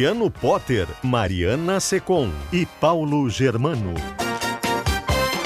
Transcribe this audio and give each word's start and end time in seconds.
Luciano 0.00 0.30
Potter, 0.30 0.88
Mariana 1.02 1.78
Secom 1.78 2.30
e 2.50 2.64
Paulo 2.64 3.28
Germano. 3.28 3.92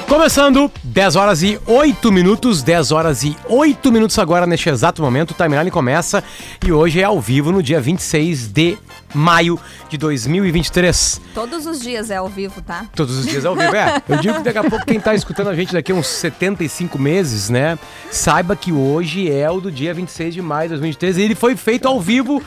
Começando, 0.09 0.71
10 0.85 1.17
horas 1.17 1.43
e 1.43 1.59
8 1.67 2.13
minutos, 2.13 2.63
10 2.63 2.93
horas 2.93 3.25
e 3.25 3.37
8 3.49 3.91
minutos 3.91 4.17
agora 4.17 4.47
neste 4.47 4.69
exato 4.69 5.03
momento, 5.03 5.33
o 5.33 5.35
Timeline 5.35 5.73
começa 5.73 6.23
e 6.65 6.71
hoje 6.71 7.01
é 7.01 7.03
ao 7.03 7.21
vivo 7.21 7.51
no 7.51 7.61
dia 7.61 7.81
26 7.81 8.53
de 8.53 8.79
maio 9.13 9.59
de 9.89 9.99
2023. 9.99 11.21
Todos 11.35 11.67
os 11.67 11.81
dias 11.81 12.09
é 12.09 12.17
ao 12.17 12.29
vivo, 12.29 12.63
tá? 12.63 12.87
Todos 12.95 13.19
os 13.19 13.27
dias 13.27 13.45
é 13.45 13.49
ao 13.49 13.57
vivo, 13.57 13.75
é. 13.75 14.01
Eu 14.09 14.19
digo 14.19 14.37
que 14.37 14.43
daqui 14.45 14.59
a 14.59 14.71
pouco 14.71 14.87
quem 14.87 15.01
tá 15.01 15.17
escutando 15.17 15.49
a 15.49 15.55
gente 15.57 15.73
daqui 15.73 15.91
a 15.91 15.97
uns 15.97 16.07
75 16.07 16.97
meses, 16.97 17.51
né, 17.51 17.77
saiba 18.09 18.55
que 18.55 18.71
hoje 18.71 19.29
é 19.29 19.51
o 19.51 19.61
do 19.61 19.73
dia 19.73 19.93
26 19.93 20.33
de 20.33 20.41
maio 20.41 20.69
de 20.69 20.75
2023 20.75 21.19
e 21.19 21.23
ele 21.23 21.35
foi 21.35 21.57
feito 21.57 21.89
ao 21.89 22.01
vivo 22.01 22.41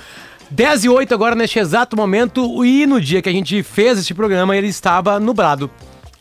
10 0.49 0.85
e 0.85 0.89
8 0.89 1.13
agora 1.13 1.35
neste 1.35 1.59
exato 1.59 1.95
momento 1.97 2.63
e 2.65 2.85
no 2.85 3.01
dia 3.01 3.21
que 3.21 3.29
a 3.29 3.31
gente 3.31 3.61
fez 3.63 3.99
este 3.99 4.13
programa 4.13 4.55
ele 4.55 4.67
estava 4.67 5.19
nublado. 5.19 5.69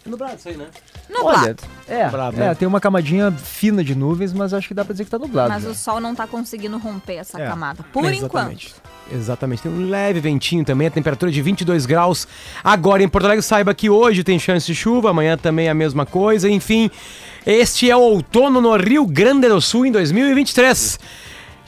É 0.05 0.08
nublado 0.08 0.36
isso 0.36 0.48
aí, 0.48 0.56
né? 0.56 0.66
Nublado. 1.08 1.38
Olha, 1.38 1.56
é, 1.88 2.00
é, 2.00 2.32
né? 2.32 2.54
tem 2.54 2.66
uma 2.66 2.80
camadinha 2.80 3.30
fina 3.30 3.84
de 3.84 3.94
nuvens, 3.94 4.32
mas 4.32 4.52
acho 4.52 4.66
que 4.66 4.74
dá 4.74 4.84
pra 4.84 4.92
dizer 4.92 5.04
que 5.04 5.10
tá 5.10 5.19
nublado. 5.19 5.50
Mas 5.50 5.62
já. 5.62 5.69
o 5.70 5.74
sol 5.74 6.00
não 6.00 6.14
tá 6.16 6.27
conseguindo 6.27 6.77
romper 6.78 7.14
essa 7.14 7.41
É. 7.41 7.47
camada. 7.48 7.84
Por 7.92 8.04
Exatamente. 8.04 8.66
enquanto. 8.66 9.16
Exatamente. 9.16 9.62
Tem 9.62 9.70
um 9.70 9.88
leve 9.88 10.19
ventinho 10.19 10.64
também, 10.64 10.88
a 10.88 10.91
temperatura 10.91 11.30
de 11.30 11.41
22 11.41 11.86
graus. 11.86 12.27
Agora 12.62 13.04
em 13.04 13.08
Porto 13.08 13.27
Alegre, 13.27 13.42
saiba 13.42 13.72
que 13.72 13.88
hoje 13.88 14.24
tem 14.24 14.36
chance 14.36 14.66
de 14.66 14.74
chuva, 14.74 15.10
amanhã 15.10 15.36
também 15.38 15.69
é 15.69 15.70
a 15.70 15.74
mesma 15.74 16.04
coisa. 16.04 16.50
Enfim, 16.50 16.91
este 17.47 17.88
é 17.88 17.97
o 17.97 18.00
outono 18.00 18.60
no 18.60 18.77
Rio 18.77 19.06
Grande 19.06 19.48
do 19.48 19.60
Sul 19.60 19.86
em 19.86 19.92
2023. 19.92 20.98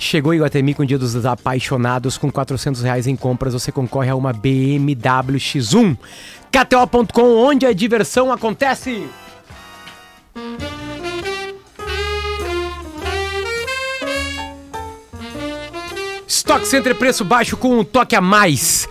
Chegou 0.00 0.32
Iguatemi 0.32 0.74
com 0.74 0.84
o 0.84 0.86
Dia 0.86 0.96
dos 0.96 1.26
Apaixonados, 1.26 2.16
com 2.16 2.30
400 2.30 2.82
reais 2.82 3.08
em 3.08 3.16
compras, 3.16 3.52
você 3.52 3.72
concorre 3.72 4.08
a 4.08 4.14
uma 4.14 4.32
BMW 4.32 5.38
X1. 5.38 5.98
KTO.com, 6.52 7.36
onde 7.36 7.66
a 7.66 7.72
diversão 7.72 8.32
acontece. 8.32 9.04
Stock 16.28 16.64
Center 16.66 16.94
preço 16.94 17.24
baixo 17.24 17.56
com 17.56 17.80
um 17.80 17.84
toque 17.84 18.14
a 18.14 18.20
mais. 18.20 18.88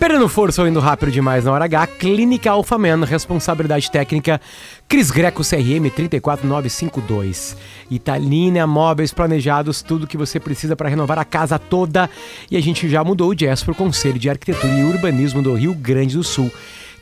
Perdendo 0.00 0.30
força 0.30 0.62
ou 0.62 0.66
indo 0.66 0.80
rápido 0.80 1.12
demais 1.12 1.44
na 1.44 1.52
hora 1.52 1.66
H, 1.66 1.86
Clínica 1.86 2.50
Alphaman, 2.50 3.04
responsabilidade 3.04 3.90
técnica, 3.90 4.40
Cris 4.88 5.10
Greco 5.10 5.42
CRM 5.44 5.90
34952. 5.94 7.54
Italina 7.90 8.66
Móveis 8.66 9.12
Planejados, 9.12 9.82
tudo 9.82 10.06
que 10.06 10.16
você 10.16 10.40
precisa 10.40 10.74
para 10.74 10.88
renovar 10.88 11.18
a 11.18 11.24
casa 11.24 11.58
toda. 11.58 12.08
E 12.50 12.56
a 12.56 12.62
gente 12.62 12.88
já 12.88 13.04
mudou 13.04 13.28
o 13.28 13.34
jazz 13.34 13.62
para 13.62 13.72
o 13.72 13.74
Conselho 13.74 14.18
de 14.18 14.30
Arquitetura 14.30 14.72
e 14.72 14.84
Urbanismo 14.84 15.42
do 15.42 15.52
Rio 15.52 15.74
Grande 15.74 16.16
do 16.16 16.24
Sul. 16.24 16.50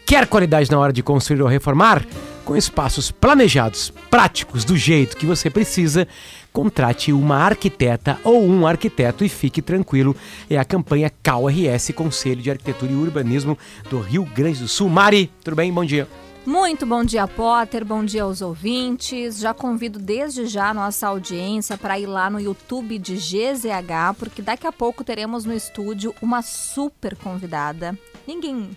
Quer 0.05 0.27
qualidade 0.27 0.68
na 0.68 0.78
hora 0.80 0.92
de 0.92 1.00
construir 1.00 1.40
ou 1.40 1.46
reformar? 1.46 2.05
Com 2.44 2.56
espaços 2.56 3.12
planejados, 3.12 3.92
práticos, 4.11 4.64
do 4.64 4.77
jeito 4.77 5.17
que 5.17 5.27
você 5.27 5.48
precisa, 5.48 6.08
contrate 6.53 7.13
uma 7.13 7.36
arquiteta 7.36 8.19
ou 8.25 8.45
um 8.45 8.67
arquiteto 8.67 9.25
e 9.25 9.29
fique 9.29 9.63
tranquilo. 9.63 10.17
É 10.48 10.59
a 10.59 10.64
campanha 10.64 11.13
CalRS, 11.23 11.92
Conselho 11.92 12.42
de 12.42 12.51
Arquitetura 12.51 12.92
e 12.92 12.97
Urbanismo 12.97 13.57
do 13.91 14.01
Rio 14.01 14.25
Grande 14.25 14.61
do 14.61 14.69
Sul. 14.69 14.89
Mari, 14.89 15.31
tudo 15.42 15.57
bem? 15.57 15.73
Bom 15.73 15.85
dia. 15.85 16.09
Muito 16.48 16.86
bom 16.86 17.05
dia, 17.05 17.29
Potter. 17.29 17.85
Bom 17.85 18.03
dia 18.03 18.23
aos 18.23 18.41
ouvintes. 18.41 19.39
Já 19.39 19.53
convido 19.53 19.98
desde 19.98 20.47
já 20.47 20.70
a 20.70 20.75
nossa 20.75 21.07
audiência 21.07 21.77
para 21.77 21.98
ir 21.98 22.07
lá 22.07 22.31
no 22.31 22.41
YouTube 22.41 22.98
de 22.98 23.17
GZH, 23.17 24.15
porque 24.19 24.41
daqui 24.41 24.67
a 24.67 24.73
pouco 24.73 25.05
teremos 25.05 25.45
no 25.45 25.53
estúdio 25.53 26.15
uma 26.23 26.41
super 26.41 27.15
convidada. 27.17 27.98
Ninguém. 28.27 28.70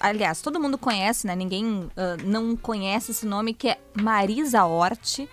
Aliás, 0.00 0.42
todo 0.42 0.60
mundo 0.60 0.76
conhece, 0.76 1.28
né? 1.28 1.36
Ninguém 1.36 1.88
ah, 1.96 2.16
não 2.24 2.56
conhece 2.56 3.12
esse 3.12 3.24
nome, 3.24 3.54
que 3.54 3.68
é 3.68 3.78
Marisa 3.94 4.64
Hort. 4.64 5.28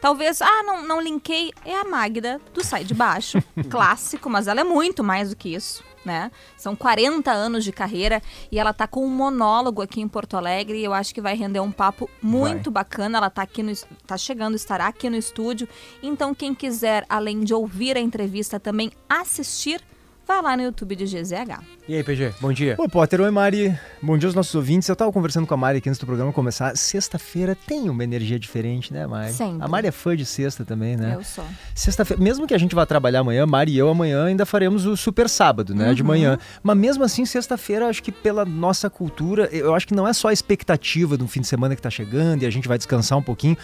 Talvez, 0.00 0.40
ah, 0.40 0.62
não, 0.64 0.86
não 0.86 1.00
linkei, 1.00 1.52
é 1.64 1.74
a 1.74 1.84
Magda 1.84 2.40
do 2.54 2.64
Sai 2.64 2.84
de 2.84 2.94
Baixo, 2.94 3.42
clássico, 3.68 4.30
mas 4.30 4.46
ela 4.46 4.60
é 4.60 4.64
muito 4.64 5.02
mais 5.02 5.30
do 5.30 5.36
que 5.36 5.52
isso, 5.52 5.82
né? 6.04 6.30
São 6.56 6.76
40 6.76 7.30
anos 7.32 7.64
de 7.64 7.72
carreira 7.72 8.22
e 8.50 8.58
ela 8.58 8.72
tá 8.72 8.86
com 8.86 9.04
um 9.04 9.08
monólogo 9.10 9.82
aqui 9.82 10.00
em 10.00 10.06
Porto 10.06 10.36
Alegre 10.36 10.78
e 10.78 10.84
eu 10.84 10.94
acho 10.94 11.12
que 11.12 11.20
vai 11.20 11.34
render 11.34 11.60
um 11.60 11.72
papo 11.72 12.08
muito 12.22 12.70
bacana. 12.70 13.18
Ela 13.18 13.30
tá 13.30 13.42
aqui 13.42 13.62
no, 13.62 13.72
tá 14.06 14.16
chegando, 14.16 14.54
estará 14.54 14.86
aqui 14.86 15.10
no 15.10 15.16
estúdio. 15.16 15.68
Então, 16.02 16.34
quem 16.34 16.54
quiser, 16.54 17.04
além 17.08 17.40
de 17.40 17.52
ouvir 17.52 17.96
a 17.96 18.00
entrevista, 18.00 18.60
também 18.60 18.92
assistir, 19.08 19.82
vai 20.28 20.42
lá 20.42 20.56
no 20.58 20.62
YouTube 20.62 20.94
de 20.94 21.04
GZH. 21.06 21.58
E 21.88 21.94
aí, 21.94 22.04
PG, 22.04 22.34
bom 22.38 22.52
dia. 22.52 22.74
Oi, 22.78 22.86
Potter, 22.86 23.18
oi, 23.22 23.30
Mari. 23.30 23.74
Bom 24.02 24.18
dia 24.18 24.28
aos 24.28 24.34
nossos 24.34 24.54
ouvintes. 24.54 24.86
Eu 24.86 24.94
tava 24.94 25.10
conversando 25.10 25.46
com 25.46 25.54
a 25.54 25.56
Mari 25.56 25.78
aqui 25.78 25.88
antes 25.88 25.98
do 25.98 26.04
programa 26.04 26.30
começar. 26.34 26.76
Sexta-feira 26.76 27.56
tem 27.66 27.88
uma 27.88 28.04
energia 28.04 28.38
diferente, 28.38 28.92
né, 28.92 29.06
Mari? 29.06 29.32
Sempre. 29.32 29.62
A 29.64 29.66
Mari 29.66 29.86
é 29.86 29.90
fã 29.90 30.14
de 30.14 30.26
sexta 30.26 30.66
também, 30.66 30.96
né? 30.98 31.14
Eu 31.14 31.24
sou. 31.24 31.44
Sexta-feira, 31.74 32.22
mesmo 32.22 32.46
que 32.46 32.52
a 32.52 32.58
gente 32.58 32.74
vá 32.74 32.84
trabalhar 32.84 33.20
amanhã, 33.20 33.46
Mari 33.46 33.72
e 33.72 33.78
eu 33.78 33.88
amanhã 33.88 34.26
ainda 34.26 34.44
faremos 34.44 34.84
o 34.84 34.96
super 34.98 35.30
sábado, 35.30 35.74
né, 35.74 35.88
Uhum. 35.88 35.94
de 35.94 36.02
manhã. 36.04 36.38
Mas 36.62 36.76
mesmo 36.76 37.04
assim, 37.04 37.24
sexta-feira, 37.24 37.88
acho 37.88 38.02
que 38.02 38.12
pela 38.12 38.44
nossa 38.44 38.90
cultura, 38.90 39.48
eu 39.50 39.74
acho 39.74 39.86
que 39.88 39.94
não 39.94 40.06
é 40.06 40.12
só 40.12 40.28
a 40.28 40.32
expectativa 40.32 41.16
do 41.16 41.26
fim 41.26 41.40
de 41.40 41.46
semana 41.46 41.74
que 41.74 41.80
tá 41.80 41.88
chegando 41.90 42.42
e 42.42 42.46
a 42.46 42.50
gente 42.50 42.68
vai 42.68 42.76
descansar 42.76 43.16
um 43.18 43.22
pouquinho. 43.22 43.56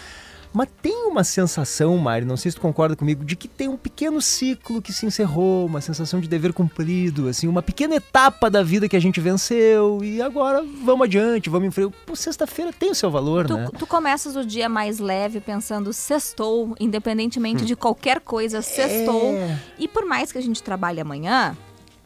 Mas 0.55 0.69
tem 0.81 1.05
uma 1.07 1.25
sensação, 1.25 1.97
Mari, 1.97 2.23
não 2.23 2.37
sei 2.37 2.49
se 2.49 2.55
tu 2.55 2.61
concorda 2.61 2.95
comigo, 2.95 3.25
de 3.25 3.35
que 3.35 3.45
tem 3.45 3.67
um 3.67 3.75
pequeno 3.75 4.21
ciclo 4.21 4.81
que 4.81 4.93
se 4.93 5.05
encerrou, 5.05 5.65
uma 5.65 5.81
sensação 5.81 6.21
de 6.21 6.29
dever 6.29 6.53
cumprido, 6.53 7.27
assim, 7.27 7.45
uma 7.45 7.61
pequena 7.61 7.95
etapa 7.95 8.49
da 8.49 8.63
vida 8.63 8.87
que 8.87 8.95
a 8.95 8.99
gente 8.99 9.19
venceu 9.19 9.99
e 10.01 10.21
agora 10.21 10.63
vamos 10.83 11.05
adiante, 11.05 11.49
vamos 11.49 11.67
em 11.67 11.71
frente. 11.71 11.93
Pô, 12.05 12.15
sexta-feira 12.15 12.71
tem 12.71 12.89
o 12.89 12.95
seu 12.95 13.11
valor, 13.11 13.45
Tu, 13.47 13.53
né? 13.53 13.67
tu 13.77 13.85
começas 13.85 14.37
o 14.37 14.45
dia 14.45 14.69
mais 14.69 14.99
leve 14.99 15.41
pensando 15.41 15.91
sextou, 15.91 16.73
independentemente 16.79 17.65
de 17.65 17.75
qualquer 17.75 18.21
coisa, 18.21 18.61
sextou. 18.61 19.33
É. 19.33 19.59
E 19.77 19.89
por 19.89 20.05
mais 20.05 20.31
que 20.31 20.37
a 20.37 20.41
gente 20.41 20.63
trabalhe 20.63 21.01
amanhã, 21.01 21.55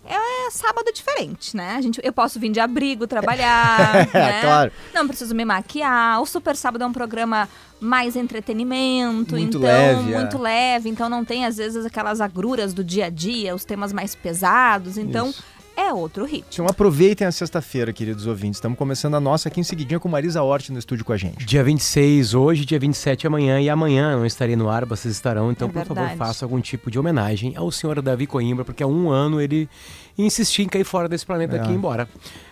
é 0.05 0.49
sábado 0.51 0.91
diferente, 0.91 1.55
né? 1.55 1.75
A 1.75 1.81
gente, 1.81 1.99
eu 2.03 2.11
posso 2.11 2.39
vir 2.39 2.51
de 2.51 2.59
abrigo 2.59 3.05
trabalhar, 3.05 4.07
né? 4.13 4.41
claro. 4.41 4.71
Não 4.93 5.07
preciso 5.07 5.35
me 5.35 5.45
maquiar. 5.45 6.21
O 6.21 6.25
Super 6.25 6.55
Sábado 6.55 6.83
é 6.83 6.87
um 6.87 6.93
programa 6.93 7.47
mais 7.79 8.15
entretenimento, 8.15 9.35
Muito 9.35 9.57
então 9.57 9.61
leve, 9.61 10.13
é. 10.13 10.17
muito 10.17 10.37
leve, 10.37 10.89
então 10.89 11.07
não 11.07 11.23
tem 11.23 11.45
às 11.45 11.57
vezes 11.57 11.85
aquelas 11.85 12.19
agruras 12.19 12.73
do 12.73 12.83
dia 12.83 13.05
a 13.05 13.09
dia, 13.09 13.55
os 13.55 13.63
temas 13.63 13.93
mais 13.93 14.15
pesados, 14.15 14.97
então 14.97 15.29
Isso. 15.29 15.43
É 15.79 15.93
outro 15.93 16.25
ritmo. 16.25 16.45
Então 16.51 16.65
aproveitem 16.67 17.25
a 17.25 17.31
sexta-feira, 17.31 17.93
queridos 17.93 18.25
ouvintes. 18.27 18.57
Estamos 18.57 18.77
começando 18.77 19.15
a 19.15 19.19
nossa 19.19 19.47
aqui 19.49 19.59
em 19.59 19.63
seguidinha 19.63 19.99
com 19.99 20.09
Marisa 20.09 20.41
Hort 20.43 20.69
no 20.69 20.79
estúdio 20.79 21.05
com 21.05 21.13
a 21.13 21.17
gente. 21.17 21.45
Dia 21.45 21.63
26 21.63 22.33
hoje, 22.33 22.65
dia 22.65 22.79
27 22.79 23.25
amanhã 23.27 23.59
e 23.61 23.69
amanhã 23.69 24.17
não 24.17 24.25
estarei 24.25 24.55
no 24.55 24.69
ar, 24.69 24.85
vocês 24.85 25.13
estarão, 25.13 25.51
então 25.51 25.67
É 25.69 25.71
por 25.71 25.85
favor 25.85 26.09
faça 26.17 26.43
algum 26.45 26.59
tipo 26.59 26.91
de 26.91 26.99
homenagem 26.99 27.55
ao 27.55 27.71
senhor 27.71 28.01
Davi 28.01 28.27
Coimbra, 28.27 28.65
porque 28.65 28.83
há 28.83 28.87
um 28.87 29.09
ano 29.09 29.39
ele 29.39 29.69
insistiu 30.17 30.65
em 30.65 30.67
cair 30.67 30.83
fora 30.83 31.07
desse 31.07 31.25
planeta 31.25 31.55
É. 31.55 31.59
aqui 31.59 31.69
e 31.69 31.73
ir 31.73 31.77
embora. 31.77 32.07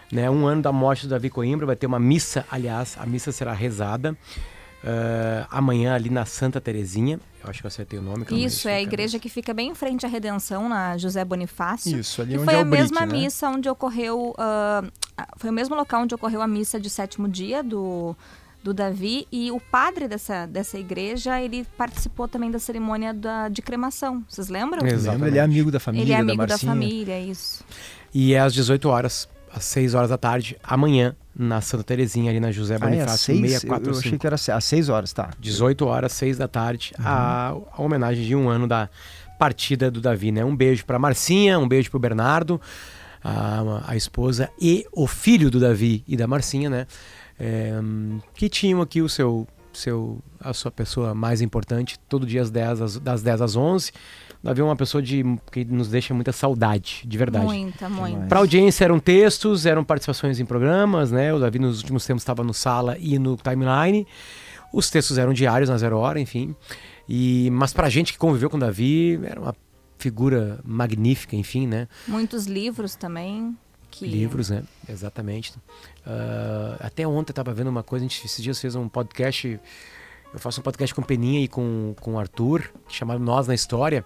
Né, 0.09 0.29
um 0.29 0.45
ano 0.47 0.61
da 0.61 0.71
morte 0.71 1.05
do 1.05 1.09
Davi 1.09 1.29
Coimbra, 1.29 1.65
vai 1.65 1.75
ter 1.75 1.85
uma 1.85 1.99
missa, 1.99 2.45
aliás, 2.49 2.95
a 2.97 3.05
missa 3.05 3.31
será 3.33 3.51
rezada 3.51 4.15
eh, 4.89 5.45
amanhã 5.51 5.93
ali 5.95 6.09
na 6.09 6.23
Santa 6.23 6.61
Terezinha, 6.61 7.19
eu 7.43 7.49
acho 7.49 7.59
que 7.59 7.65
eu 7.65 7.67
acertei 7.67 7.99
o 7.99 8.01
nome. 8.01 8.25
Isso, 8.31 8.69
é 8.69 8.77
a 8.77 8.81
igreja 8.81 9.19
que 9.19 9.27
fica 9.27 9.53
bem 9.53 9.71
em 9.71 9.75
frente 9.75 10.05
à 10.05 10.09
Redenção, 10.09 10.69
na 10.69 10.97
José 10.97 11.25
Bonifácio. 11.25 11.99
Isso, 11.99 12.21
ali 12.21 12.35
onde 12.37 12.45
foi 12.45 12.53
é 12.53 12.57
o 12.59 12.61
a 12.61 12.65
mesma 12.65 13.01
Brick, 13.01 13.13
né? 13.13 13.19
missa 13.25 13.49
onde 13.49 13.67
ocorreu. 13.67 14.33
ah, 14.37 14.81
foi 15.35 15.49
o 15.49 15.53
mesmo 15.53 15.75
local 15.75 16.03
onde 16.03 16.15
ocorreu 16.15 16.41
a 16.41 16.47
missa 16.47 16.79
de 16.79 16.89
sétimo 16.89 17.27
dia 17.27 17.61
do, 17.61 18.15
do 18.63 18.73
Davi. 18.73 19.27
E 19.29 19.51
o 19.51 19.59
padre 19.59 20.07
dessa, 20.07 20.45
dessa 20.45 20.77
igreja, 20.79 21.41
ele 21.41 21.67
participou 21.77 22.25
também 22.25 22.49
da 22.49 22.59
cerimônia 22.59 23.13
da, 23.13 23.49
de 23.49 23.61
cremação. 23.61 24.23
Vocês 24.29 24.47
lembram? 24.47 24.87
Exato. 24.87 25.25
Ele 25.25 25.37
é 25.37 25.41
amigo 25.41 25.69
da 25.69 25.81
família, 25.81 26.05
Ele 26.05 26.13
é 26.13 26.17
amigo 26.17 26.37
da 26.37 26.45
da, 26.45 26.57
família, 26.57 27.19
isso. 27.19 27.61
E 28.13 28.33
é 28.33 28.39
às 28.39 28.53
18 28.53 28.87
horas, 28.87 29.27
às 29.51 29.65
6 29.65 29.95
horas 29.95 30.09
da 30.09 30.17
tarde, 30.17 30.55
amanhã, 30.63 31.13
na 31.37 31.61
Santa 31.61 31.83
Terezinha, 31.83 32.31
ali 32.31 32.39
na 32.39 32.51
José 32.51 32.73
Ah, 32.73 32.77
é 32.77 32.77
às 32.77 32.89
Bonifácio 32.89 33.17
seis? 33.25 33.39
Eu- 33.39 33.45
Eu, 33.45 33.49
645. 33.59 33.97
achei 34.07 34.19
que 34.19 34.27
era 34.27 34.35
às 34.57 34.63
seis 34.65 34.89
horas, 34.89 35.13
tá. 35.13 35.29
18 35.39 35.85
horas, 35.85 36.11
6 36.13 36.37
da 36.37 36.47
tarde, 36.47 36.93
a, 36.97 37.53
Uhum. 37.53 37.65
a 37.71 37.81
homenagem 37.81 38.25
de 38.25 38.35
um 38.35 38.49
ano 38.49 38.67
da 38.67 38.89
partida 39.37 39.91
do 39.91 40.01
Davi, 40.01 40.31
né? 40.31 40.43
Um 40.43 40.55
beijo 40.55 40.83
pra 40.85 40.97
Marcinha, 40.97 41.59
um 41.59 41.67
beijo 41.67 41.91
pro 41.91 41.99
Bernardo, 41.99 42.59
a, 43.23 43.83
a 43.91 43.95
esposa 43.95 44.49
e 44.59 44.85
o 44.91 45.05
filho 45.05 45.51
do 45.51 45.59
Davi 45.59 46.03
e 46.07 46.17
da 46.17 46.25
Marcinha, 46.27 46.69
né? 46.69 46.87
É, 47.39 47.71
que 48.33 48.49
tinham 48.49 48.81
aqui 48.81 48.99
o 49.01 49.07
seu, 49.07 49.47
seu, 49.71 50.19
a 50.39 50.53
sua 50.53 50.71
pessoa 50.71 51.13
mais 51.13 51.39
importante, 51.39 51.99
todo 52.09 52.25
dia 52.25 52.41
às 52.41 52.49
10, 52.49 52.81
às- 52.81 52.97
das 52.99 53.21
10 53.21 53.41
às 53.41 53.55
11. 53.55 53.91
O 54.47 54.49
Davi 54.49 54.61
é 54.61 54.63
uma 54.63 54.77
pessoa 54.77 55.01
de, 55.01 55.25
que 55.51 55.65
nos 55.65 55.89
deixa 55.89 56.13
muita 56.13 56.31
saudade, 56.31 57.01
de 57.05 57.17
verdade. 57.17 57.43
Muita, 57.43 57.89
muita. 57.89 58.27
Para 58.27 58.39
audiência 58.39 58.85
eram 58.85 58.97
textos, 58.97 59.65
eram 59.65 59.83
participações 59.83 60.39
em 60.39 60.45
programas, 60.45 61.11
né? 61.11 61.33
O 61.33 61.39
Davi 61.39 61.59
nos 61.59 61.79
últimos 61.79 62.05
tempos 62.05 62.21
estava 62.23 62.45
no 62.45 62.53
Sala 62.53 62.95
e 62.97 63.19
no 63.19 63.35
Timeline. 63.35 64.07
Os 64.71 64.89
textos 64.89 65.17
eram 65.17 65.33
diários 65.33 65.69
na 65.69 65.77
Zero 65.77 65.97
Hora, 65.97 66.17
enfim. 66.17 66.55
E 67.09 67.49
mas 67.51 67.73
pra 67.73 67.89
gente 67.89 68.13
que 68.13 68.17
conviveu 68.17 68.49
com 68.49 68.55
o 68.55 68.59
Davi, 68.59 69.19
era 69.21 69.37
uma 69.37 69.53
figura 69.97 70.61
magnífica, 70.63 71.35
enfim, 71.35 71.67
né? 71.67 71.85
Muitos 72.07 72.45
livros 72.45 72.95
também. 72.95 73.53
Que... 73.91 74.07
Livros, 74.07 74.49
né? 74.49 74.63
Exatamente. 74.87 75.51
Ah, 76.05 76.77
até 76.79 77.05
ontem 77.05 77.31
eu 77.31 77.35
tava 77.35 77.53
vendo 77.53 77.67
uma 77.67 77.83
coisa, 77.83 78.05
a 78.05 78.07
gente 78.07 78.25
esses 78.25 78.41
dias 78.41 78.61
fez 78.61 78.75
um 78.75 78.87
podcast. 78.87 79.59
Eu 80.33 80.39
faço 80.39 80.59
um 80.59 80.63
podcast 80.63 80.93
com 80.93 81.01
o 81.01 81.05
Peninha 81.05 81.41
e 81.41 81.47
com, 81.47 81.95
com 81.99 82.13
o 82.13 82.19
Arthur, 82.19 82.69
chamado 82.89 83.19
Nós 83.19 83.47
na 83.47 83.55
História. 83.55 84.05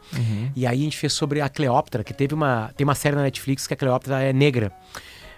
E 0.56 0.66
aí 0.68 0.80
a 0.80 0.84
gente 0.84 0.98
fez 0.98 1.14
sobre 1.14 1.42
a 1.42 1.50
Cleópatra, 1.50 2.04
que 2.04 2.14
teve 2.14 2.34
uma. 2.34 2.72
Tem 2.76 2.84
uma 2.84 2.96
série 2.96 3.16
na 3.16 3.24
Netflix 3.24 3.68
que 3.68 3.74
a 3.74 3.78
Cleópatra 3.78 4.22
é 4.22 4.32
negra. 4.32 4.72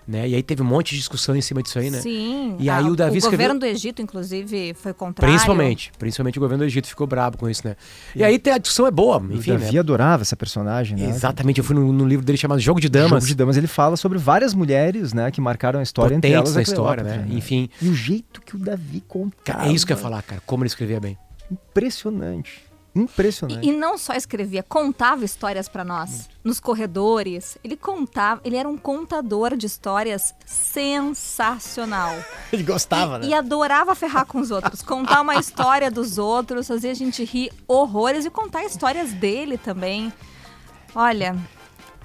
Né? 0.07 0.27
E 0.27 0.35
aí 0.35 0.43
teve 0.43 0.61
um 0.61 0.65
monte 0.65 0.91
de 0.91 0.97
discussão 0.97 1.35
em 1.35 1.41
cima 1.41 1.63
disso 1.63 1.79
aí, 1.79 1.89
né? 1.89 2.01
Sim. 2.01 2.57
E 2.59 2.69
aí 2.69 2.89
o 2.89 2.95
Davi 2.95 3.15
O 3.15 3.17
escreveu- 3.17 3.37
governo 3.39 3.59
do 3.59 3.65
Egito, 3.65 4.01
inclusive, 4.01 4.73
foi 4.73 4.93
contrário. 4.93 5.33
Principalmente. 5.33 5.91
Principalmente 5.97 6.37
o 6.37 6.41
governo 6.41 6.63
do 6.63 6.67
Egito 6.67 6.87
ficou 6.87 7.07
brabo 7.07 7.37
com 7.37 7.49
isso, 7.49 7.65
né? 7.65 7.75
E 8.15 8.23
aí 8.23 8.41
a 8.53 8.57
discussão 8.57 8.85
é 8.85 8.91
boa, 8.91 9.23
enfim, 9.31 9.51
o 9.51 9.57
Davi 9.57 9.73
né? 9.73 9.79
adorava 9.79 10.23
essa 10.23 10.35
personagem, 10.35 10.97
né? 10.97 11.07
Exatamente, 11.07 11.59
eu 11.59 11.63
fui 11.63 11.75
no, 11.75 11.93
no 11.93 12.05
livro 12.05 12.25
dele 12.25 12.37
chamado 12.37 12.59
Jogo 12.59 12.81
de 12.81 12.89
Damas. 12.89 13.09
Jogo 13.09 13.25
de 13.27 13.35
Damas, 13.35 13.55
ele 13.55 13.67
fala 13.67 13.95
sobre 13.95 14.17
várias 14.17 14.53
mulheres, 14.53 15.13
né, 15.13 15.31
que 15.31 15.39
marcaram 15.39 15.79
a 15.79 15.83
história 15.83 16.15
entre 16.15 16.29
Potentes 16.29 16.49
elas 16.49 16.53
na 16.55 16.59
a 16.59 16.63
história, 16.63 17.03
Cleópatra, 17.03 17.27
né? 17.29 17.37
Enfim. 17.37 17.69
E 17.81 17.87
o 17.87 17.95
jeito 17.95 18.41
que 18.41 18.55
o 18.55 18.59
Davi 18.59 19.01
contava. 19.07 19.59
Cara, 19.59 19.69
é 19.69 19.71
isso 19.71 19.85
que 19.85 19.93
eu 19.93 19.97
ia 19.97 20.01
falar, 20.03 20.21
cara. 20.21 20.41
Como 20.45 20.63
ele 20.63 20.67
escrevia 20.67 20.99
bem. 20.99 21.17
Impressionante. 21.49 22.63
Impressionante. 22.95 23.65
E, 23.65 23.69
e 23.69 23.71
não 23.75 23.97
só 23.97 24.13
escrevia, 24.13 24.61
contava 24.61 25.25
histórias 25.25 25.67
pra 25.67 25.83
nós. 25.83 26.29
Nos 26.43 26.59
corredores. 26.59 27.57
Ele 27.63 27.75
contava, 27.75 28.41
ele 28.43 28.55
era 28.55 28.69
um 28.69 28.77
contador 28.77 29.55
de 29.55 29.65
histórias 29.65 30.33
sensacional. 30.45 32.13
Ele 32.53 32.63
gostava, 32.63 33.17
né? 33.17 33.27
E 33.27 33.33
adorava 33.33 33.95
ferrar 33.95 34.25
com 34.25 34.39
os 34.39 34.51
outros. 34.51 34.81
Contar 34.81 35.21
uma 35.21 35.35
história 35.37 35.89
dos 35.89 36.17
outros, 36.17 36.67
fazer 36.67 36.89
a 36.89 36.93
gente 36.93 37.23
rir 37.23 37.51
horrores 37.67 38.25
e 38.25 38.29
contar 38.29 38.63
histórias 38.63 39.11
dele 39.13 39.57
também. 39.57 40.13
Olha, 40.93 41.35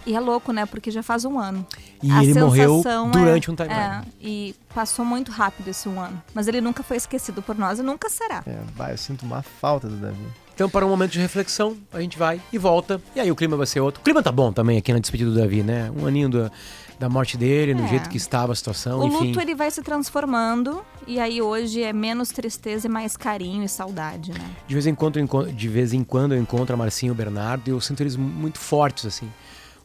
e 0.07 0.15
é 0.15 0.21
louco, 0.21 0.53
né? 0.53 0.65
Porque 0.65 0.91
já 0.91 1.03
faz 1.03 1.25
um 1.27 1.39
ano. 1.39 1.67
E 2.03 2.11
A 2.11 2.23
ele 2.23 2.33
morreu 2.41 2.77
sensação 2.77 3.11
durante 3.11 3.51
é- 3.51 3.53
um 3.53 3.57
timeline. 3.57 3.81
É, 3.81 4.03
e 4.21 4.55
passou 4.75 5.05
muito 5.05 5.31
rápido 5.31 5.69
esse 5.69 5.89
um 5.89 6.01
ano. 6.01 6.23
Mas 6.33 6.49
ele 6.49 6.61
nunca 6.61 6.83
foi 6.83 6.97
esquecido 6.97 7.43
por 7.43 7.59
nós 7.59 7.79
e 7.79 7.83
nunca 7.83 8.09
será. 8.09 8.43
É, 8.47 8.59
vai, 8.75 8.93
eu 8.93 8.99
sinto 8.99 9.27
uma 9.27 9.43
falta 9.43 9.89
do 9.89 9.97
Davi. 9.97 10.27
Então, 10.59 10.69
para 10.69 10.85
um 10.85 10.89
momento 10.89 11.13
de 11.13 11.21
reflexão, 11.21 11.77
a 11.93 12.01
gente 12.01 12.19
vai 12.19 12.41
e 12.53 12.59
volta. 12.59 13.01
E 13.15 13.21
aí 13.21 13.31
o 13.31 13.37
clima 13.37 13.57
vai 13.57 13.65
ser 13.65 13.79
outro. 13.79 14.01
O 14.01 14.05
clima 14.05 14.21
tá 14.25 14.33
bom 14.33 14.53
também 14.53 14.77
aqui 14.77 14.93
na 14.93 14.99
despedida 14.99 15.31
do 15.31 15.37
Davi, 15.37 15.63
né? 15.63 15.89
Um 15.97 16.05
aninho 16.05 16.29
da, 16.29 16.51
da 16.99 17.09
morte 17.09 17.37
dele, 17.37 17.75
no 17.75 17.85
É. 17.85 17.87
jeito 17.87 18.09
que 18.09 18.17
estava 18.17 18.53
a 18.53 18.57
situação, 18.57 18.99
O 18.99 19.07
enfim. 19.07 19.27
luto 19.29 19.41
ele 19.41 19.55
vai 19.55 19.71
se 19.71 19.81
transformando 19.85 20.85
e 21.07 21.21
aí 21.21 21.41
hoje 21.41 21.81
é 21.85 21.93
menos 21.93 22.31
tristeza 22.31 22.89
e 22.89 22.91
mais 22.91 23.17
carinho 23.17 23.63
e 23.63 23.69
saudade, 23.69 24.33
né? 24.33 24.51
De 24.67 24.75
vez 24.75 24.85
em 24.89 24.97
quando, 24.97 25.23
de 25.53 25.69
vez 25.69 25.93
em 25.93 26.03
quando 26.03 26.35
eu 26.35 26.41
encontro 26.41 26.75
a 26.75 26.77
Marcinha 26.77 27.11
e 27.11 27.13
o 27.13 27.15
Bernardo 27.15 27.69
e 27.69 27.71
eu 27.71 27.81
sinto 27.81 28.01
eles 28.03 28.17
mu- 28.17 28.27
muito 28.29 28.59
fortes, 28.59 29.07
assim. 29.07 29.31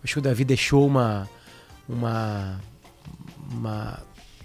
Acho 0.03 0.13
que 0.13 0.19
o 0.19 0.23
Davi 0.23 0.43
deixou 0.43 0.87
uma. 0.87 1.29
uma. 1.87 2.59
uma, 3.51 3.99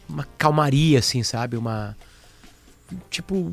uma 0.07 0.27
calmaria, 0.37 0.99
assim, 0.99 1.23
sabe? 1.23 1.57
Uma. 1.57 1.97
Tipo, 3.11 3.53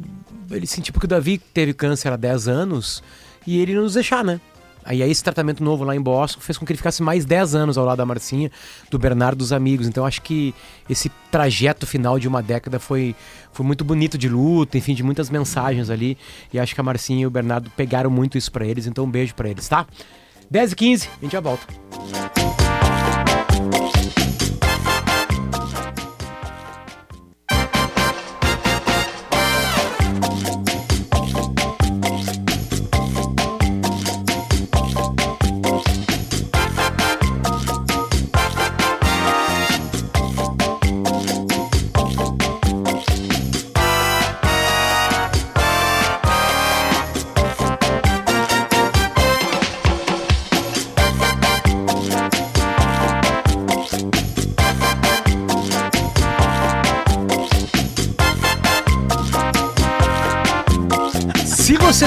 ele 0.49 0.67
sentiu 0.67 0.93
porque 0.93 1.05
o 1.05 1.09
Davi 1.09 1.37
teve 1.37 1.73
câncer 1.73 2.11
há 2.11 2.15
10 2.15 2.47
anos 2.47 3.03
e 3.45 3.59
ele 3.59 3.73
não 3.73 3.83
nos 3.83 3.93
deixar, 3.93 4.23
né? 4.23 4.39
Aí 4.85 5.01
esse 5.01 5.23
tratamento 5.23 5.63
novo 5.63 5.83
lá 5.83 5.95
em 5.95 6.01
Boston 6.01 6.39
fez 6.39 6.59
com 6.59 6.65
que 6.65 6.71
ele 6.71 6.77
ficasse 6.77 7.01
mais 7.01 7.25
10 7.25 7.55
anos 7.55 7.77
ao 7.77 7.83
lado 7.83 7.97
da 7.97 8.05
Marcinha, 8.05 8.51
do 8.91 8.99
Bernardo 8.99 9.39
dos 9.39 9.51
amigos. 9.51 9.87
Então 9.87 10.05
acho 10.05 10.21
que 10.21 10.53
esse 10.87 11.09
trajeto 11.31 11.87
final 11.87 12.19
de 12.19 12.27
uma 12.27 12.43
década 12.43 12.79
foi, 12.79 13.15
foi 13.51 13.65
muito 13.65 13.83
bonito 13.83 14.15
de 14.15 14.29
luta, 14.29 14.77
enfim, 14.77 14.93
de 14.93 15.01
muitas 15.01 15.31
mensagens 15.31 15.89
ali. 15.89 16.15
E 16.53 16.59
acho 16.59 16.75
que 16.75 16.81
a 16.81 16.83
Marcinha 16.83 17.23
e 17.23 17.25
o 17.25 17.31
Bernardo 17.31 17.71
pegaram 17.71 18.11
muito 18.11 18.37
isso 18.37 18.51
pra 18.51 18.63
eles, 18.65 18.85
então 18.85 19.05
um 19.05 19.09
beijo 19.09 19.33
pra 19.33 19.49
eles, 19.49 19.67
tá? 19.67 19.87
10 20.51 20.73
e 20.73 20.75
15, 20.75 21.09
a 21.09 21.23
gente 21.23 21.31
já 21.31 21.39
volta. 21.39 21.65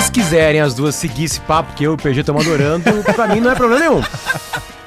Vocês 0.09 0.11
quiserem 0.11 0.61
as 0.61 0.75
duas 0.75 0.95
seguir 0.95 1.25
esse 1.25 1.41
papo 1.41 1.75
que 1.75 1.85
eu 1.85 1.93
e 1.93 1.95
o 1.95 1.97
PG 1.97 2.21
estamos 2.21 2.47
adorando, 2.47 2.85
pra 3.15 3.27
mim 3.29 3.41
não 3.41 3.51
é 3.51 3.55
problema 3.55 3.81
nenhum. 3.81 4.03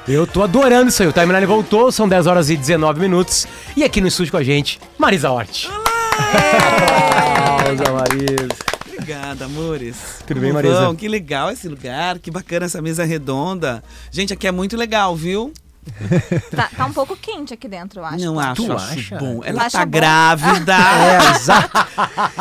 Eu 0.06 0.26
tô 0.26 0.42
adorando 0.42 0.88
isso 0.88 1.02
aí. 1.02 1.08
O 1.08 1.12
Timeline 1.12 1.46
voltou, 1.46 1.92
são 1.92 2.08
10 2.08 2.26
horas 2.26 2.50
e 2.50 2.56
19 2.56 2.98
minutos. 2.98 3.46
E 3.76 3.84
aqui 3.84 4.00
no 4.00 4.08
estúdio 4.08 4.32
com 4.32 4.38
a 4.38 4.42
gente, 4.42 4.80
Marisa 4.98 5.30
Hort. 5.30 5.68
Olá, 7.68 7.92
Marisa. 7.92 8.48
Obrigada, 8.92 9.44
amores. 9.44 9.96
Tudo 10.26 10.40
bem, 10.40 10.52
Marisa? 10.52 10.80
vão? 10.80 10.96
Que 10.96 11.06
legal 11.06 11.50
esse 11.50 11.68
lugar, 11.68 12.18
que 12.18 12.30
bacana 12.30 12.66
essa 12.66 12.82
mesa 12.82 13.04
redonda. 13.04 13.82
Gente, 14.10 14.32
aqui 14.32 14.48
é 14.48 14.52
muito 14.52 14.76
legal, 14.76 15.14
viu? 15.14 15.52
Tá, 16.54 16.70
tá 16.76 16.86
um 16.86 16.92
pouco 16.92 17.16
quente 17.16 17.52
aqui 17.54 17.66
dentro, 17.66 18.00
eu 18.00 18.04
acho. 18.04 18.24
Não 18.24 18.38
acho, 18.38 18.64
Tu 18.66 18.72
acho 18.72 18.92
acha? 18.98 19.16
bom. 19.18 19.40
Ela 19.44 19.62
acha 19.64 19.78
tá 19.78 19.84
bom? 19.84 19.90
grávida. 19.90 20.76
É, 21.02 21.30
exato. 21.36 21.78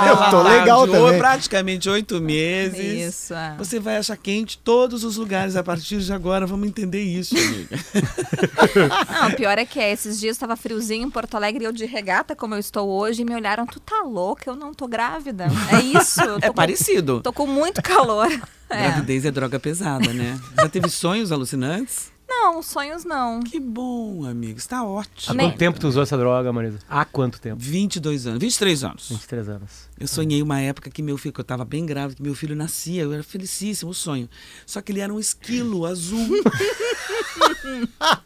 Eu 0.08 0.18
tô 0.18 0.44
tá 0.44 0.50
legal 0.50 0.86
de 0.86 0.94
também. 0.94 1.18
praticamente 1.18 1.90
oito 1.90 2.22
meses. 2.22 3.16
Isso, 3.16 3.34
é. 3.34 3.56
Você 3.58 3.80
vai 3.80 3.98
achar 3.98 4.16
quente 4.18 4.58
todos 4.58 5.04
os 5.04 5.18
lugares 5.18 5.56
a 5.56 5.64
partir 5.64 6.00
de 6.00 6.14
agora. 6.14 6.46
Vamos 6.46 6.68
entender 6.68 7.02
isso, 7.02 7.36
amiga. 7.38 7.78
Não, 9.12 9.30
o 9.30 9.36
pior 9.36 9.58
é 9.58 9.66
que 9.66 9.80
é, 9.80 9.92
esses 9.92 10.20
dias 10.20 10.38
tava 10.38 10.56
friozinho 10.56 11.08
em 11.08 11.10
Porto 11.10 11.36
Alegre 11.36 11.64
e 11.64 11.68
eu 11.68 11.72
de 11.72 11.86
regata, 11.86 12.36
como 12.36 12.54
eu 12.56 12.60
estou 12.60 12.88
hoje, 12.90 13.22
e 13.22 13.26
me 13.26 13.34
olharam, 13.36 13.66
tu 13.66 13.80
tá 13.80 14.02
louca, 14.04 14.50
eu 14.50 14.56
não 14.56 14.74
tô 14.74 14.88
grávida. 14.88 15.48
É 15.72 15.80
isso. 15.82 16.22
É 16.22 16.40
tô 16.40 16.48
com- 16.48 16.54
parecido. 16.54 17.22
Tô 17.22 17.34
com 17.34 17.48
muito 17.48 17.82
calor. 17.82 18.28
É. 18.70 18.84
Gravidez 18.84 19.26
é 19.26 19.32
droga 19.32 19.60
pesada, 19.60 20.14
né? 20.14 20.40
Já 20.60 20.70
teve 20.70 20.90
sonhos 20.90 21.32
alucinantes? 21.32 22.11
Não, 22.34 22.64
sonhos 22.64 23.04
não. 23.04 23.42
Que 23.42 23.60
bom, 23.60 24.26
amigo. 24.26 24.58
Está 24.58 24.78
Há 24.78 24.86
ótimo. 24.86 25.36
Nem- 25.36 25.50
quanto 25.50 25.58
tempo 25.60 25.80
tu 25.80 25.88
usou 25.90 26.02
essa 26.02 26.18
droga, 26.18 26.52
Marisa? 26.54 26.80
Há 26.90 27.04
quanto 27.04 27.42
tempo? 27.42 27.58
22 27.60 28.26
anos, 28.26 28.40
23 28.40 28.84
anos. 28.86 29.10
23 29.10 29.50
anos. 29.50 29.72
Eu 30.00 30.08
sonhei 30.08 30.42
uma 30.42 30.60
época 30.62 30.90
que 30.90 31.04
meu 31.04 31.18
filho, 31.18 31.34
que 31.34 31.42
eu 31.42 31.46
tava 31.46 31.66
bem 31.66 31.86
grávida, 31.86 32.16
que 32.16 32.24
meu 32.24 32.34
filho 32.34 32.56
nascia, 32.56 33.04
eu 33.04 33.12
era 33.12 33.22
felicíssimo 33.22 33.92
o 33.92 33.94
sonho. 33.94 34.30
Só 34.66 34.82
que 34.82 34.94
ele 34.94 35.02
era 35.02 35.14
um 35.14 35.20
esquilo 35.20 35.86
azul. 35.86 36.26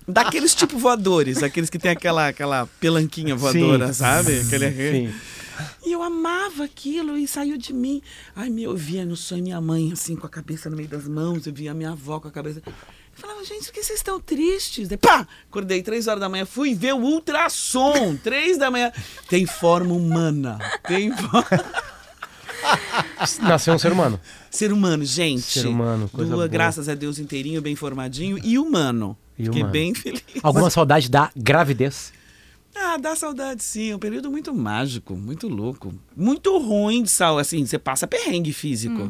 Daqueles 0.08 0.54
tipo 0.54 0.78
voadores, 0.78 1.42
aqueles 1.42 1.70
que 1.70 1.80
tem 1.80 1.92
aquela, 1.92 2.28
aquela 2.28 2.68
pelanquinha 2.80 3.36
voadora, 3.36 3.88
Sim. 3.88 3.94
sabe? 3.94 4.40
Aquele... 4.40 4.72
Sim. 5.10 5.14
E 5.86 5.92
eu 5.94 6.04
amava 6.04 6.66
aquilo 6.66 7.18
e 7.18 7.28
saiu 7.28 7.58
de 7.58 7.74
mim. 7.74 8.02
Ai, 8.36 8.50
meu, 8.50 8.72
eu 8.72 8.78
via 8.78 9.06
no 9.06 9.16
sonho 9.16 9.42
minha 9.44 9.62
mãe 9.62 9.92
assim 9.92 10.16
com 10.16 10.28
a 10.28 10.30
cabeça 10.30 10.70
no 10.70 10.76
meio 10.76 10.90
das 10.90 11.08
mãos, 11.08 11.48
eu 11.48 11.54
via 11.54 11.74
minha 11.74 11.92
avó 11.92 12.20
com 12.20 12.28
a 12.28 12.32
cabeça. 12.32 12.62
Eu 13.16 13.22
falava, 13.22 13.44
gente, 13.46 13.66
por 13.66 13.74
que 13.74 13.84
vocês 13.84 14.00
estão 14.00 14.20
tristes? 14.20 14.88
Daí, 14.90 14.98
pá! 14.98 15.26
Acordei 15.50 15.82
três 15.82 16.08
horas 16.08 16.20
da 16.20 16.28
manhã, 16.28 16.46
fui 16.46 16.74
ver 16.76 16.94
o 16.94 16.98
ultrassom, 17.00 18.16
três 18.22 18.58
da 18.58 18.70
manhã. 18.70 18.92
Tem 19.30 19.46
forma 19.46 19.94
humana. 19.94 20.60
Tem 20.88 21.16
forma. 21.16 21.48
Nasceu 23.44 23.74
um 23.74 23.80
ser 23.80 23.92
humano. 23.92 24.20
Ser 24.50 24.72
humano, 24.74 25.06
gente. 25.06 25.42
Ser 25.62 25.68
humano, 25.68 26.10
coisa 26.10 26.30
Dua, 26.30 26.38
boa. 26.40 26.48
graças 26.48 26.90
a 26.90 26.96
Deus, 26.96 27.20
inteirinho, 27.20 27.62
bem 27.62 27.76
formadinho 27.76 28.40
e 28.44 28.58
humano. 28.58 29.18
E 29.38 29.46
Fiquei 29.46 29.62
humano. 29.62 29.72
bem 29.72 29.94
feliz. 29.94 30.24
Alguma 30.42 30.70
saudade 30.70 31.10
da 31.10 31.30
gravidez? 31.36 32.12
Ah, 32.76 32.98
dá 32.98 33.16
saudade 33.16 33.64
sim. 33.64 33.92
É 33.92 33.96
um 33.96 34.00
período 34.00 34.30
muito 34.30 34.54
mágico, 34.54 35.16
muito 35.16 35.48
louco. 35.48 35.94
Muito 36.16 36.58
ruim 36.58 37.04
de 37.04 37.10
saúde. 37.12 37.42
Assim, 37.42 37.66
você 37.66 37.78
passa 37.80 38.06
perrengue 38.08 38.52
físico. 38.52 39.10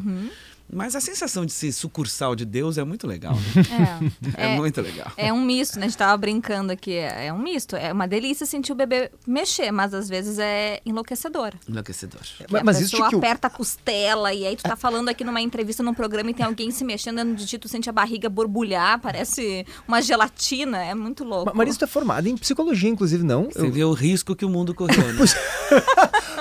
Mas 0.72 0.96
a 0.96 1.00
sensação 1.00 1.46
de 1.46 1.52
ser 1.52 1.70
sucursal 1.72 2.34
de 2.34 2.44
Deus 2.44 2.76
é 2.78 2.84
muito 2.84 3.06
legal. 3.06 3.34
né? 3.34 4.12
É, 4.36 4.54
É, 4.54 4.56
muito 4.56 4.80
legal. 4.80 5.10
É 5.16 5.32
um 5.32 5.40
misto, 5.42 5.78
né? 5.78 5.86
A 5.86 5.88
gente 5.88 5.98
tava 5.98 6.16
brincando 6.16 6.72
aqui. 6.72 6.92
É, 6.92 7.26
é 7.26 7.32
um 7.32 7.38
misto. 7.38 7.76
É 7.76 7.92
uma 7.92 8.06
delícia 8.08 8.44
sentir 8.46 8.72
o 8.72 8.74
bebê 8.74 9.10
mexer, 9.26 9.70
mas 9.70 9.94
às 9.94 10.08
vezes 10.08 10.38
é 10.38 10.80
enlouquecedor. 10.84 11.52
Enlouquecedor. 11.68 12.20
Mas, 12.50 12.62
mas 12.62 12.80
isso 12.80 12.90
pessoa 12.92 13.08
de 13.08 13.10
que 13.10 13.16
o- 13.16 13.18
aperta 13.18 13.46
a 13.46 13.50
costela 13.50 14.32
e 14.34 14.46
aí 14.46 14.56
tu 14.56 14.62
tá 14.64 14.74
falando 14.76 15.08
aqui 15.08 15.22
numa 15.24 15.40
entrevista 15.40 15.82
num 15.82 15.94
programa 15.94 16.30
e 16.30 16.34
tem 16.34 16.44
alguém 16.44 16.70
se 16.70 16.84
mexendo 16.84 17.16
dentro 17.16 17.34
de 17.36 17.46
ti, 17.46 17.58
tu 17.58 17.68
sente 17.68 17.88
a 17.88 17.92
barriga 17.92 18.28
borbulhar, 18.28 19.00
parece 19.00 19.64
uma 19.86 20.02
gelatina, 20.02 20.82
é 20.84 20.94
muito 20.94 21.24
louco. 21.24 21.46
Ma- 21.46 21.54
Marisa, 21.54 21.78
tu 21.78 21.84
é 21.84 21.88
formada 21.88 22.28
em 22.28 22.36
psicologia, 22.36 22.90
inclusive, 22.90 23.22
não? 23.24 23.44
Você 23.44 23.60
Eu- 23.60 23.72
vê 23.72 23.84
o 23.84 23.92
risco 23.92 24.34
que 24.34 24.44
o 24.44 24.48
mundo 24.48 24.74
correu, 24.74 25.12
né? 25.14 25.24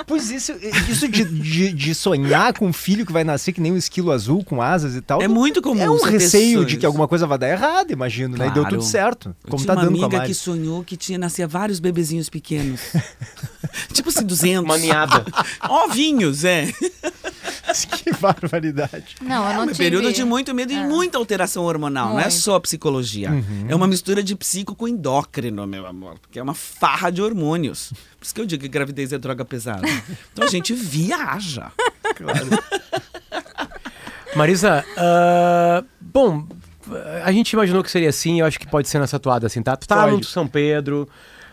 Pois 0.07 0.29
isso, 0.29 0.51
isso 0.89 1.07
de, 1.07 1.23
de, 1.25 1.73
de 1.73 1.95
sonhar 1.95 2.53
com 2.57 2.67
um 2.67 2.73
filho 2.73 3.05
que 3.05 3.11
vai 3.13 3.23
nascer 3.23 3.53
que 3.53 3.61
nem 3.61 3.71
um 3.71 3.77
esquilo 3.77 4.11
azul 4.15 4.43
com 4.43 4.61
asas 4.61 4.95
e 4.95 5.01
tal. 5.01 5.21
É 5.21 5.27
muito 5.27 5.61
comum 5.61 5.81
É 5.81 5.89
um 5.89 6.01
receio 6.03 6.65
de 6.65 6.77
que 6.77 6.85
alguma 6.85 7.07
coisa 7.07 7.27
vai 7.27 7.37
dar 7.37 7.49
errado, 7.49 7.91
imagino, 7.91 8.37
né? 8.37 8.47
E 8.47 8.51
deu 8.51 8.63
Claro. 8.63 8.77
tudo 8.77 8.83
certo. 8.87 9.35
Eu 9.43 9.51
Como 9.51 9.57
tinha 9.63 9.67
tá 9.67 9.73
uma 9.73 9.81
dando 9.85 9.95
com 9.97 10.01
a 10.01 10.05
amiga 10.05 10.17
Mari. 10.17 10.29
que 10.29 10.33
sonhou 10.35 10.83
que 10.83 10.97
tinha 10.97 11.17
nascia 11.19 11.47
vários 11.47 11.79
bebezinhos 11.79 12.29
pequenos. 12.29 12.79
tipo 13.93 14.09
assim, 14.09 14.25
200. 14.25 14.63
Uma 14.63 14.77
ninhada. 14.77 15.23
Ovinhos, 15.69 16.43
é. 16.43 16.71
que 18.03 18.13
barbaridade. 18.13 19.15
Não, 19.21 19.47
eu 19.47 19.53
não 19.55 19.61
É 19.61 19.63
um 19.63 19.67
tive... 19.67 19.77
período 19.77 20.13
de 20.13 20.23
muito 20.23 20.53
medo 20.55 20.71
e 20.71 20.75
É. 20.75 20.87
muita 20.87 21.17
alteração 21.17 21.63
hormonal. 21.63 22.09
Não 22.11 22.19
é 22.19 22.23
Muito. 22.23 22.35
só 22.35 22.59
psicologia. 22.59 23.31
Uhum. 23.31 23.65
É 23.67 23.75
uma 23.75 23.87
mistura 23.87 24.23
de 24.23 24.35
psico 24.35 24.73
com 24.75 24.87
endócrino, 24.87 25.67
meu 25.67 25.85
amor. 25.85 26.17
Porque 26.19 26.39
é 26.39 26.43
uma 26.43 26.53
farra 26.53 27.09
de 27.09 27.21
hormônios. 27.21 27.91
Por 28.17 28.23
isso 28.25 28.33
que 28.33 28.39
eu 28.41 28.45
digo 28.45 28.63
que 28.63 28.69
gravidez 28.69 29.11
é 29.11 29.17
droga 29.17 29.43
pesada. 29.43 29.85
Então 30.31 30.45
a 30.45 30.49
gente 30.49 30.73
viaja. 30.73 31.71
Marisa, 34.35 34.83
ah, 34.97 35.83
bom, 36.01 36.45
a 37.23 37.31
gente 37.31 37.51
imaginou 37.53 37.83
que 37.83 37.89
seria 37.89 38.09
assim, 38.09 38.39
eu 38.41 38.45
acho 38.45 38.59
que 38.59 38.67
pode 38.67 38.89
ser 38.89 38.99
nessa 38.99 39.17
toada 39.19 39.47
assim, 39.47 39.61
tá? 39.61 39.75
Tu 39.75 39.87
tá 39.87 40.03
Pode. 40.03 40.17
no 40.17 40.23
São 40.23 40.45
Pedro, 40.47 41.07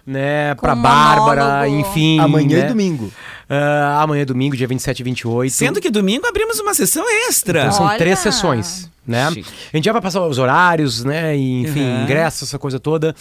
né, 0.07 0.55
pra 0.57 0.75
um 0.75 0.83
Bárbara, 0.83 1.45
monólogo. 1.45 1.77
enfim. 1.81 2.19
Amanhã 2.19 2.59
né? 2.59 2.65
é 2.65 2.69
domingo. 2.69 3.13
Ah, 3.49 4.03
amanhã 4.03 4.23
é 4.23 4.25
domingo, 4.25 4.57
dia 4.57 4.67
27 4.67 5.01
e 5.01 5.03
28. 5.05 5.53
Sendo 5.53 5.81
que 5.81 5.91
domingo 5.91 6.27
abrimos 6.27 6.59
uma 6.59 6.75
sessão 6.75 7.05
extra. 7.29 7.61
Então, 7.61 7.73
são 7.73 7.87
Olha! 7.87 7.99
três 7.99 8.19
sessões, 8.19 8.91
né? 9.07 9.31
Chique. 9.31 9.49
A 9.73 9.77
gente 9.77 9.85
já 9.85 9.93
vai 9.93 10.03
passar 10.03 10.27
os 10.27 10.39
horários, 10.39 11.05
né? 11.05 11.37
E, 11.37 11.63
enfim, 11.63 11.81
Uhum. 11.85 12.03
ingressos, 12.03 12.49
essa 12.49 12.59
coisa 12.59 12.81
toda. 12.81 13.15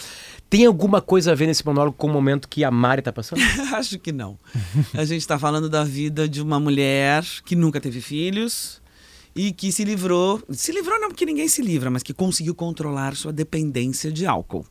Tem 0.50 0.66
alguma 0.66 1.00
coisa 1.00 1.32
a 1.32 1.34
ver 1.34 1.46
nesse 1.46 1.64
monólogo 1.64 1.96
com 1.96 2.08
o 2.08 2.12
momento 2.12 2.46
que 2.46 2.62
a 2.62 2.70
Mari 2.70 3.00
tá 3.00 3.10
passando? 3.12 3.40
Acho 3.74 3.98
que 3.98 4.12
não. 4.12 4.38
A 4.92 5.04
gente 5.04 5.20
está 5.22 5.38
falando 5.38 5.66
da 5.68 5.82
vida 5.82 6.28
de 6.28 6.42
uma 6.42 6.60
mulher 6.60 7.24
que 7.46 7.56
nunca 7.56 7.80
teve 7.80 8.02
filhos 8.02 8.81
e 9.34 9.52
que 9.52 9.70
se 9.72 9.84
livrou. 9.84 10.42
Se 10.50 10.72
livrou 10.72 11.00
não 11.00 11.08
porque 11.08 11.24
ninguém 11.26 11.48
se 11.48 11.62
livra, 11.62 11.90
mas 11.90 12.02
que 12.02 12.12
conseguiu 12.14 12.54
controlar 12.54 13.14
sua 13.16 13.32
dependência 13.32 14.10
de 14.12 14.26
álcool. 14.26 14.66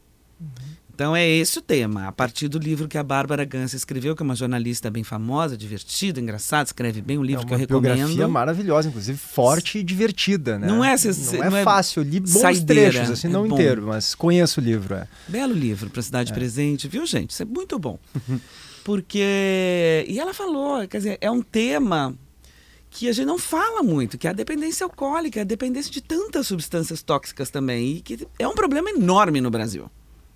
Então 0.93 1.15
é 1.15 1.27
esse 1.27 1.57
o 1.57 1.61
tema. 1.63 2.07
A 2.07 2.11
partir 2.11 2.47
do 2.47 2.59
livro 2.59 2.87
que 2.87 2.95
a 2.97 3.01
Bárbara 3.01 3.43
Gans 3.43 3.73
escreveu, 3.73 4.15
que 4.15 4.21
é 4.21 4.25
uma 4.25 4.35
jornalista 4.35 4.91
bem 4.91 5.03
famosa, 5.03 5.57
divertida, 5.57 6.19
engraçada, 6.19 6.65
escreve 6.67 7.01
bem 7.01 7.17
o 7.17 7.23
livro 7.23 7.43
é 7.43 7.47
que 7.47 7.53
eu 7.53 7.57
uma 7.57 7.65
biografia 7.65 8.05
recomendo. 8.05 8.29
maravilhosa, 8.29 8.89
inclusive 8.89 9.17
forte 9.17 9.79
e 9.79 9.83
divertida, 9.83 10.59
né? 10.59 10.67
Não 10.67 10.85
é, 10.85 10.95
cê- 10.97 11.09
não 11.37 11.43
é 11.43 11.49
não 11.49 11.57
é 11.57 11.63
fácil, 11.63 12.03
li 12.03 12.19
bons 12.19 12.29
saideira, 12.29 12.91
trechos, 12.91 13.11
assim, 13.11 13.27
é 13.27 13.31
não 13.31 13.47
bom. 13.47 13.55
inteiro, 13.55 13.87
mas 13.87 14.13
conheço 14.13 14.61
o 14.61 14.63
livro, 14.63 14.93
é. 14.93 15.07
Belo 15.27 15.53
livro 15.53 15.89
para 15.89 16.03
Cidade 16.03 16.31
Presente, 16.33 16.87
viu, 16.87 17.03
gente? 17.07 17.31
Isso 17.31 17.41
é 17.41 17.45
muito 17.45 17.79
bom. 17.79 17.97
Porque. 18.83 20.05
E 20.07 20.19
ela 20.19 20.33
falou, 20.33 20.87
quer 20.87 20.97
dizer, 20.97 21.17
é 21.21 21.29
um 21.31 21.41
tema 21.41 22.15
que 22.93 23.07
a 23.07 23.13
gente 23.13 23.25
não 23.25 23.39
fala 23.39 23.81
muito, 23.81 24.17
que 24.17 24.27
é 24.27 24.29
a 24.29 24.33
dependência 24.33 24.83
alcoólica, 24.83 25.41
a 25.41 25.43
dependência 25.45 25.89
de 25.91 26.01
tantas 26.01 26.45
substâncias 26.47 27.01
tóxicas 27.01 27.49
também, 27.49 27.95
e 27.97 28.01
que 28.01 28.27
é 28.37 28.47
um 28.47 28.53
problema 28.53 28.89
enorme 28.89 29.39
no 29.41 29.49
Brasil. 29.49 29.89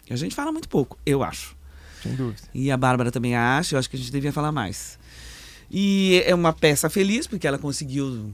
E 0.09 0.13
a 0.13 0.15
gente 0.15 0.33
fala 0.33 0.51
muito 0.53 0.69
pouco, 0.69 0.97
eu 1.05 1.21
acho. 1.21 1.55
Sem 2.01 2.15
dúvida. 2.15 2.41
E 2.53 2.71
a 2.71 2.77
Bárbara 2.77 3.11
também 3.11 3.35
acha, 3.35 3.75
eu 3.75 3.79
acho 3.79 3.89
que 3.89 3.95
a 3.97 3.99
gente 3.99 4.11
devia 4.11 4.31
falar 4.31 4.51
mais. 4.53 4.97
E 5.69 6.23
é 6.25 6.33
uma 6.33 6.53
peça 6.53 6.89
feliz, 6.89 7.27
porque 7.27 7.45
ela 7.45 7.57
conseguiu 7.57 8.31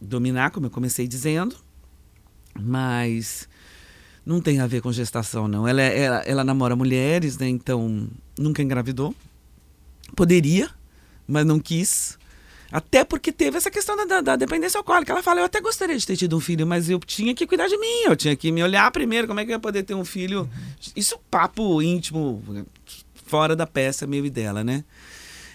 dominar, 0.00 0.50
como 0.50 0.66
eu 0.66 0.70
comecei 0.70 1.06
dizendo, 1.06 1.54
mas 2.58 3.48
não 4.24 4.40
tem 4.40 4.60
a 4.60 4.66
ver 4.66 4.80
com 4.80 4.92
gestação, 4.92 5.46
não. 5.48 5.66
Ela, 5.66 5.82
é- 5.82 5.98
ela, 6.00 6.16
ela 6.20 6.44
namora 6.44 6.74
mulheres, 6.76 7.36
né? 7.38 7.48
Então 7.48 8.08
nunca 8.38 8.62
engravidou. 8.62 9.14
Poderia, 10.16 10.70
mas 11.26 11.44
não 11.44 11.58
quis. 11.58 12.17
Até 12.70 13.02
porque 13.02 13.32
teve 13.32 13.56
essa 13.56 13.70
questão 13.70 13.96
da, 13.96 14.04
da- 14.04 14.20
da 14.20 14.36
dependência 14.36 14.76
alcoólica. 14.78 15.12
Ela 15.12 15.22
fala, 15.22 15.40
eu 15.40 15.44
até 15.46 15.60
gostaria 15.60 15.96
de 15.96 16.06
ter 16.06 16.16
tido 16.16 16.36
um 16.36 16.40
filho, 16.40 16.66
mas 16.66 16.90
eu 16.90 16.98
tinha 17.00 17.34
que 17.34 17.46
cuidar 17.46 17.66
de 17.66 17.78
mim, 17.78 18.02
eu 18.04 18.14
tinha 18.14 18.36
que 18.36 18.52
me 18.52 18.62
olhar 18.62 18.90
primeiro, 18.90 19.26
como 19.26 19.40
é 19.40 19.44
que 19.44 19.50
eu 19.50 19.54
ia 19.54 19.58
poder 19.60 19.82
ter 19.84 19.94
um 19.94 20.04
filho. 20.04 20.48
Isso 20.94 21.18
papo 21.30 21.80
íntimo, 21.80 22.42
fora 23.26 23.56
da 23.56 23.66
peça 23.66 24.06
meio 24.06 24.26
e 24.26 24.30
dela, 24.30 24.62
né? 24.62 24.84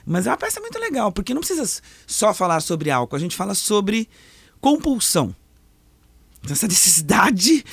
Mas 0.05 0.25
é 0.27 0.31
uma 0.31 0.37
peça 0.37 0.59
muito 0.59 0.77
legal, 0.79 1.11
porque 1.11 1.33
não 1.33 1.41
precisa 1.41 1.81
só 2.07 2.33
falar 2.33 2.59
sobre 2.61 2.89
álcool, 2.89 3.15
a 3.15 3.19
gente 3.19 3.35
fala 3.35 3.53
sobre 3.55 4.09
compulsão. 4.59 5.35
Essa 6.49 6.67
necessidade 6.67 7.63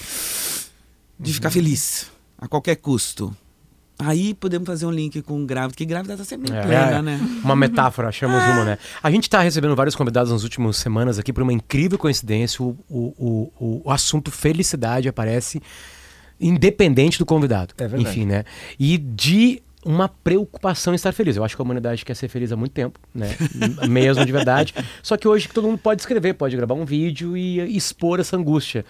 de 1.19 1.33
ficar 1.35 1.51
feliz 1.51 2.07
a 2.39 2.47
qualquer 2.47 2.77
custo. 2.77 3.35
Aí 4.03 4.35
podemos 4.35 4.67
fazer 4.67 4.87
um 4.87 4.91
link 4.91 5.21
com 5.23 5.45
grávida, 5.47 5.75
que 5.77 5.85
grávida 5.85 6.17
tá 6.17 6.25
sempre 6.25 6.51
meio 6.51 6.63
plena, 6.67 7.03
né? 7.03 7.21
Uma 7.45 7.55
metáfora, 7.57 8.09
achamos 8.09 8.43
uma, 8.43 8.65
né? 8.65 8.79
A 9.03 9.11
gente 9.11 9.29
tá 9.29 9.41
recebendo 9.41 9.75
vários 9.77 9.95
convidados 9.95 10.33
nas 10.33 10.43
últimas 10.43 10.77
semanas 10.77 11.19
aqui 11.19 11.33
por 11.33 11.43
uma 11.43 11.53
incrível 11.53 11.99
coincidência. 11.99 12.63
O, 12.65 12.77
o, 12.89 12.99
o, 13.19 13.53
o- 13.65 13.83
o 13.85 13.91
assunto 13.91 14.31
felicidade 14.31 15.09
aparece 15.09 15.61
independente 16.41 17.19
do 17.19 17.27
convidado. 17.27 17.75
É 17.79 17.87
verdade. 17.87 18.03
Enfim, 18.03 18.27
né? 18.27 18.45
E 18.79 18.97
de 18.99 19.63
uma 19.85 20.09
preocupação 20.09 20.93
em 20.93 20.97
estar 20.97 21.13
feliz. 21.13 21.37
Eu 21.37 21.45
acho 21.45 21.57
que 21.57 21.63
a 21.63 21.65
humanidade 21.65 22.05
quer 22.05 22.15
ser 22.15 22.29
feliz 22.29 22.53
há 22.53 22.57
muito 22.57 22.73
tempo, 22.73 22.99
né? 23.15 23.35
Mesmo 23.89 24.25
de 24.27 24.33
verdade. 24.33 24.75
Só 25.03 25.17
que 25.17 25.27
hoje 25.27 25.49
todo 25.49 25.67
mundo 25.67 25.79
pode 25.79 26.03
escrever, 26.03 26.35
pode 26.35 26.55
gravar 26.57 26.75
um 26.75 26.85
vídeo 26.85 27.37
e 27.37 27.77
expor 27.77 28.21
essa 28.21 28.37
angústia. 28.37 28.85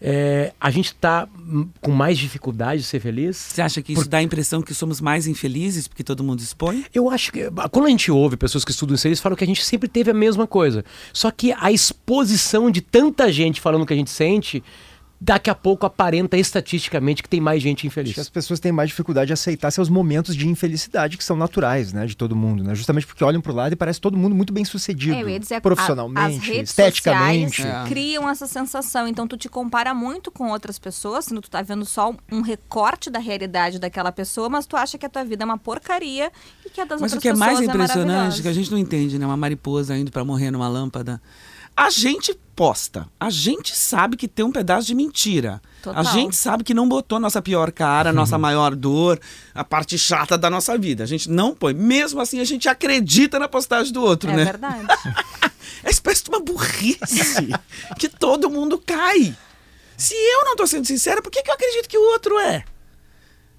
É, 0.00 0.52
a 0.58 0.70
gente 0.70 0.94
tá 0.94 1.28
hum, 1.38 1.68
com 1.80 1.90
mais 1.90 2.16
dificuldade 2.16 2.80
de 2.80 2.86
ser 2.86 3.00
feliz. 3.00 3.36
Você 3.36 3.60
acha 3.60 3.82
que 3.82 3.92
isso 3.92 4.08
dá 4.08 4.18
a 4.18 4.22
impressão 4.22 4.62
que 4.62 4.72
somos 4.72 5.00
mais 5.00 5.26
infelizes 5.26 5.86
porque 5.86 6.02
todo 6.02 6.24
mundo 6.24 6.40
expõe? 6.40 6.84
Eu 6.94 7.10
acho 7.10 7.30
que 7.30 7.50
quando 7.70 7.86
a 7.86 7.90
gente 7.90 8.10
ouve 8.10 8.36
pessoas 8.36 8.64
que 8.64 8.70
estudam 8.70 8.94
isso, 8.94 9.06
eles 9.06 9.20
falam 9.20 9.36
que 9.36 9.44
a 9.44 9.46
gente 9.46 9.64
sempre 9.64 9.88
teve 9.88 10.10
a 10.10 10.14
mesma 10.14 10.46
coisa. 10.46 10.84
Só 11.12 11.30
que 11.30 11.52
a 11.52 11.70
exposição 11.70 12.70
de 12.70 12.80
tanta 12.80 13.30
gente 13.30 13.60
falando 13.60 13.82
o 13.82 13.86
que 13.86 13.92
a 13.92 13.96
gente 13.96 14.10
sente, 14.10 14.62
daqui 15.20 15.50
a 15.50 15.54
pouco 15.54 15.84
aparenta 15.84 16.36
estatisticamente 16.38 17.22
que 17.22 17.28
tem 17.28 17.40
mais 17.40 17.62
gente 17.62 17.86
infeliz. 17.86 18.10
Acho 18.10 18.14
que 18.14 18.20
as 18.20 18.28
pessoas 18.30 18.58
têm 18.58 18.72
mais 18.72 18.88
dificuldade 18.88 19.26
de 19.26 19.32
aceitar 19.34 19.70
seus 19.70 19.88
momentos 19.90 20.34
de 20.34 20.48
infelicidade 20.48 21.18
que 21.18 21.22
são 21.24 21.36
naturais, 21.36 21.92
né, 21.92 22.06
de 22.06 22.16
todo 22.16 22.34
mundo, 22.34 22.64
né? 22.64 22.74
Justamente 22.74 23.06
porque 23.06 23.22
olham 23.22 23.40
pro 23.40 23.52
lado 23.52 23.72
e 23.72 23.76
parece 23.76 24.00
todo 24.00 24.16
mundo 24.16 24.34
muito 24.34 24.50
bem 24.52 24.64
sucedido, 24.64 25.28
É, 25.28 25.38
dizer, 25.38 25.54
a- 25.54 25.56
as 25.58 25.62
profissionalmente, 25.62 26.50
redes 26.50 26.70
esteticamente. 26.70 27.56
sociais 27.56 27.86
É. 27.86 27.88
criam 27.88 28.28
essa 28.30 28.46
sensação. 28.46 29.06
Então, 29.06 29.28
tu 29.28 29.36
te 29.36 29.48
compara 29.48 29.92
muito 29.92 30.30
com 30.30 30.48
outras 30.50 30.78
pessoas, 30.78 31.26
sendo 31.26 31.40
tu 31.42 31.50
tá 31.50 31.60
vendo 31.60 31.84
só 31.84 32.14
um 32.32 32.40
recorte 32.40 33.10
da 33.10 33.18
realidade 33.18 33.78
daquela 33.78 34.10
pessoa, 34.12 34.48
mas 34.48 34.64
tu 34.64 34.76
acha 34.76 34.96
que 34.96 35.04
a 35.04 35.08
tua 35.10 35.24
vida 35.24 35.42
é 35.42 35.46
uma 35.46 35.58
porcaria 35.58 36.32
e 36.64 36.70
que 36.70 36.80
a 36.80 36.84
das 36.84 37.00
Mas 37.00 37.12
outras 37.12 37.18
o 37.18 37.20
que 37.20 37.28
é 37.28 37.32
pessoas 37.32 37.46
mais 37.46 37.60
é 37.60 37.64
impressionante, 37.64 38.06
maravilhosa. 38.06 38.42
que 38.42 38.48
a 38.48 38.52
gente 38.52 38.70
não 38.70 38.78
entende, 38.78 39.18
né? 39.18 39.26
Uma 39.26 39.36
mariposa 39.36 39.96
indo 39.98 40.10
pra 40.10 40.24
morrer 40.24 40.50
numa 40.50 40.68
lâmpada. 40.68 41.20
A 41.82 41.88
gente 41.88 42.38
posta. 42.54 43.08
A 43.18 43.30
gente 43.30 43.74
sabe 43.74 44.14
que 44.18 44.28
tem 44.28 44.44
um 44.44 44.52
pedaço 44.52 44.86
de 44.86 44.94
mentira. 44.94 45.62
Total. 45.82 45.98
A 45.98 46.04
gente 46.04 46.36
sabe 46.36 46.62
que 46.62 46.74
não 46.74 46.86
botou 46.86 47.16
a 47.16 47.20
nossa 47.20 47.40
pior 47.40 47.72
cara, 47.72 48.10
a 48.10 48.12
nossa 48.12 48.36
maior 48.36 48.74
dor, 48.76 49.18
a 49.54 49.64
parte 49.64 49.96
chata 49.96 50.36
da 50.36 50.50
nossa 50.50 50.76
vida. 50.76 51.02
A 51.02 51.06
gente 51.06 51.30
não 51.30 51.54
põe. 51.54 51.72
Mesmo 51.72 52.20
assim, 52.20 52.38
a 52.38 52.44
gente 52.44 52.68
acredita 52.68 53.38
na 53.38 53.48
postagem 53.48 53.94
do 53.94 54.02
outro, 54.02 54.30
É 54.30 54.36
né? 54.36 54.44
verdade. 54.44 54.86
É 55.82 55.88
espécie 55.88 56.22
de 56.24 56.28
uma 56.28 56.40
burrice 56.40 57.48
que 57.98 58.10
todo 58.10 58.50
mundo 58.50 58.76
cai. 58.84 59.34
Se 59.96 60.12
eu 60.14 60.44
não 60.44 60.54
tô 60.54 60.66
sendo 60.66 60.86
sincera, 60.86 61.22
por 61.22 61.30
que, 61.30 61.42
que 61.42 61.50
eu 61.50 61.54
acredito 61.54 61.88
que 61.88 61.96
o 61.96 62.12
outro 62.12 62.38
é? 62.38 62.62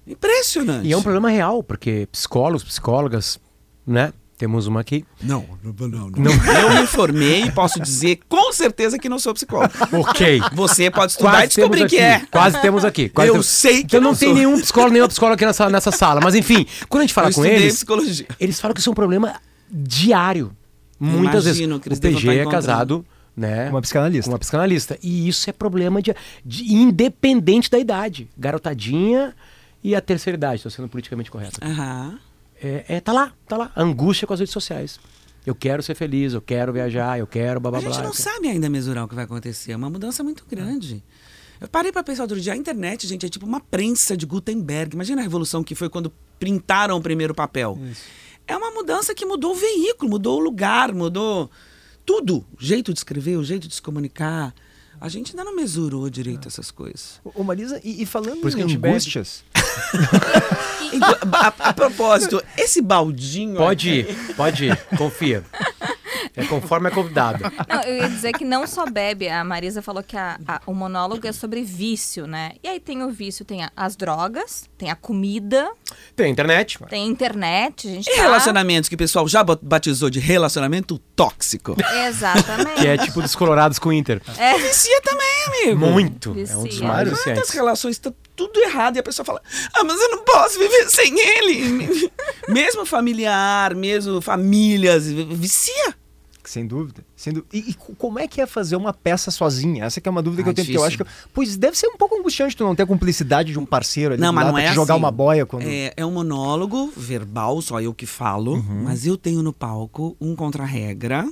Impressionante. 0.06 0.86
E 0.86 0.92
é 0.92 0.96
um 0.96 1.02
problema 1.02 1.28
real, 1.30 1.62
porque 1.64 2.06
psicólogos, 2.12 2.62
psicólogas, 2.62 3.40
né? 3.84 4.12
Temos 4.42 4.66
uma 4.66 4.80
aqui. 4.80 5.04
Não, 5.22 5.44
não, 5.62 5.72
não, 5.88 6.10
não. 6.10 6.32
Eu 6.32 6.80
me 6.80 6.84
formei 6.88 7.44
e 7.44 7.52
posso 7.52 7.78
dizer 7.80 8.18
com 8.28 8.52
certeza 8.52 8.98
que 8.98 9.08
não 9.08 9.16
sou 9.20 9.32
psicólogo. 9.32 9.72
Ok. 9.92 10.40
Você 10.52 10.90
pode 10.90 11.12
estudar 11.12 11.30
e 11.30 11.32
Quase 11.48 11.54
temos 11.54 11.70
descobrir 11.76 11.88
que 11.88 11.96
é. 11.96 12.26
Quase 12.28 12.60
temos 12.60 12.84
aqui. 12.84 13.08
Quase 13.08 13.28
Eu 13.28 13.34
temos- 13.34 13.46
sei 13.46 13.74
que 13.84 13.84
Então 13.96 14.00
não, 14.00 14.10
não 14.10 14.18
tem 14.18 14.34
nenhum 14.34 14.60
psicólogo, 14.60 14.92
nenhuma 14.94 15.06
psicóloga 15.08 15.36
aqui 15.36 15.46
nessa, 15.46 15.70
nessa 15.70 15.92
sala. 15.92 16.20
Mas 16.20 16.34
enfim, 16.34 16.66
quando 16.88 17.02
a 17.02 17.04
gente 17.04 17.14
fala 17.14 17.28
Eu 17.28 17.34
com 17.34 17.44
eles, 17.44 17.74
psicologia. 17.76 18.26
eles 18.40 18.58
falam 18.60 18.74
que 18.74 18.80
isso 18.80 18.90
é 18.90 18.92
um 18.92 18.96
problema 18.96 19.36
diário. 19.70 20.50
Muitas 20.98 21.44
Imagino 21.46 21.78
vezes. 21.78 22.00
que 22.00 22.08
o 22.08 22.12
PG 22.14 22.38
é 22.40 22.46
casado, 22.50 23.06
né? 23.36 23.70
Uma 23.70 23.80
psicanalista. 23.80 24.28
uma 24.28 24.38
psicanalista. 24.40 24.98
E 25.00 25.28
isso 25.28 25.48
é 25.48 25.52
problema 25.52 26.02
de, 26.02 26.12
de- 26.44 26.64
independente 26.74 27.70
da 27.70 27.78
idade. 27.78 28.28
Garotadinha 28.36 29.36
e 29.84 29.94
a 29.94 30.00
terceira 30.00 30.36
idade, 30.36 30.56
estou 30.56 30.70
sendo 30.72 30.88
politicamente 30.88 31.30
correto. 31.30 31.60
Aham. 31.62 32.18
É, 32.62 32.84
é, 32.88 33.00
tá 33.00 33.12
lá, 33.12 33.32
tá 33.46 33.56
lá. 33.56 33.72
Angústia 33.76 34.26
com 34.26 34.34
as 34.34 34.40
redes 34.40 34.52
sociais. 34.52 35.00
Eu 35.44 35.54
quero 35.54 35.82
ser 35.82 35.96
feliz, 35.96 36.34
eu 36.34 36.40
quero 36.40 36.72
viajar, 36.72 37.18
eu 37.18 37.26
quero 37.26 37.58
blá 37.58 37.72
blá 37.72 37.80
A 37.80 37.82
gente 37.82 37.94
blá. 37.94 38.04
não 38.04 38.12
sabe 38.12 38.48
ainda 38.48 38.70
mesurar 38.70 39.04
o 39.04 39.08
que 39.08 39.14
vai 39.14 39.24
acontecer. 39.24 39.72
É 39.72 39.76
uma 39.76 39.90
mudança 39.90 40.22
muito 40.22 40.44
grande. 40.48 41.02
Eu 41.60 41.68
parei 41.68 41.90
para 41.90 42.02
pensar 42.02 42.22
outro 42.22 42.40
dia, 42.40 42.52
a 42.52 42.56
internet, 42.56 43.06
gente, 43.06 43.26
é 43.26 43.28
tipo 43.28 43.44
uma 43.44 43.60
prensa 43.60 44.16
de 44.16 44.24
Gutenberg. 44.24 44.94
Imagina 44.94 45.20
a 45.20 45.24
revolução 45.24 45.64
que 45.64 45.74
foi 45.74 45.88
quando 45.88 46.12
printaram 46.38 46.96
o 46.96 47.00
primeiro 47.00 47.34
papel. 47.34 47.78
É 48.46 48.56
uma 48.56 48.70
mudança 48.70 49.14
que 49.14 49.24
mudou 49.24 49.52
o 49.52 49.54
veículo, 49.54 50.10
mudou 50.10 50.38
o 50.38 50.42
lugar, 50.42 50.92
mudou 50.92 51.50
tudo. 52.04 52.44
O 52.58 52.64
jeito 52.64 52.92
de 52.92 52.98
escrever, 52.98 53.36
o 53.36 53.44
jeito 53.44 53.68
de 53.68 53.74
se 53.74 53.82
comunicar. 53.82 54.54
A 55.00 55.08
gente 55.08 55.32
ainda 55.32 55.44
não 55.44 55.56
mesurou 55.56 56.08
direito 56.08 56.46
essas 56.46 56.70
coisas. 56.70 57.20
Ô, 57.24 57.42
Marisa, 57.42 57.80
e, 57.82 58.02
e 58.02 58.06
falando 58.06 58.40
Por 58.40 58.48
isso 58.48 58.58
em 58.58 58.62
angústias, 58.62 59.44
a, 61.32 61.68
a 61.68 61.72
propósito, 61.72 62.42
esse 62.56 62.80
baldinho. 62.80 63.56
Pode 63.56 63.90
ir, 63.90 64.34
pode 64.36 64.66
ir, 64.66 64.76
confia. 64.96 65.44
É 66.34 66.44
conforme 66.46 66.88
é 66.88 66.90
convidado. 66.90 67.44
Não, 67.68 67.82
eu 67.82 67.96
ia 67.98 68.08
dizer 68.08 68.32
que 68.32 68.44
não 68.44 68.66
só 68.66 68.86
bebe. 68.86 69.28
A 69.28 69.44
Marisa 69.44 69.82
falou 69.82 70.02
que 70.02 70.16
a- 70.16 70.38
a- 70.48 70.60
o 70.66 70.72
monólogo 70.72 71.26
é 71.26 71.32
sobre 71.32 71.62
vício, 71.62 72.26
né? 72.26 72.52
E 72.62 72.68
aí 72.68 72.80
tem 72.80 73.02
o 73.02 73.10
vício, 73.10 73.44
tem 73.44 73.62
a- 73.64 73.70
as 73.76 73.96
drogas, 73.96 74.64
tem 74.78 74.90
a 74.90 74.96
comida, 74.96 75.70
Tem 76.16 76.30
internet. 76.30 76.78
tem 76.88 77.04
a 77.04 77.06
internet. 77.06 77.86
A 77.86 77.90
gente 77.90 78.08
E 78.10 78.16
tá- 78.16 78.22
relacionamentos 78.22 78.88
que 78.88 78.94
o 78.94 78.98
pessoal 78.98 79.28
já 79.28 79.44
batizou 79.44 80.08
de 80.08 80.20
relacionamento 80.20 80.98
tóxico. 81.14 81.76
Exatamente. 82.06 82.80
Que 82.80 82.86
é 82.86 82.96
tipo 82.96 83.20
descolorados 83.20 83.78
com 83.78 83.90
o 83.90 83.92
Inter. 83.92 84.22
É. 84.38 84.56
Vicia 84.58 85.00
também, 85.02 85.66
amigo. 85.66 85.86
Muito. 85.86 86.30
É 86.30 86.32
um 86.32 86.34
Vicia. 86.34 86.56
dos 86.56 86.80
mais 86.80 87.08
Quantas 87.08 87.24
viciantes. 87.24 87.50
relações 87.50 87.96
estão 87.96 88.14
tudo 88.34 88.58
errado 88.60 88.96
e 88.96 88.98
a 89.00 89.02
pessoa 89.02 89.24
fala: 89.26 89.42
Ah, 89.74 89.84
mas 89.84 90.00
eu 90.00 90.08
não 90.10 90.24
posso 90.24 90.58
viver 90.58 90.88
sem 90.88 91.14
ele. 91.18 92.10
mesmo 92.48 92.86
familiar, 92.86 93.74
mesmo 93.74 94.20
famílias, 94.22 95.06
vicia. 95.06 95.94
Sem 96.50 96.66
dúvida, 96.66 97.04
sem 97.16 97.32
dúvida. 97.32 97.48
E, 97.56 97.70
e 97.70 97.74
co- 97.74 97.94
como 97.96 98.18
é 98.18 98.26
que 98.28 98.40
é 98.40 98.46
fazer 98.46 98.76
uma 98.76 98.92
peça 98.92 99.30
sozinha? 99.30 99.84
Essa 99.84 100.00
que 100.00 100.08
é 100.08 100.10
uma 100.10 100.22
dúvida 100.22 100.42
que 100.42 100.48
Ah, 100.48 100.52
eu 100.52 100.54
tenho, 100.54 100.66
porque 100.66 100.78
eu 100.78 100.84
acho 100.84 100.98
que... 100.98 101.04
Pois 101.32 101.56
deve 101.56 101.76
ser 101.78 101.86
um 101.88 101.96
pouco 101.96 102.16
angustiante 102.18 102.56
tu 102.56 102.64
não 102.64 102.74
ter 102.74 102.82
a 102.82 102.86
cumplicidade 102.86 103.52
de 103.52 103.58
um 103.58 103.64
parceiro 103.66 104.14
ali 104.14 104.20
Não, 104.22 104.32
mas 104.32 104.46
não 104.46 104.58
é 104.58 104.72
jogar 104.72 104.94
assim. 104.94 105.02
uma 105.02 105.10
boia 105.10 105.46
quando... 105.46 105.62
É, 105.66 105.92
é 105.96 106.04
um 106.06 106.12
monólogo 106.12 106.92
verbal, 106.96 107.60
só 107.62 107.80
eu 107.80 107.94
que 107.94 108.06
falo, 108.06 108.54
Uhum. 108.54 108.82
mas 108.84 109.06
eu 109.06 109.16
tenho 109.16 109.42
no 109.42 109.52
palco 109.52 110.16
um 110.20 110.34
contra-regra. 110.36 111.26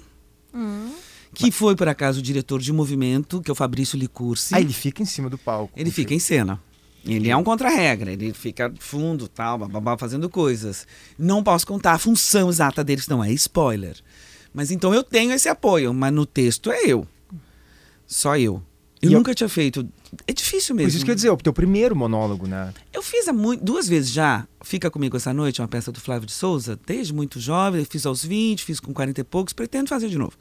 Que 1.32 1.50
foi, 1.52 1.76
por 1.76 1.86
acaso, 1.88 2.18
o 2.18 2.22
diretor 2.22 2.60
de 2.60 2.72
movimento, 2.72 3.40
que 3.40 3.50
é 3.50 3.52
o 3.52 3.54
Fabrício 3.54 3.96
Licursi. 3.98 4.54
Ah, 4.54 4.60
ele 4.60 4.72
fica 4.72 5.00
em 5.02 5.06
cima 5.06 5.30
do 5.30 5.38
palco. 5.38 5.72
Ele 5.76 5.90
fica 5.90 6.12
em 6.12 6.18
cena. 6.18 6.60
Ele 7.04 7.30
é 7.30 7.36
um 7.36 7.42
contra-regra, 7.44 8.12
ele 8.12 8.32
fica 8.34 8.70
fundo, 8.78 9.26
tal, 9.26 9.56
bababá, 9.56 9.96
fazendo 9.96 10.28
coisas. 10.28 10.86
Não 11.18 11.42
posso 11.42 11.66
contar 11.66 11.92
a 11.92 11.98
função 11.98 12.50
exata 12.50 12.84
dele, 12.84 13.00
senão 13.00 13.24
é 13.24 13.32
spoiler. 13.32 13.96
Mas 14.52 14.70
então 14.70 14.92
eu 14.94 15.02
tenho 15.02 15.32
esse 15.32 15.48
apoio, 15.48 15.92
mas 15.94 16.12
no 16.12 16.26
texto 16.26 16.70
é 16.70 16.84
eu. 16.86 17.06
Só 18.06 18.36
eu. 18.36 18.62
Eu 19.00 19.10
E 19.10 19.12
eu- 19.12 19.18
nunca 19.18 19.34
tinha 19.34 19.48
feito. 19.48 19.88
É 20.26 20.32
difícil 20.32 20.74
mesmo. 20.74 20.88
Pois 20.88 20.94
isso 20.96 21.04
que 21.04 21.10
eu 21.10 21.12
ia 21.12 21.16
dizer, 21.16 21.30
o 21.30 21.36
teu 21.36 21.52
primeiro 21.52 21.94
monólogo, 21.96 22.46
né? 22.46 22.74
Eu 22.92 23.02
fiz 23.02 23.26
há 23.28 23.32
mui- 23.32 23.56
duas 23.56 23.88
vezes 23.88 24.10
já. 24.10 24.46
Fica 24.62 24.90
comigo 24.90 25.16
essa 25.16 25.32
noite, 25.32 25.60
uma 25.62 25.68
peça 25.68 25.90
do 25.92 26.00
Flávio 26.00 26.26
de 26.26 26.32
Souza, 26.32 26.78
desde 26.84 27.14
muito 27.14 27.38
jovem. 27.40 27.80
Eu 27.80 27.86
fiz 27.86 28.04
aos 28.04 28.24
20, 28.24 28.64
fiz 28.64 28.80
com 28.80 28.92
40 28.92 29.20
e 29.20 29.24
poucos, 29.24 29.52
pretendo 29.52 29.88
fazer 29.88 30.08
de 30.08 30.18
novo. 30.18 30.32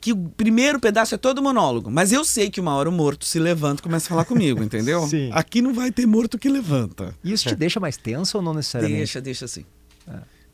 Que 0.00 0.12
o 0.12 0.16
primeiro 0.16 0.80
pedaço 0.80 1.14
é 1.14 1.18
todo 1.18 1.42
monólogo, 1.42 1.90
mas 1.90 2.12
eu 2.12 2.24
sei 2.24 2.48
que 2.50 2.60
uma 2.60 2.72
hora 2.74 2.88
o 2.88 2.92
morto 2.92 3.24
se 3.24 3.38
levanta 3.38 3.80
e 3.80 3.82
começa 3.82 4.06
a 4.06 4.08
falar 4.08 4.24
comigo, 4.24 4.62
entendeu? 4.62 5.02
Sim. 5.08 5.28
Aqui 5.32 5.60
não 5.60 5.74
vai 5.74 5.90
ter 5.92 6.06
morto 6.06 6.38
que 6.38 6.48
levanta. 6.48 7.14
E 7.22 7.32
isso 7.32 7.48
te 7.48 7.54
deixa 7.56 7.78
mais 7.78 7.96
tenso 7.96 8.38
ou 8.38 8.42
não 8.42 8.54
necessariamente? 8.54 8.98
Deixa, 8.98 9.20
deixa 9.20 9.44
assim. 9.44 9.64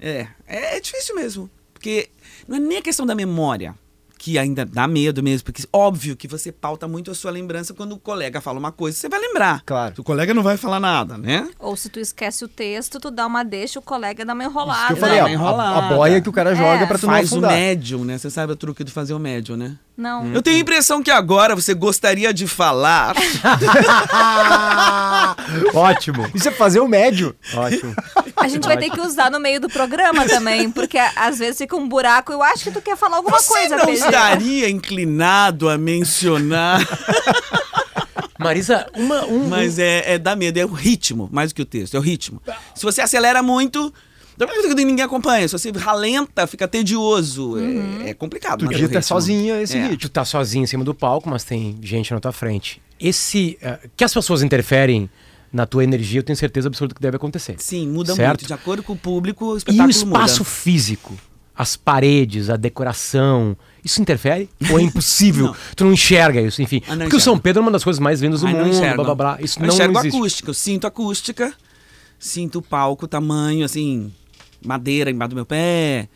É. 0.00 0.26
é, 0.47 0.76
é 0.76 0.81
difícil 0.81 1.14
mesmo. 1.14 1.49
Porque 1.85 2.09
não 2.49 2.57
é 2.57 2.61
nem 2.61 2.79
a 2.79 2.83
questão 2.83 3.05
da 3.05 3.14
memória, 3.14 3.75
que 4.17 4.38
ainda 4.38 4.64
dá 4.64 4.88
medo 4.88 5.23
mesmo, 5.23 5.45
porque 5.45 5.64
óbvio 5.71 6.17
que 6.17 6.26
você 6.26 6.50
pauta 6.50 6.88
muito 6.88 7.11
a 7.11 7.14
sua 7.14 7.31
lembrança 7.31 7.75
quando 7.75 7.93
o 7.93 7.99
colega 7.99 8.41
fala 8.41 8.59
uma 8.59 8.73
coisa, 8.73 8.97
você 8.97 9.07
vai 9.07 9.21
lembrar. 9.21 9.62
Claro. 9.67 9.93
O 9.99 10.03
colega 10.03 10.33
não 10.33 10.43
vai 10.43 10.57
falar 10.57 10.81
nada, 10.81 11.19
né? 11.19 11.47
Ou 11.59 11.76
se 11.76 11.91
tu 11.91 12.00
esquece 12.00 12.43
o 12.43 12.49
texto, 12.49 12.99
tu 12.99 13.11
dá 13.11 13.26
uma 13.26 13.45
deixa, 13.45 13.79
o 13.79 13.83
colega 13.83 14.25
dá 14.25 14.32
uma 14.32 14.45
Isso 14.45 14.50
enrolada. 14.50 14.87
que 14.87 14.93
eu 14.95 14.97
falei, 14.97 15.21
ó, 15.21 15.25
uma 15.25 15.30
enrolada. 15.30 15.78
a, 15.78 15.89
a 15.91 15.95
boia 15.95 16.23
que 16.23 16.28
o 16.30 16.32
cara 16.32 16.54
joga 16.54 16.85
É. 16.85 16.87
pra 16.87 16.97
tu 16.97 17.06
não 17.06 17.13
Faz 17.13 17.30
o 17.30 17.35
afundar. 17.35 17.50
médium, 17.50 18.02
né? 18.02 18.17
Você 18.17 18.30
sabe 18.30 18.50
o 18.50 18.56
truque 18.56 18.82
de 18.82 18.91
fazer 18.91 19.13
o 19.13 19.19
médium, 19.19 19.56
né? 19.58 19.76
Não. 19.95 20.26
Eu 20.32 20.41
tenho 20.41 20.56
a 20.56 20.61
impressão 20.61 21.02
que 21.02 21.11
agora 21.11 21.54
você 21.54 21.75
gostaria 21.75 22.32
de 22.32 22.47
falar. 22.47 23.15
Ótimo. 25.75 26.26
Isso 26.35 26.49
é 26.49 26.50
fazer 26.50 26.80
o 26.80 26.89
médio. 26.89 27.37
Ótimo. 27.54 27.95
A 28.45 28.49
gente 28.49 28.65
vai 28.67 28.76
ter 28.76 28.91
que 28.91 29.00
usar 29.00 29.30
no 29.30 29.41
meio 29.41 29.61
do 29.61 29.69
programa 29.69 30.26
também, 30.26 30.71
porque 30.71 30.99
às 30.99 31.39
vezes 31.39 31.59
fica 31.59 31.75
um 31.76 31.89
buraco. 31.89 32.33
Eu 32.33 32.43
acho 32.43 32.65
que 32.65 32.71
tu 32.71 32.80
quer 32.83 32.97
falar 32.97 33.17
alguma 33.17 33.39
Você 33.41 33.49
coisa, 33.52 33.76
não 33.76 33.87
PG. 33.87 34.04
estaria 34.04 34.69
inclinado 34.69 35.69
a 35.69 35.78
mencionar. 35.78 36.80
Marisa, 38.39 38.87
uma, 38.95 39.25
um, 39.26 39.49
Mas 39.49 39.78
é, 39.78 40.15
é 40.15 40.19
dá 40.19 40.35
medo, 40.37 40.59
é 40.59 40.65
o 40.65 40.73
ritmo, 40.73 41.28
mais 41.33 41.50
do 41.52 41.54
que 41.54 41.63
o 41.63 41.65
texto, 41.65 41.95
é 41.97 41.99
o 41.99 42.02
ritmo. 42.02 42.43
Se 42.75 42.83
você 42.83 43.00
acelera 43.00 43.43
muito, 43.43 43.93
ninguém 44.76 45.04
acompanha. 45.04 45.47
Se 45.49 45.52
você 45.57 45.71
ralenta, 45.71 46.47
fica 46.47 46.67
tedioso. 46.69 47.54
É, 48.04 48.11
é 48.11 48.15
complicado. 48.15 48.61
Tu 48.61 48.69
digita 48.69 48.87
ritmo. 48.89 49.02
sozinha 49.02 49.63
esse 49.63 49.76
É. 49.76 49.83
ritmo. 49.83 49.97
tu 49.99 50.09
tá 50.09 50.25
sozinho 50.25 50.65
em 50.65 50.67
cima 50.67 50.85
do 50.85 50.95
palco, 50.95 51.28
mas 51.28 51.45
tem 51.45 51.78
gente 51.80 52.13
na 52.13 52.21
tua 52.21 52.33
frente. 52.33 52.83
Esse. 53.00 53.57
eh, 53.63 53.78
que 53.97 54.04
as 54.04 54.13
pessoas 54.13 54.43
interferem 54.43 55.09
na 55.54 55.64
tua 55.67 55.84
energia, 55.84 56.19
eu 56.19 56.23
tenho 56.25 56.36
certeza 56.36 56.67
absoluta 56.69 56.95
que 56.95 57.00
deve 57.00 57.17
acontecer. 57.17 57.54
Sim, 57.58 57.86
muda 57.88 58.14
Certo? 58.14 58.40
muito. 58.40 58.47
De 58.49 58.52
acordo 58.52 58.82
com 58.82 58.93
o 58.95 58.97
público, 58.97 59.52
o 59.52 59.54
E 59.54 59.58
espetáculo 59.58 59.86
o 59.86 59.90
espaço 59.90 60.38
muda. 60.40 60.50
físico, 60.50 61.14
as 61.56 61.76
paredes, 61.76 62.50
a 62.50 62.56
decoração, 62.56 63.56
isso 63.84 64.02
interfere? 64.02 64.50
Ou 64.71 64.80
é 64.80 64.82
impossível? 64.82 65.47
Não. 65.47 65.56
tu 65.76 65.84
não 65.84 65.93
enxerga 65.93 66.40
isso, 66.40 66.60
enfim. 66.60 66.82
Ah, 66.88 66.97
Porque 66.97 67.14
o 67.17 67.21
São. 67.21 67.38
Pedro 67.38 67.60
é 67.60 67.62
uma 67.62 67.71
das 67.71 67.84
coisas 67.84 68.00
mais 68.00 68.21
lindas 68.21 68.40
do 68.40 68.49
Ai, 68.49 68.52
mundo, 68.54 68.69
enxergo. 68.69 68.97
blá 69.04 69.14
blá 69.14 69.14
blá. 69.14 69.38
Isso 69.40 69.58
eu 69.60 69.67
não 69.67 69.73
enxergo 69.75 69.99
existe. 70.00 70.17
acústica, 70.17 70.50
eu 70.50 70.54
sinto 70.54 70.86
acústica, 70.88 71.54
sinto 72.19 72.58
o 72.58 72.62
palco, 72.62 73.06
tamanho, 73.06 73.64
assim, 73.64 74.12
madeira 74.64 75.10
embaixo 75.10 75.30
do 75.30 75.36
meu 75.36 75.47
pé. 75.47 76.08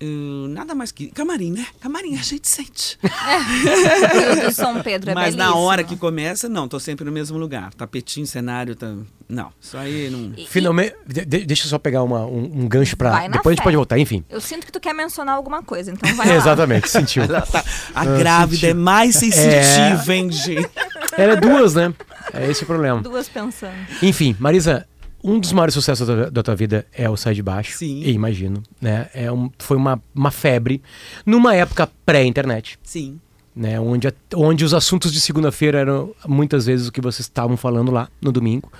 Eu- 0.00 0.48
nada 0.48 0.74
mais 0.74 0.90
que. 0.92 1.06
Camarim, 1.08 1.52
né? 1.52 1.66
Camarim 1.80 2.14
a 2.14 2.22
gente 2.22 2.48
sente. 2.48 2.98
O 3.04 4.46
do 4.46 4.52
São 4.52 4.82
Pedro 4.82 5.10
é 5.10 5.14
Mas 5.14 5.34
na 5.34 5.44
belíssimo. 5.46 5.64
hora 5.66 5.84
que 5.84 5.96
começa, 5.96 6.48
não, 6.48 6.68
tô 6.68 6.78
sempre 6.80 7.04
no 7.04 7.12
mesmo 7.12 7.38
lugar. 7.38 7.72
Tapetinho, 7.74 8.26
cenário, 8.26 8.74
tá... 8.74 8.94
não. 9.28 9.50
Isso 9.60 9.76
aí 9.76 10.10
não. 10.10 10.32
E- 10.36 10.46
Finalmente, 10.46 10.94
de- 11.06 11.24
de- 11.24 11.46
deixa 11.46 11.64
eu 11.64 11.68
só 11.70 11.78
pegar 11.78 12.02
uma- 12.02 12.26
um, 12.26 12.62
um 12.64 12.68
gancho 12.68 12.96
pra. 12.96 13.10
Vai 13.10 13.28
na 13.28 13.36
Depois 13.36 13.52
a 13.52 13.56
gente 13.56 13.64
pode 13.64 13.76
voltar, 13.76 13.98
enfim. 13.98 14.24
Eu 14.28 14.40
sinto 14.40 14.66
que 14.66 14.72
tu 14.72 14.80
quer 14.80 14.92
mencionar 14.94 15.34
alguma 15.36 15.62
coisa, 15.62 15.90
então 15.92 16.12
vai 16.16 16.26
lá. 16.28 16.34
Exatamente, 16.34 16.88
sentiu. 16.88 17.26
Tá- 17.28 17.64
A 17.94 18.04
grávida 18.04 18.68
é 18.68 18.74
mais 18.74 19.14
sensitiva, 19.16 20.14
hein, 20.14 20.30
gente? 20.30 20.68
Ela 21.16 21.34
é 21.34 21.36
duas, 21.36 21.74
né? 21.74 21.94
É 22.32 22.50
esse 22.50 22.64
o 22.64 22.66
problema. 22.66 23.00
Duas 23.00 23.28
pensando. 23.28 23.74
Enfim, 24.02 24.34
Marisa, 24.40 24.86
um 25.24 25.40
dos 25.40 25.52
maiores 25.52 25.72
sucessos 25.74 26.06
da, 26.06 26.14
tua- 26.14 26.30
da 26.30 26.42
tua 26.42 26.54
vida 26.54 26.86
é 26.92 27.08
o 27.08 27.16
Sai 27.16 27.34
de 27.34 27.42
Baixo. 27.42 27.78
Sim. 27.78 28.02
E 28.04 28.12
imagino, 28.12 28.62
né? 28.80 29.08
É 29.14 29.32
um, 29.32 29.50
foi 29.58 29.76
uma, 29.76 30.00
uma 30.14 30.30
febre 30.30 30.82
numa 31.24 31.54
época 31.54 31.90
pré-internet, 32.04 32.78
Sim. 32.82 33.18
né? 33.56 33.80
Onde, 33.80 34.08
a- 34.08 34.12
onde 34.36 34.64
os 34.64 34.74
assuntos 34.74 35.10
de 35.12 35.20
segunda-feira 35.20 35.78
eram 35.78 36.14
muitas 36.28 36.66
vezes 36.66 36.86
o 36.88 36.92
que 36.92 37.00
vocês 37.00 37.26
estavam 37.26 37.56
falando 37.56 37.90
lá 37.90 38.08
no 38.20 38.30
domingo. 38.30 38.70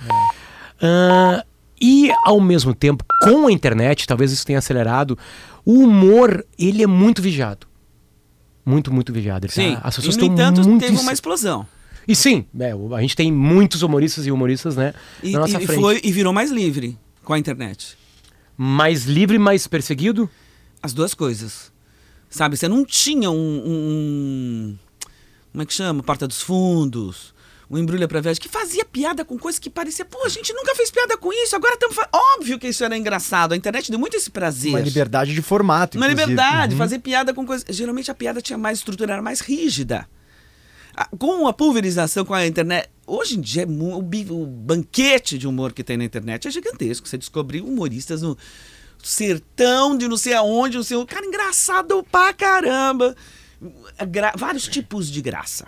Ah, 0.81 1.43
e 1.81 2.11
ao 2.25 2.39
mesmo 2.39 2.73
tempo, 2.73 3.03
com 3.23 3.47
a 3.47 3.51
internet, 3.51 4.07
talvez 4.07 4.31
isso 4.31 4.45
tenha 4.45 4.59
acelerado, 4.59 5.17
o 5.65 5.79
humor, 5.79 6.45
ele 6.57 6.83
é 6.83 6.87
muito 6.87 7.21
vigiado. 7.21 7.65
Muito, 8.65 8.91
muito 8.93 9.11
vigiado. 9.13 9.47
Tá- 9.47 9.53
Sim. 9.53 9.77
As 9.83 9.95
pessoas 9.95 10.15
e, 10.15 10.19
no 10.19 10.25
entanto, 10.25 10.61
muito... 10.67 10.81
teve 10.85 10.97
uma 10.97 11.11
explosão. 11.13 11.65
E 12.07 12.15
sim, 12.15 12.45
é, 12.59 12.71
a 12.95 13.01
gente 13.01 13.15
tem 13.15 13.31
muitos 13.31 13.81
humoristas 13.81 14.25
e 14.27 14.31
humoristas, 14.31 14.75
né? 14.75 14.93
E, 15.23 15.31
na 15.31 15.39
nossa 15.39 15.61
e 15.61 15.65
frente. 15.65 15.79
foi, 15.81 16.01
e 16.03 16.11
virou 16.11 16.31
mais 16.33 16.51
livre 16.51 16.97
com 17.23 17.33
a 17.33 17.39
internet. 17.39 17.97
Mais 18.57 19.05
livre, 19.05 19.37
mais 19.39 19.67
perseguido? 19.67 20.29
As 20.81 20.93
duas 20.93 21.13
coisas. 21.13 21.71
Sabe, 22.29 22.57
você 22.57 22.67
não 22.67 22.85
tinha 22.85 23.31
um. 23.31 23.63
um- 23.65 24.77
como 25.51 25.61
é 25.63 25.65
que 25.65 25.73
chama? 25.73 26.03
Porta 26.03 26.27
dos 26.27 26.41
Fundos, 26.41 27.33
um 27.71 27.77
embrulha 27.77 28.07
pra 28.07 28.19
viagem, 28.21 28.41
que 28.41 28.49
fazia 28.49 28.83
piada 28.85 29.23
com 29.23 29.37
coisas 29.39 29.57
que 29.57 29.69
parecia, 29.69 30.03
pô, 30.05 30.23
a 30.25 30.29
gente 30.29 30.53
nunca 30.53 30.75
fez 30.75 30.91
piada 30.91 31.17
com 31.17 31.31
isso, 31.31 31.55
agora 31.55 31.73
estamos. 31.75 31.95
Óbvio 32.37 32.59
que 32.59 32.67
isso 32.67 32.83
era 32.83 32.97
engraçado. 32.97 33.53
A 33.53 33.55
internet 33.57 33.89
deu 33.89 33.99
muito 33.99 34.15
esse 34.17 34.29
prazer. 34.29 34.71
Uma 34.71 34.81
liberdade 34.81 35.33
de 35.33 35.41
formato, 35.41 35.97
Uma 35.97 36.07
inclusive. 36.07 36.29
liberdade, 36.31 36.73
Uhum. 36.73 36.77
fazer 36.77 36.99
piada 36.99 37.33
com 37.33 37.45
coisas. 37.45 37.65
Geralmente 37.69 38.11
a 38.11 38.13
piada 38.13 38.41
tinha 38.41 38.57
mais 38.57 38.79
estrutura, 38.79 39.13
era 39.13 39.21
mais 39.21 39.39
rígida. 39.39 40.07
Com 41.19 41.47
a 41.47 41.53
pulverização 41.53 42.23
com 42.25 42.33
a 42.33 42.45
internet, 42.47 42.89
hoje 43.05 43.37
em 43.37 43.41
dia 43.41 43.63
é 43.63 43.65
o, 43.65 43.97
o 43.99 44.45
banquete 44.45 45.37
de 45.37 45.47
humor 45.47 45.73
que 45.73 45.83
tem 45.83 45.97
na 45.97 46.03
internet 46.05 46.47
é 46.47 46.51
gigantesco. 46.51 47.07
Você 47.07 47.17
descobriu 47.17 47.65
humoristas 47.65 48.21
no 48.21 48.37
sertão 49.03 49.97
de 49.97 50.07
não 50.07 50.17
sei 50.17 50.33
aonde, 50.33 50.77
não 50.77 50.83
sei 50.83 50.97
onde. 50.97 51.07
Cara, 51.07 51.25
engraçado 51.25 52.03
pra 52.11 52.33
caramba. 52.33 53.15
Gra- 54.09 54.33
vários 54.37 54.67
tipos 54.67 55.09
de 55.09 55.21
graça. 55.21 55.67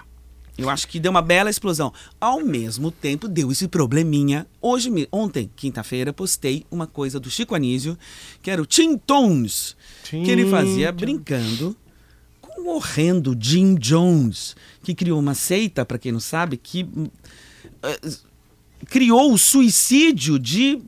Eu 0.58 0.72
acho 0.72 0.88
que 0.88 1.00
deu 1.00 1.12
uma 1.12 1.22
bela 1.22 1.52
explosão. 1.52 1.94
Ao 2.20 2.42
mesmo 2.42 2.90
tempo, 2.90 3.28
deu 3.28 3.52
esse 3.52 3.68
probleminha. 3.68 4.48
Hoje, 4.60 4.90
ontem, 5.12 5.52
quinta-feira, 5.56 6.12
postei 6.12 6.66
uma 6.72 6.88
coisa 6.88 7.20
do 7.20 7.30
Chico 7.30 7.54
Anísio, 7.54 7.96
que 8.42 8.50
era 8.50 8.60
o 8.60 8.66
Tim 8.66 8.98
Tones, 8.98 9.78
que 10.26 10.32
ele 10.32 10.50
fazia 10.50 10.92
brincando 10.92 11.78
o 12.58 12.76
horrendo 12.76 13.36
Jim 13.40 13.76
Jones, 13.76 14.56
que 14.84 14.94
criou 14.94 15.20
uma 15.20 15.34
seita, 15.34 15.86
para 15.86 15.98
quem 15.98 16.12
não 16.12 16.20
sabe, 16.20 16.58
que 16.58 16.88
eh, 17.84 18.00
criou 18.86 19.34
o 19.34 19.38
suicídio 19.38 20.38
de. 20.40 20.82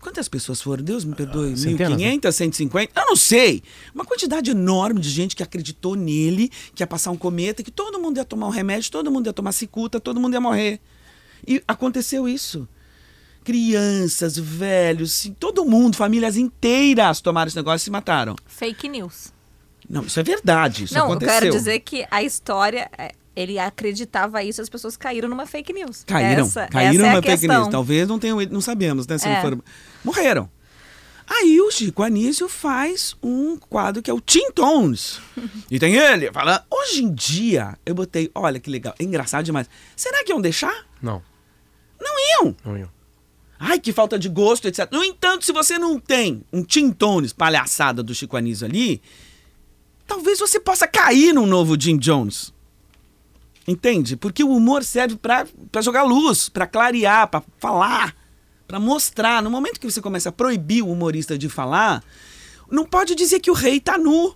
Quantas 0.00 0.28
pessoas 0.28 0.62
foram? 0.62 0.82
Deus 0.82 1.04
me 1.04 1.14
perdoe. 1.14 1.54
centenas, 1.56 1.98
né? 2.00 2.12
1.500, 2.16 2.32
150? 2.32 3.00
Eu 3.00 3.06
não 3.06 3.16
sei. 3.16 3.62
Uma 3.94 4.04
quantidade 4.04 4.50
enorme 4.50 4.98
de 4.98 5.10
gente 5.10 5.36
que 5.36 5.42
acreditou 5.42 5.94
nele, 5.94 6.50
que 6.74 6.82
ia 6.82 6.86
passar 6.86 7.10
um 7.10 7.16
cometa, 7.16 7.62
que 7.62 7.70
todo 7.70 8.00
mundo 8.00 8.16
ia 8.16 8.24
tomar 8.24 8.46
um 8.46 8.50
remédio, 8.50 8.90
todo 8.90 9.10
mundo 9.10 9.26
ia 9.26 9.32
tomar 9.32 9.52
cicuta, 9.52 10.00
todo 10.00 10.18
mundo 10.18 10.32
ia 10.32 10.40
morrer. 10.40 10.80
E 11.46 11.62
aconteceu 11.68 12.26
isso. 12.26 12.66
Crianças, 13.44 14.38
velhos, 14.38 15.30
todo 15.38 15.66
mundo, 15.66 15.96
famílias 15.96 16.36
inteiras 16.36 17.20
tomaram 17.20 17.48
esse 17.48 17.56
negócio 17.56 17.84
e 17.84 17.84
se 17.84 17.90
mataram. 17.90 18.36
Fake 18.46 18.88
news. 18.88 19.32
Não, 19.90 20.02
isso 20.04 20.20
é 20.20 20.22
verdade. 20.22 20.84
Isso 20.84 20.94
não, 20.94 21.06
aconteceu. 21.06 21.34
eu 21.34 21.40
quero 21.40 21.52
dizer 21.52 21.80
que 21.80 22.06
a 22.10 22.22
história, 22.22 22.88
é, 22.96 23.10
ele 23.34 23.58
acreditava 23.58 24.42
isso, 24.44 24.62
as 24.62 24.68
pessoas 24.68 24.96
caíram 24.96 25.28
numa 25.28 25.46
fake 25.46 25.72
news. 25.72 26.04
Caíram, 26.06 26.44
essa, 26.46 26.68
caíram 26.68 26.92
essa 26.94 27.02
é 27.02 27.08
numa 27.08 27.18
a 27.18 27.22
fake 27.22 27.38
questão. 27.38 27.56
news. 27.62 27.68
Talvez 27.68 28.06
não 28.08 28.18
tenham, 28.18 28.38
não 28.50 28.60
sabemos, 28.60 29.06
né? 29.06 29.18
Se 29.18 29.26
não 29.26 29.34
É. 29.34 29.40
foram- 29.42 29.62
Morreram. 30.04 30.48
Aí 31.26 31.60
o 31.60 31.70
Chico 31.70 32.02
Anísio 32.02 32.48
faz 32.48 33.16
um 33.22 33.56
quadro 33.56 34.02
que 34.02 34.10
é 34.10 34.14
o 34.14 34.20
Tim 34.20 34.50
Tones. 34.52 35.20
e 35.70 35.78
tem 35.78 35.94
ele 35.96 36.30
falando. 36.32 36.62
Hoje 36.70 37.02
em 37.04 37.12
dia, 37.12 37.76
eu 37.84 37.94
botei, 37.94 38.30
olha 38.34 38.58
que 38.60 38.70
legal, 38.70 38.94
é 38.98 39.02
engraçado 39.04 39.44
demais. 39.44 39.68
Será 39.96 40.24
que 40.24 40.32
iam 40.32 40.40
deixar? 40.40 40.86
Não, 41.02 41.22
Não 42.00 42.14
iam. 42.44 42.56
não 42.64 42.78
iam. 42.78 42.88
Ai, 43.58 43.78
que 43.78 43.92
falta 43.92 44.18
de 44.18 44.28
gosto, 44.28 44.66
etc. 44.66 44.88
No 44.90 45.04
entanto, 45.04 45.44
se 45.44 45.52
você 45.52 45.78
não 45.78 45.98
tem 46.00 46.42
um 46.52 46.62
Tim 46.64 46.90
Tones 46.90 47.32
palhaçada 47.32 48.02
do 48.02 48.14
Chico 48.14 48.36
Anísio 48.36 48.66
ali, 48.66 49.02
talvez 50.10 50.40
você 50.40 50.58
possa 50.58 50.88
cair 50.88 51.32
num 51.32 51.46
novo 51.46 51.80
Jim 51.80 51.96
Jones. 51.96 52.52
Entende? 53.66 54.16
Porque 54.16 54.42
o 54.42 54.50
humor 54.50 54.82
serve 54.82 55.14
pra 55.14 55.46
jogar 55.80 56.02
luz, 56.02 56.48
pra 56.48 56.66
clarear, 56.66 57.28
pra 57.28 57.40
falar, 57.58 58.16
pra 58.66 58.80
mostrar. 58.80 59.40
No 59.40 59.48
momento 59.48 59.78
que 59.78 59.88
você 59.88 60.00
começa 60.00 60.30
a 60.30 60.32
proibir 60.32 60.82
o 60.82 60.90
humorista 60.90 61.38
de 61.38 61.48
falar, 61.48 62.02
não 62.68 62.84
pode 62.84 63.14
dizer 63.14 63.38
que 63.38 63.52
o 63.52 63.54
rei 63.54 63.78
tá 63.78 63.96
nu. 63.96 64.34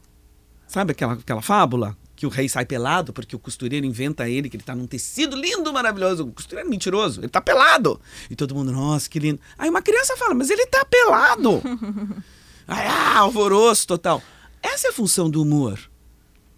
Sabe 0.68 0.92
aquela, 0.92 1.14
aquela 1.14 1.42
fábula? 1.42 1.96
Que 2.14 2.24
o 2.24 2.28
rei 2.28 2.48
sai 2.48 2.64
pelado 2.64 3.12
porque 3.12 3.34
o 3.34 3.38
costureiro 3.40 3.84
inventa 3.84 4.28
ele, 4.28 4.48
que 4.48 4.56
ele 4.56 4.62
tá 4.62 4.76
num 4.76 4.86
tecido 4.86 5.34
lindo, 5.36 5.72
maravilhoso. 5.72 6.22
O 6.22 6.32
costureiro 6.32 6.68
é 6.68 6.70
mentiroso, 6.70 7.20
ele 7.20 7.28
tá 7.28 7.40
pelado. 7.40 8.00
E 8.30 8.36
todo 8.36 8.54
mundo, 8.54 8.70
nossa, 8.70 9.10
que 9.10 9.18
lindo. 9.18 9.40
Aí 9.58 9.68
uma 9.68 9.82
criança 9.82 10.16
fala, 10.16 10.34
mas 10.34 10.50
ele 10.50 10.66
tá 10.66 10.84
pelado. 10.84 11.60
Aí, 12.68 12.86
ah, 12.86 13.18
alvoroço 13.18 13.88
total. 13.88 14.22
Essa 14.64 14.86
é 14.86 14.90
a 14.90 14.94
função 14.94 15.28
do 15.28 15.42
humor. 15.42 15.78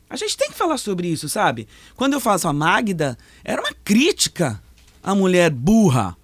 A 0.09 0.15
gente 0.15 0.37
tem 0.37 0.49
que 0.49 0.57
falar 0.57 0.79
sobre 0.79 1.09
isso, 1.09 1.29
sabe? 1.29 1.67
Quando 1.97 2.13
eu 2.13 2.21
faço 2.21 2.47
a 2.47 2.53
Magda, 2.53 3.19
era 3.43 3.61
uma 3.61 3.73
crítica 3.85 4.63
à 5.03 5.13
mulher 5.13 5.51
burra, 5.51 6.17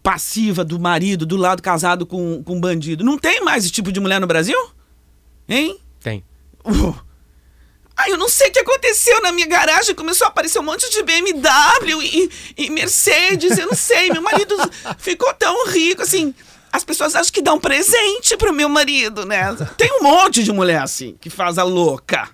passiva 0.00 0.64
do 0.64 0.78
marido, 0.78 1.26
do 1.26 1.36
lado 1.36 1.60
casado 1.60 2.06
com, 2.06 2.44
com 2.44 2.54
um 2.54 2.60
bandido. 2.60 3.02
Não 3.02 3.18
tem 3.18 3.42
mais 3.42 3.64
esse 3.64 3.72
tipo 3.72 3.90
de 3.90 3.98
mulher 3.98 4.20
no 4.20 4.28
Brasil? 4.28 4.56
Hein? 5.48 5.80
Tem. 5.98 6.24
Uh. 6.64 6.94
Ai, 7.96 8.12
eu 8.12 8.16
não 8.16 8.28
sei 8.28 8.48
o 8.48 8.52
que 8.52 8.60
aconteceu 8.60 9.20
na 9.20 9.32
minha 9.32 9.48
garagem. 9.48 9.96
Começou 9.96 10.26
a 10.26 10.28
aparecer 10.28 10.60
um 10.60 10.64
monte 10.64 10.88
de 10.90 11.02
BMW 11.02 12.02
e, 12.02 12.30
e 12.56 12.70
Mercedes. 12.70 13.58
Eu 13.58 13.66
não 13.66 13.74
sei. 13.74 14.10
Meu 14.10 14.22
marido 14.22 14.54
ficou 14.98 15.34
tão 15.34 15.68
rico 15.68 16.02
assim. 16.02 16.32
As 16.74 16.82
pessoas 16.82 17.14
acham 17.14 17.32
que 17.32 17.40
dão 17.40 17.60
presente 17.60 18.36
pro 18.36 18.52
meu 18.52 18.68
marido, 18.68 19.24
né? 19.24 19.54
Tem 19.78 19.88
um 20.00 20.02
monte 20.02 20.42
de 20.42 20.50
mulher 20.50 20.82
assim 20.82 21.16
que 21.20 21.30
faz 21.30 21.56
a 21.56 21.62
louca, 21.62 22.28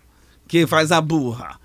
que 0.48 0.66
faz 0.66 0.90
a 0.90 0.98
burra. 0.98 1.61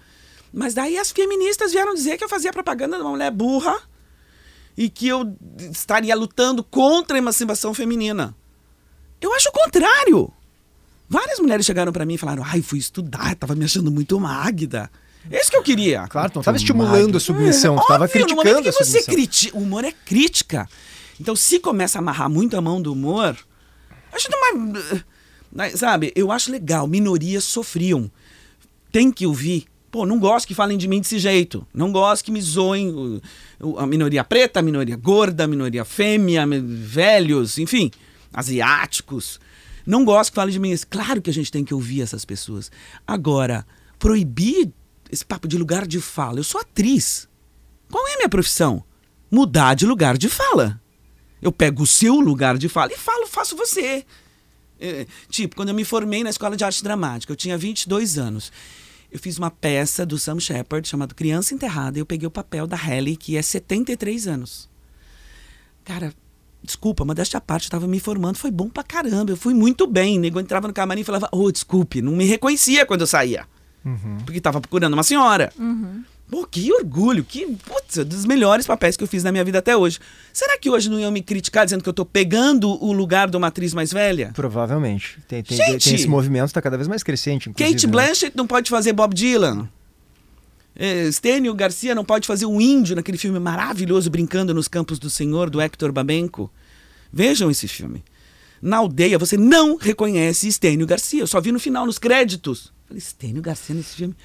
Mas 0.51 0.73
daí 0.73 0.97
as 0.97 1.09
feministas 1.09 1.71
vieram 1.71 1.93
dizer 1.93 2.17
que 2.17 2.25
eu 2.25 2.27
fazia 2.27 2.51
propaganda 2.51 2.97
de 2.97 3.01
uma 3.01 3.11
mulher 3.11 3.31
burra 3.31 3.79
e 4.77 4.89
que 4.89 5.07
eu 5.07 5.37
estaria 5.71 6.13
lutando 6.17 6.65
contra 6.65 7.15
a 7.15 7.19
emancipação 7.19 7.73
feminina. 7.73 8.35
Eu 9.21 9.33
acho 9.33 9.47
o 9.47 9.53
contrário. 9.53 10.33
Várias 11.07 11.39
mulheres 11.39 11.65
chegaram 11.65 11.93
pra 11.93 12.05
mim 12.05 12.15
e 12.15 12.17
falaram: 12.17 12.43
ai, 12.45 12.61
fui 12.61 12.77
estudar, 12.77 13.35
tava 13.35 13.55
me 13.55 13.63
achando 13.63 13.89
muito 13.89 14.19
Magda. 14.19 14.91
É 15.31 15.39
isso 15.39 15.49
que 15.49 15.55
eu 15.55 15.63
queria. 15.63 16.07
Claro, 16.09 16.29
tu 16.29 16.35
não 16.35 16.41
estava 16.41 16.57
estimulando 16.57 17.15
a 17.15 17.21
submissão, 17.21 17.77
tu 17.77 17.83
estava 17.83 18.03
Óbvio, 18.03 18.19
no 18.19 18.25
criticando 18.27 18.49
momento 18.49 18.67
a 18.67 18.71
que 18.73 18.77
você 18.77 18.99
submissão. 18.99 19.13
critica, 19.13 19.57
o 19.57 19.61
humor 19.61 19.85
é 19.85 19.93
crítica. 19.93 20.67
Então, 21.19 21.35
se 21.35 21.59
começa 21.59 21.97
a 21.97 22.01
amarrar 22.01 22.29
muito 22.29 22.57
a 22.57 22.61
mão 22.61 22.81
do 22.81 22.91
humor, 22.91 23.37
acho 24.11 24.27
uma, 24.29 25.69
sabe, 25.77 26.11
eu 26.15 26.31
acho 26.31 26.51
legal, 26.51 26.87
minorias 26.87 27.43
sofriam. 27.43 28.11
Tem 28.91 29.11
que 29.11 29.25
ouvir. 29.25 29.65
Pô, 29.91 30.05
não 30.05 30.19
gosto 30.19 30.45
que 30.47 30.53
falem 30.53 30.77
de 30.77 30.87
mim 30.89 30.99
desse 30.99 31.17
jeito. 31.19 31.65
Não 31.73 31.89
gosto 31.91 32.25
que 32.25 32.31
me 32.31 32.41
zoem 32.41 33.21
a 33.77 33.87
minoria 33.87 34.23
preta, 34.25 34.59
a 34.59 34.63
minoria 34.63 34.97
gorda, 34.97 35.45
a 35.45 35.47
minoria 35.47 35.85
fêmea, 35.85 36.45
me- 36.45 36.59
velhos, 36.59 37.57
enfim, 37.57 37.89
asiáticos. 38.33 39.39
Não 39.85 40.03
gosto 40.03 40.31
que 40.31 40.35
falem 40.35 40.51
de 40.51 40.59
mim. 40.59 40.75
Claro 40.89 41.21
que 41.21 41.29
a 41.29 41.33
gente 41.33 41.51
tem 41.51 41.63
que 41.63 41.73
ouvir 41.73 42.01
essas 42.01 42.25
pessoas. 42.25 42.69
Agora, 43.07 43.65
proibir 43.97 44.71
esse 45.09 45.25
papo 45.25 45.47
de 45.47 45.57
lugar 45.57 45.87
de 45.87 46.01
fala. 46.01 46.39
Eu 46.39 46.43
sou 46.43 46.59
atriz. 46.59 47.29
Qual 47.89 48.05
é 48.07 48.13
a 48.15 48.17
minha 48.17 48.29
profissão? 48.29 48.83
Mudar 49.31 49.75
de 49.75 49.85
lugar 49.85 50.17
de 50.17 50.27
fala. 50.27 50.81
Eu 51.45 51.51
pego 51.51 51.83
o 51.83 51.85
seu 51.85 52.19
lugar 52.19 52.57
de 52.57 52.67
fala 52.67 52.91
e 52.91 52.97
falo, 52.97 53.27
faço 53.27 53.55
você. 53.55 54.03
É, 54.79 55.05
tipo, 55.29 55.55
quando 55.55 55.69
eu 55.69 55.75
me 55.75 55.85
formei 55.85 56.23
na 56.23 56.31
Escola 56.31 56.57
de 56.57 56.63
Arte 56.63 56.83
Dramática, 56.83 57.31
eu 57.31 57.35
tinha 57.35 57.55
22 57.55 58.17
anos. 58.17 58.51
Eu 59.11 59.19
fiz 59.19 59.37
uma 59.37 59.51
peça 59.51 60.03
do 60.07 60.17
Sam 60.17 60.39
Shepard 60.39 60.87
chamada 60.87 61.13
Criança 61.13 61.53
Enterrada 61.53 61.99
e 61.99 62.01
eu 62.01 62.05
peguei 62.05 62.25
o 62.25 62.31
papel 62.31 62.65
da 62.65 62.75
Halle, 62.75 63.15
que 63.15 63.37
é 63.37 63.43
73 63.43 64.27
anos. 64.27 64.67
Cara, 65.83 66.11
desculpa, 66.63 67.05
modéstia 67.05 67.37
à 67.37 67.41
parte, 67.41 67.65
eu 67.65 67.69
tava 67.69 67.85
me 67.85 67.99
formando, 67.99 68.37
foi 68.37 68.49
bom 68.49 68.67
pra 68.67 68.81
caramba. 68.81 69.31
Eu 69.31 69.37
fui 69.37 69.53
muito 69.53 69.85
bem. 69.85 70.17
O 70.17 70.21
nego 70.21 70.39
entrava 70.39 70.67
no 70.67 70.73
camarim 70.73 71.01
e 71.01 71.03
falava, 71.03 71.29
ô, 71.31 71.51
desculpe, 71.51 72.01
não 72.01 72.13
me 72.13 72.25
reconhecia 72.25 72.87
quando 72.87 73.01
eu 73.01 73.07
saía. 73.07 73.45
Porque 74.25 74.41
tava 74.41 74.59
procurando 74.59 74.95
uma 74.95 75.03
senhora. 75.03 75.53
Pô, 76.29 76.45
que 76.45 76.73
orgulho, 76.73 77.23
que 77.23 77.45
putz, 77.45 77.99
é 77.99 78.03
dos 78.03 78.25
melhores 78.25 78.65
papéis 78.65 78.97
que 78.97 79.03
eu 79.03 79.07
fiz 79.07 79.23
na 79.23 79.31
minha 79.31 79.43
vida 79.43 79.59
até 79.59 79.77
hoje. 79.77 79.99
Será 80.33 80.57
que 80.57 80.69
hoje 80.69 80.89
não 80.89 80.99
iam 80.99 81.11
me 81.11 81.21
criticar 81.21 81.65
dizendo 81.65 81.83
que 81.83 81.89
eu 81.89 81.93
tô 81.93 82.03
pegando 82.03 82.83
o 82.83 82.91
lugar 82.91 83.29
de 83.29 83.37
uma 83.37 83.47
atriz 83.47 83.73
mais 83.73 83.93
velha? 83.93 84.31
Provavelmente. 84.33 85.19
Tem, 85.27 85.43
tem, 85.43 85.55
Gente! 85.55 85.83
tem 85.85 85.95
esse 85.95 86.07
movimento, 86.07 86.47
está 86.47 86.61
cada 86.61 86.77
vez 86.77 86.87
mais 86.87 87.03
crescente. 87.03 87.51
Kate 87.53 87.85
né? 87.85 87.91
Blanchett 87.91 88.35
não 88.35 88.47
pode 88.47 88.71
fazer 88.71 88.91
Bob 88.93 89.13
Dylan. 89.13 89.69
É, 90.75 91.09
Stênio 91.11 91.53
Garcia 91.53 91.95
não 91.95 92.03
pode 92.03 92.27
fazer 92.27 92.45
um 92.45 92.59
índio 92.59 92.95
naquele 92.95 93.17
filme 93.17 93.39
maravilhoso 93.39 94.09
Brincando 94.09 94.53
nos 94.53 94.67
Campos 94.67 94.99
do 94.99 95.09
Senhor, 95.09 95.49
do 95.49 95.61
Hector 95.61 95.91
Babenco. 95.91 96.51
Vejam 97.13 97.49
esse 97.51 97.67
filme. 97.67 98.03
Na 98.61 98.77
aldeia 98.77 99.17
você 99.17 99.37
não 99.37 99.77
reconhece 99.77 100.51
Stênio 100.51 100.87
Garcia. 100.87 101.21
Eu 101.21 101.27
só 101.27 101.39
vi 101.39 101.51
no 101.51 101.59
final, 101.59 101.85
nos 101.85 101.99
créditos. 101.99 102.73
Falei, 102.87 102.99
Stênio 102.99 103.41
Garcia 103.41 103.75
nesse 103.75 103.95
filme. 103.95 104.15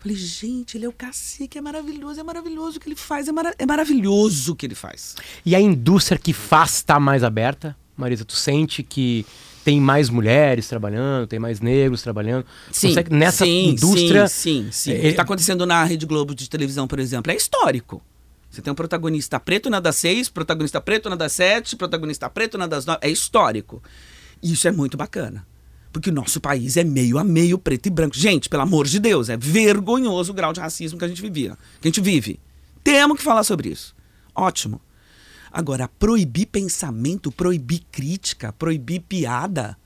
Falei, 0.00 0.16
gente, 0.16 0.78
ele 0.78 0.86
é 0.86 0.88
o 0.88 0.92
cacique, 0.92 1.58
é 1.58 1.60
maravilhoso, 1.60 2.18
é 2.18 2.22
maravilhoso 2.22 2.78
o 2.78 2.80
que 2.80 2.88
ele 2.88 2.96
faz, 2.96 3.28
é, 3.28 3.32
mara- 3.32 3.54
é 3.58 3.66
maravilhoso 3.66 4.52
o 4.52 4.56
que 4.56 4.64
ele 4.66 4.74
faz. 4.74 5.14
E 5.44 5.54
a 5.54 5.60
indústria 5.60 6.18
que 6.18 6.32
faz 6.32 6.76
está 6.76 6.98
mais 6.98 7.22
aberta? 7.22 7.76
Marisa, 7.94 8.24
tu 8.24 8.32
sente 8.34 8.82
que 8.82 9.26
tem 9.62 9.78
mais 9.78 10.08
mulheres 10.08 10.66
trabalhando, 10.66 11.26
tem 11.26 11.38
mais 11.38 11.60
negros 11.60 12.00
trabalhando? 12.00 12.46
Tu 12.72 12.80
consegue- 12.88 13.14
nessa 13.14 13.44
sim, 13.44 13.68
indústria. 13.68 14.26
Sim, 14.26 14.68
sim, 14.72 14.72
sim. 14.72 14.92
É, 14.92 14.96
O 14.96 15.00
que 15.02 15.06
está 15.08 15.22
acontecendo 15.22 15.66
na 15.66 15.84
Rede 15.84 16.06
Globo 16.06 16.34
de 16.34 16.48
televisão, 16.48 16.88
por 16.88 16.98
exemplo, 16.98 17.30
é 17.30 17.36
histórico. 17.36 18.02
Você 18.50 18.62
tem 18.62 18.72
um 18.72 18.74
protagonista 18.74 19.38
preto 19.38 19.68
na 19.68 19.80
das 19.80 19.96
seis, 19.96 20.30
protagonista 20.30 20.80
preto 20.80 21.10
na 21.10 21.14
das 21.14 21.32
sete, 21.32 21.76
protagonista 21.76 22.28
preto 22.30 22.56
na 22.56 22.66
das 22.66 22.86
nove. 22.86 23.00
É 23.02 23.10
histórico. 23.10 23.82
Isso 24.42 24.66
é 24.66 24.72
muito 24.72 24.96
bacana. 24.96 25.46
Porque 25.92 26.10
o 26.10 26.12
nosso 26.12 26.40
país 26.40 26.76
é 26.76 26.84
meio 26.84 27.18
a 27.18 27.24
meio 27.24 27.58
preto 27.58 27.86
e 27.86 27.90
branco. 27.90 28.16
Gente, 28.16 28.48
pelo 28.48 28.62
amor 28.62 28.86
de 28.86 29.00
Deus, 29.00 29.28
é 29.28 29.36
vergonhoso 29.36 30.30
o 30.30 30.34
grau 30.34 30.52
de 30.52 30.60
racismo 30.60 30.98
que 30.98 31.04
a 31.04 31.08
gente 31.08 31.20
vivia, 31.22 31.56
que 31.80 31.88
a 31.88 31.90
gente 31.90 32.00
vive. 32.00 32.38
Temos 32.84 33.16
que 33.18 33.22
falar 33.24 33.42
sobre 33.42 33.70
isso. 33.70 33.94
Ótimo. 34.34 34.80
Agora, 35.52 35.88
proibir 35.98 36.46
pensamento, 36.46 37.32
proibir 37.32 37.82
crítica, 37.90 38.52
proibir 38.52 39.00
piada. 39.00 39.76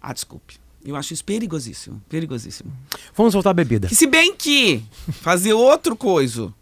Ah, 0.00 0.12
desculpe. 0.12 0.56
Eu 0.84 0.96
acho 0.96 1.14
isso 1.14 1.24
perigosíssimo. 1.24 2.02
Perigosíssimo. 2.10 2.70
Vamos 3.16 3.32
voltar 3.32 3.50
à 3.50 3.54
bebida. 3.54 3.88
Que 3.88 3.94
se 3.96 4.06
bem 4.06 4.34
que 4.36 4.82
fazer 5.22 5.54
outro 5.54 5.96
coisa. 5.96 6.52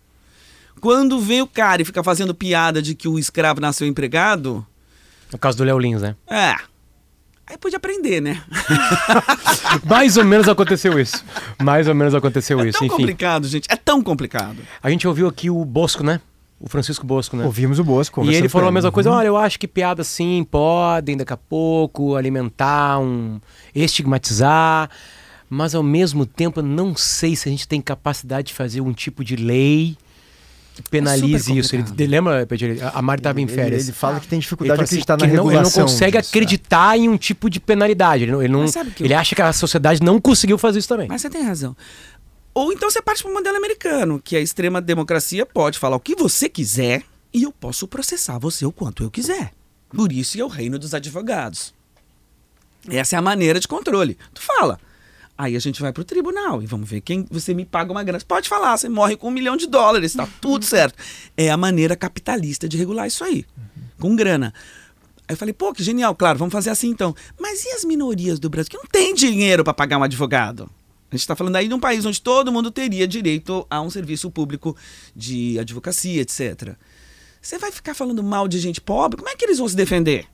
Quando 0.81 1.21
vem 1.21 1.43
o 1.43 1.47
cara 1.47 1.83
e 1.83 1.85
fica 1.85 2.05
fazendo 2.05 2.33
piada 2.33 2.81
de 2.81 2.95
que 2.95 3.09
o 3.09 3.19
escravo 3.19 3.61
nasceu 3.61 3.87
empregado, 3.87 4.65
No 5.33 5.39
caso 5.39 5.59
do 5.59 5.65
Léo 5.65 5.79
Lins, 5.79 6.03
né? 6.03 6.15
é. 6.29 6.55
Aí 7.47 7.59
pude 7.59 7.75
aprender, 7.77 8.21
né? 8.21 8.43
Mais 9.85 10.17
ou 10.17 10.25
menos 10.25 10.49
aconteceu 10.49 10.99
isso. 10.99 11.25
Mais 11.61 11.89
ou 11.89 11.95
menos 11.95 12.15
aconteceu 12.15 12.61
É 12.61 12.69
isso. 12.69 12.79
tão 12.79 12.87
Enfim, 12.87 12.97
complicado, 12.97 13.47
gente. 13.49 13.67
É 13.71 13.77
tão 13.77 14.03
complicado. 14.03 14.59
a 14.83 14.91
gente 14.91 15.07
ouviu 15.07 15.27
aqui 15.29 15.51
o 15.51 15.65
Bosco, 15.65 16.03
né? 16.03 16.21
O 16.61 16.69
Francisco 16.69 17.05
Bosco, 17.05 17.37
né? 17.37 17.45
Ouvimos 17.45 17.81
o 17.81 17.85
Bosco. 17.85 18.25
E 18.25 18.35
ele 18.35 18.49
falou 18.49 18.69
a 18.69 18.73
mesma 18.73 18.93
coisa, 18.93 19.11
Uhum. 19.11 19.17
olha, 19.17 19.27
eu 19.27 19.37
acho 19.37 19.59
que 19.59 19.67
piadas 19.67 20.07
sim 20.07 20.47
podem 20.49 21.17
daqui 21.17 21.33
a 21.33 21.37
pouco 21.37 22.15
alimentar, 22.15 23.01
um 23.01 23.41
estigmatizar, 23.75 24.89
mas 25.51 25.75
ao 25.75 25.83
mesmo 25.83 26.25
tempo 26.25 26.61
eu 26.61 26.65
não 26.65 26.95
sei 26.95 27.35
se 27.35 27.49
a 27.49 27.53
gente 27.53 27.67
tem 27.67 27.81
capacidade 27.81 28.49
de 28.49 28.55
fazer 28.55 28.81
um 28.81 28.93
tipo 28.93 29.25
de 29.25 29.35
lei 29.35 29.97
penalize 30.91 31.45
super 31.45 31.59
isso. 31.59 31.75
Ele, 31.77 32.07
lembra, 32.07 32.47
Pedro? 32.47 32.77
A 32.95 33.03
Mari 33.03 33.21
estava 33.21 33.41
em 33.41 33.45
Ele- 33.45 33.53
férias. 33.53 33.81
Ele, 33.83 33.91
ele 33.91 33.97
fala 33.97 34.21
que 34.21 34.27
tem 34.29 34.37
Ele 34.39 34.43
dificuldade 34.43 34.79
de 34.79 34.85
acreditar 34.85 35.15
assim, 35.15 35.27
na 35.27 35.33
não- 35.35 35.45
regulação. 35.45 35.71
Ele 35.73 35.79
não 35.81 35.93
consegue 35.93 36.19
disso, 36.19 36.31
acreditar 36.31 36.99
em 36.99 37.09
um 37.09 37.17
tipo 37.17 37.51
de 37.51 37.61
penalidade. 37.61 38.25
Ele 38.25 38.33
não, 38.33 38.43
ele, 38.43 38.53
não- 38.53 38.65
que 38.67 39.03
eu- 39.03 39.07
ele 39.07 39.15
acha 39.15 39.35
que 39.35 39.43
a 39.43 39.53
sociedade 39.53 40.03
não 40.03 40.21
conseguiu 40.21 40.57
fazer 40.59 40.79
isso 40.79 40.89
também. 40.89 41.09
Mas 41.09 41.21
você 41.23 41.29
tem 41.31 41.43
razão. 41.43 41.77
Ou 42.55 42.73
então 42.73 42.91
você 42.91 43.01
parte 43.01 43.23
para 43.23 43.31
o 43.31 43.35
modelo 43.35 43.57
americano, 43.57 44.21
que 44.23 44.37
a 44.37 44.41
extrema 44.41 44.81
democracia 44.81 45.45
pode 45.47 45.79
falar 45.79 45.97
o 45.97 46.01
que 46.01 46.15
você 46.15 46.49
quiser 46.49 47.03
e 47.33 47.43
eu 47.45 47.53
posso 47.53 47.89
processar 47.89 48.39
você 48.39 48.65
o 48.67 48.73
quanto 48.73 49.03
eu 49.03 49.11
quiser. 49.11 49.53
Por 49.95 50.13
isso 50.13 50.39
é 50.41 50.45
o 50.45 50.49
reino 50.49 50.79
dos 50.79 50.93
advogados. 50.95 51.73
Essa 52.89 53.17
é 53.17 53.19
a 53.19 53.23
maneira 53.23 53.61
de 53.61 53.69
controle. 53.69 54.19
Tu 54.35 54.43
fala. 54.43 54.79
Aí 55.37 55.57
a 55.57 55.59
gente 55.59 55.81
vai 55.81 55.93
pro 55.93 56.05
tribunal 56.05 56.63
e 56.63 56.67
vamos 56.67 56.89
ver 56.89 57.01
quem 57.01 57.27
você 57.31 57.55
me 57.55 57.65
paga 57.65 57.91
uma 57.91 58.05
grana. 58.05 58.23
Pode 58.27 58.49
falar, 58.49 58.77
você 58.77 58.89
morre 58.89 59.17
com 59.17 59.29
um 59.29 59.31
milhão 59.31 59.57
de 59.57 59.67
dólares, 59.67 60.13
tá 60.13 60.29
tudo 60.41 60.65
certo. 60.65 61.03
É 61.37 61.51
a 61.51 61.57
maneira 61.57 61.97
capitalista 61.97 62.69
de 62.69 62.77
regular 62.77 63.07
isso 63.07 63.25
aí, 63.25 63.45
com 63.99 64.15
grana. 64.15 64.53
Aí 65.27 65.35
eu 65.35 65.37
falei, 65.37 65.55
pô, 65.55 65.73
que 65.73 65.83
genial, 65.83 66.15
claro, 66.15 66.39
vamos 66.39 66.53
fazer 66.53 66.71
assim 66.71 66.89
então. 66.89 67.15
Mas 67.41 67.65
e 67.65 67.71
as 67.71 67.85
minorias 67.85 68.39
do 68.39 68.51
Brasil 68.51 68.71
que 68.71 68.77
não 68.77 68.87
tem 68.87 69.15
dinheiro 69.15 69.65
para 69.65 69.73
pagar 69.73 69.99
um 69.99 70.03
advogado? 70.03 70.71
A 71.11 71.15
gente 71.15 71.23
está 71.23 71.37
falando 71.37 71.57
aí 71.57 71.69
de 71.69 71.75
um 71.75 71.81
país 71.81 72.05
onde 72.07 72.21
todo 72.21 72.53
mundo 72.53 72.71
teria 72.71 73.07
direito 73.07 73.67
a 73.69 73.81
um 73.81 73.91
serviço 73.91 74.31
público 74.31 74.77
de 75.15 75.59
advocacia, 75.59 76.23
etc. 76.23 76.75
Você 77.41 77.59
vai 77.59 77.73
ficar 77.73 77.95
falando 77.95 78.23
mal 78.23 78.47
de 78.47 78.59
gente 78.59 78.81
pobre? 78.81 79.19
Como 79.19 79.29
é 79.29 79.37
que 79.37 79.45
eles 79.45 79.59
vão 79.59 79.69
se 79.69 79.77
defender? 79.77 80.27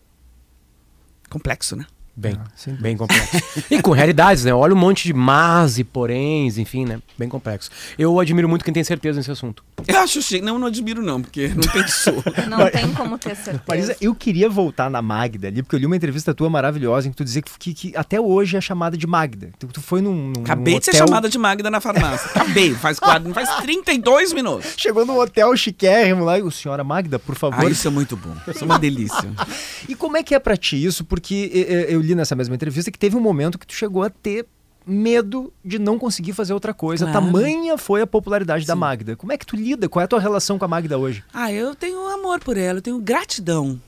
Complexo, 1.29 1.75
né? 1.75 1.87
Bem, 2.21 2.37
Ah, 2.37 2.71
bem 2.81 2.97
complexo. 2.97 3.65
e 3.71 3.81
com 3.81 3.93
realidades, 3.93 4.45
né? 4.45 4.53
Olha 4.53 4.75
um 4.75 4.77
monte 4.79 5.05
de 5.05 5.15
mas 5.15 5.79
e 5.79 5.85
poréns, 5.85 6.59
enfim, 6.59 6.85
né? 6.85 6.99
Bem 7.17 7.29
complexo. 7.29 7.71
Eu 7.97 8.19
admiro 8.19 8.49
muito 8.49 8.65
quem 8.65 8.75
tem 8.75 8.83
certeza 8.83 9.19
nesse 9.19 9.31
assunto. 9.31 9.63
Eu 9.87 9.99
acho 10.01 10.21
chique. 10.21 10.45
Não, 10.45 10.59
não 10.59 10.67
admiro 10.67 11.01
não, 11.01 11.23
porque 11.23 11.47
não 11.49 11.63
pensou. 11.73 12.15
Não 12.49 12.69
tem 12.71 12.93
como 12.93 13.17
ter 13.19 13.37
certeza. 13.37 13.63
Marisa, 13.69 13.97
eu 14.01 14.13
queria 14.17 14.49
voltar 14.49 14.91
na 14.91 15.01
Magda 15.01 15.47
ali, 15.47 15.63
porque 15.63 15.77
eu 15.77 15.81
li 15.81 15.87
uma 15.87 15.95
entrevista 15.95 16.35
tua 16.35 16.51
maravilhosa 16.51 17.07
em 17.07 17.11
que 17.13 17.17
tu 17.17 17.23
dizia 17.25 17.41
que, 17.41 17.53
que- 17.57 17.75
que 17.75 17.97
até 17.97 18.21
hoje 18.21 18.57
é 18.57 18.61
chamada 18.61 18.97
de 18.97 19.07
Magda. 19.07 19.51
Tu, 19.59 19.69
tu 19.69 19.81
foi 19.81 20.01
num, 20.01 20.33
num 20.37 20.41
Acabei 20.43 20.75
num 20.75 20.81
de 20.81 20.87
ser 20.87 20.91
hotel- 20.97 21.07
chamada 21.07 21.29
de 21.29 21.39
Magda 21.39 21.71
na 21.71 21.81
farmácia. 21.81 22.31
Acabei. 22.31 22.75
Faz, 22.75 22.99
quatro, 22.99 23.31
faz 23.35 23.49
32 23.63 24.33
minutos. 24.33 24.75
Chegou 24.77 25.07
num 25.07 25.17
hotel 25.21 25.57
chiquérrimo 25.57 26.25
lá 26.25 26.37
e 26.39 26.43
o 26.43 26.51
senhora 26.51 26.83
Magda, 26.83 27.19
por 27.21 27.37
favor. 27.37 27.65
Ah, 27.65 27.71
isso 27.71 27.87
é 27.87 27.91
muito 27.93 28.17
bom. 28.17 28.35
Isso 28.49 28.63
é 28.63 28.65
uma 28.65 28.79
delícia. 28.79 29.31
E 29.89 29.95
como 29.95 30.17
é 30.17 30.23
que 30.23 30.35
é 30.35 30.39
pra 30.39 30.57
ti 30.57 30.83
isso? 30.85 31.05
Porque 31.05 31.51
eh, 31.55 31.73
eh, 31.91 31.95
eu 31.95 32.01
li 32.09 32.15
nessa 32.15 32.35
mesma 32.35 32.55
entrevista 32.55 32.91
que 32.91 32.99
teve 32.99 33.17
um 33.17 33.21
momento 33.21 33.59
que 33.59 33.67
tu 33.67 33.75
chegou 33.75 34.03
a 34.03 34.11
ter 34.11 34.47
medo 34.87 35.53
de 35.63 35.79
não 35.79 35.99
conseguir 35.99 36.33
fazer 36.33 36.55
outra 36.55 36.73
coisa. 36.73 37.05
Claro. 37.05 37.27
Tamanha 37.27 37.77
foi 37.77 38.01
a 38.01 38.07
popularidade 38.07 38.67
da 38.67 38.75
Sim. 38.75 38.81
Magda. 38.81 39.17
Como 39.17 39.33
é 39.33 39.37
que 39.37 39.45
tu 39.45 39.55
lida? 39.55 39.89
Qual 39.89 40.01
é 40.01 40.05
a 40.05 40.09
tua 40.09 40.21
relação 40.21 40.59
com 40.59 40.65
a 40.65 40.69
Magda 40.69 40.97
hoje? 40.99 41.23
Ah, 41.33 41.53
eu 41.53 41.75
tenho 41.75 42.07
amor 42.09 42.41
por 42.41 42.57
ela, 42.57 42.79
eu 42.79 42.83
tenho 42.83 42.99
gratidão. 42.99 43.81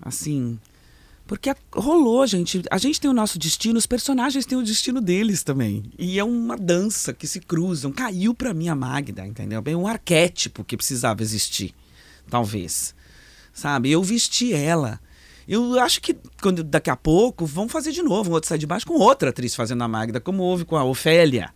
Assim. 0.00 0.58
Porque 1.26 1.54
rolou, 1.74 2.26
gente. 2.26 2.62
A 2.70 2.78
gente 2.78 3.00
tem 3.00 3.10
o 3.10 3.14
nosso 3.14 3.38
destino, 3.38 3.78
os 3.78 3.86
personagens 3.86 4.46
têm 4.46 4.58
o 4.58 4.62
destino 4.62 5.00
deles 5.00 5.42
também. 5.42 5.84
E 5.98 6.18
é 6.18 6.24
uma 6.24 6.56
dança 6.56 7.12
que 7.12 7.26
se 7.26 7.40
cruzam. 7.40 7.90
Caiu 7.90 8.34
pra 8.34 8.54
mim 8.54 8.68
a 8.68 8.74
Magda, 8.74 9.26
entendeu? 9.26 9.60
Bem 9.62 9.74
um 9.74 9.86
arquétipo 9.86 10.62
que 10.62 10.76
precisava 10.76 11.22
existir. 11.22 11.74
Talvez. 12.28 12.94
Sabe? 13.52 13.90
Eu 13.90 14.02
vesti 14.02 14.52
ela. 14.52 15.00
Eu 15.46 15.78
acho 15.80 16.00
que 16.00 16.16
quando 16.40 16.64
daqui 16.64 16.90
a 16.90 16.96
pouco 16.96 17.44
vão 17.44 17.68
fazer 17.68 17.92
de 17.92 18.02
novo 18.02 18.30
um 18.30 18.32
outro 18.34 18.48
sai 18.48 18.58
de 18.58 18.66
baixo 18.66 18.86
com 18.86 18.94
outra 18.94 19.30
atriz 19.30 19.54
fazendo 19.54 19.82
a 19.82 19.88
Magda, 19.88 20.20
como 20.20 20.42
houve 20.42 20.64
com 20.64 20.76
a 20.76 20.84
Ofélia. 20.84 21.50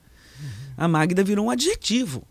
A 0.77 0.87
Magda 0.87 1.25
virou 1.25 1.47
um 1.47 1.51
adjetivo. 1.51 2.23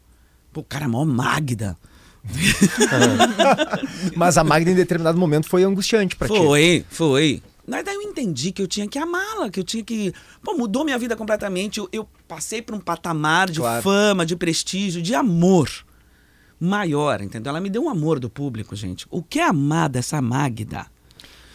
Pô, 0.54 0.63
cara, 0.63 0.86
é 0.86 0.88
mó 0.88 1.04
Magda. 1.04 1.78
Mas 4.15 4.38
a 4.38 4.43
Magda, 4.43 4.72
em 4.72 4.76
determinado 4.76 5.17
momento, 5.17 5.48
foi 5.48 5.63
angustiante 5.63 6.15
pra 6.15 6.28
ti. 6.28 6.36
Foi, 6.36 6.86
foi. 6.89 7.41
Mas 7.67 7.84
daí 7.84 7.96
eu 7.96 8.02
entendi 8.02 8.52
que 8.52 8.62
eu 8.62 8.67
tinha 8.67 8.88
que 8.88 8.98
amá-la, 8.98 9.50
que 9.50 9.60
eu 9.60 9.63
tinha 9.63 9.84
que. 9.84 10.13
Pô, 10.41 10.56
mudou 10.56 10.86
minha 10.86 10.98
vida 10.98 11.15
completamente. 11.15 11.80
Eu, 11.80 11.89
eu 11.91 12.08
passei 12.28 12.62
por 12.62 12.74
um 12.76 12.80
patamar 12.80 13.50
de 13.50 13.60
Claro. 13.60 13.82
fama, 13.84 14.26
de 14.26 14.36
prestígio, 14.36 15.02
de 15.02 15.13
amor 15.13 15.70
maior, 16.60 17.22
entendeu? 17.22 17.50
Ela 17.52 17.60
me 17.62 17.70
deu 17.70 17.84
um 17.84 17.89
amor 17.89 18.20
do 18.20 18.30
público, 18.30 18.76
gente. 18.76 19.06
O 19.12 19.22
que 19.22 19.39
é 19.39 19.43
amar 19.48 19.89
dessa 19.89 20.22
Magda? 20.22 20.88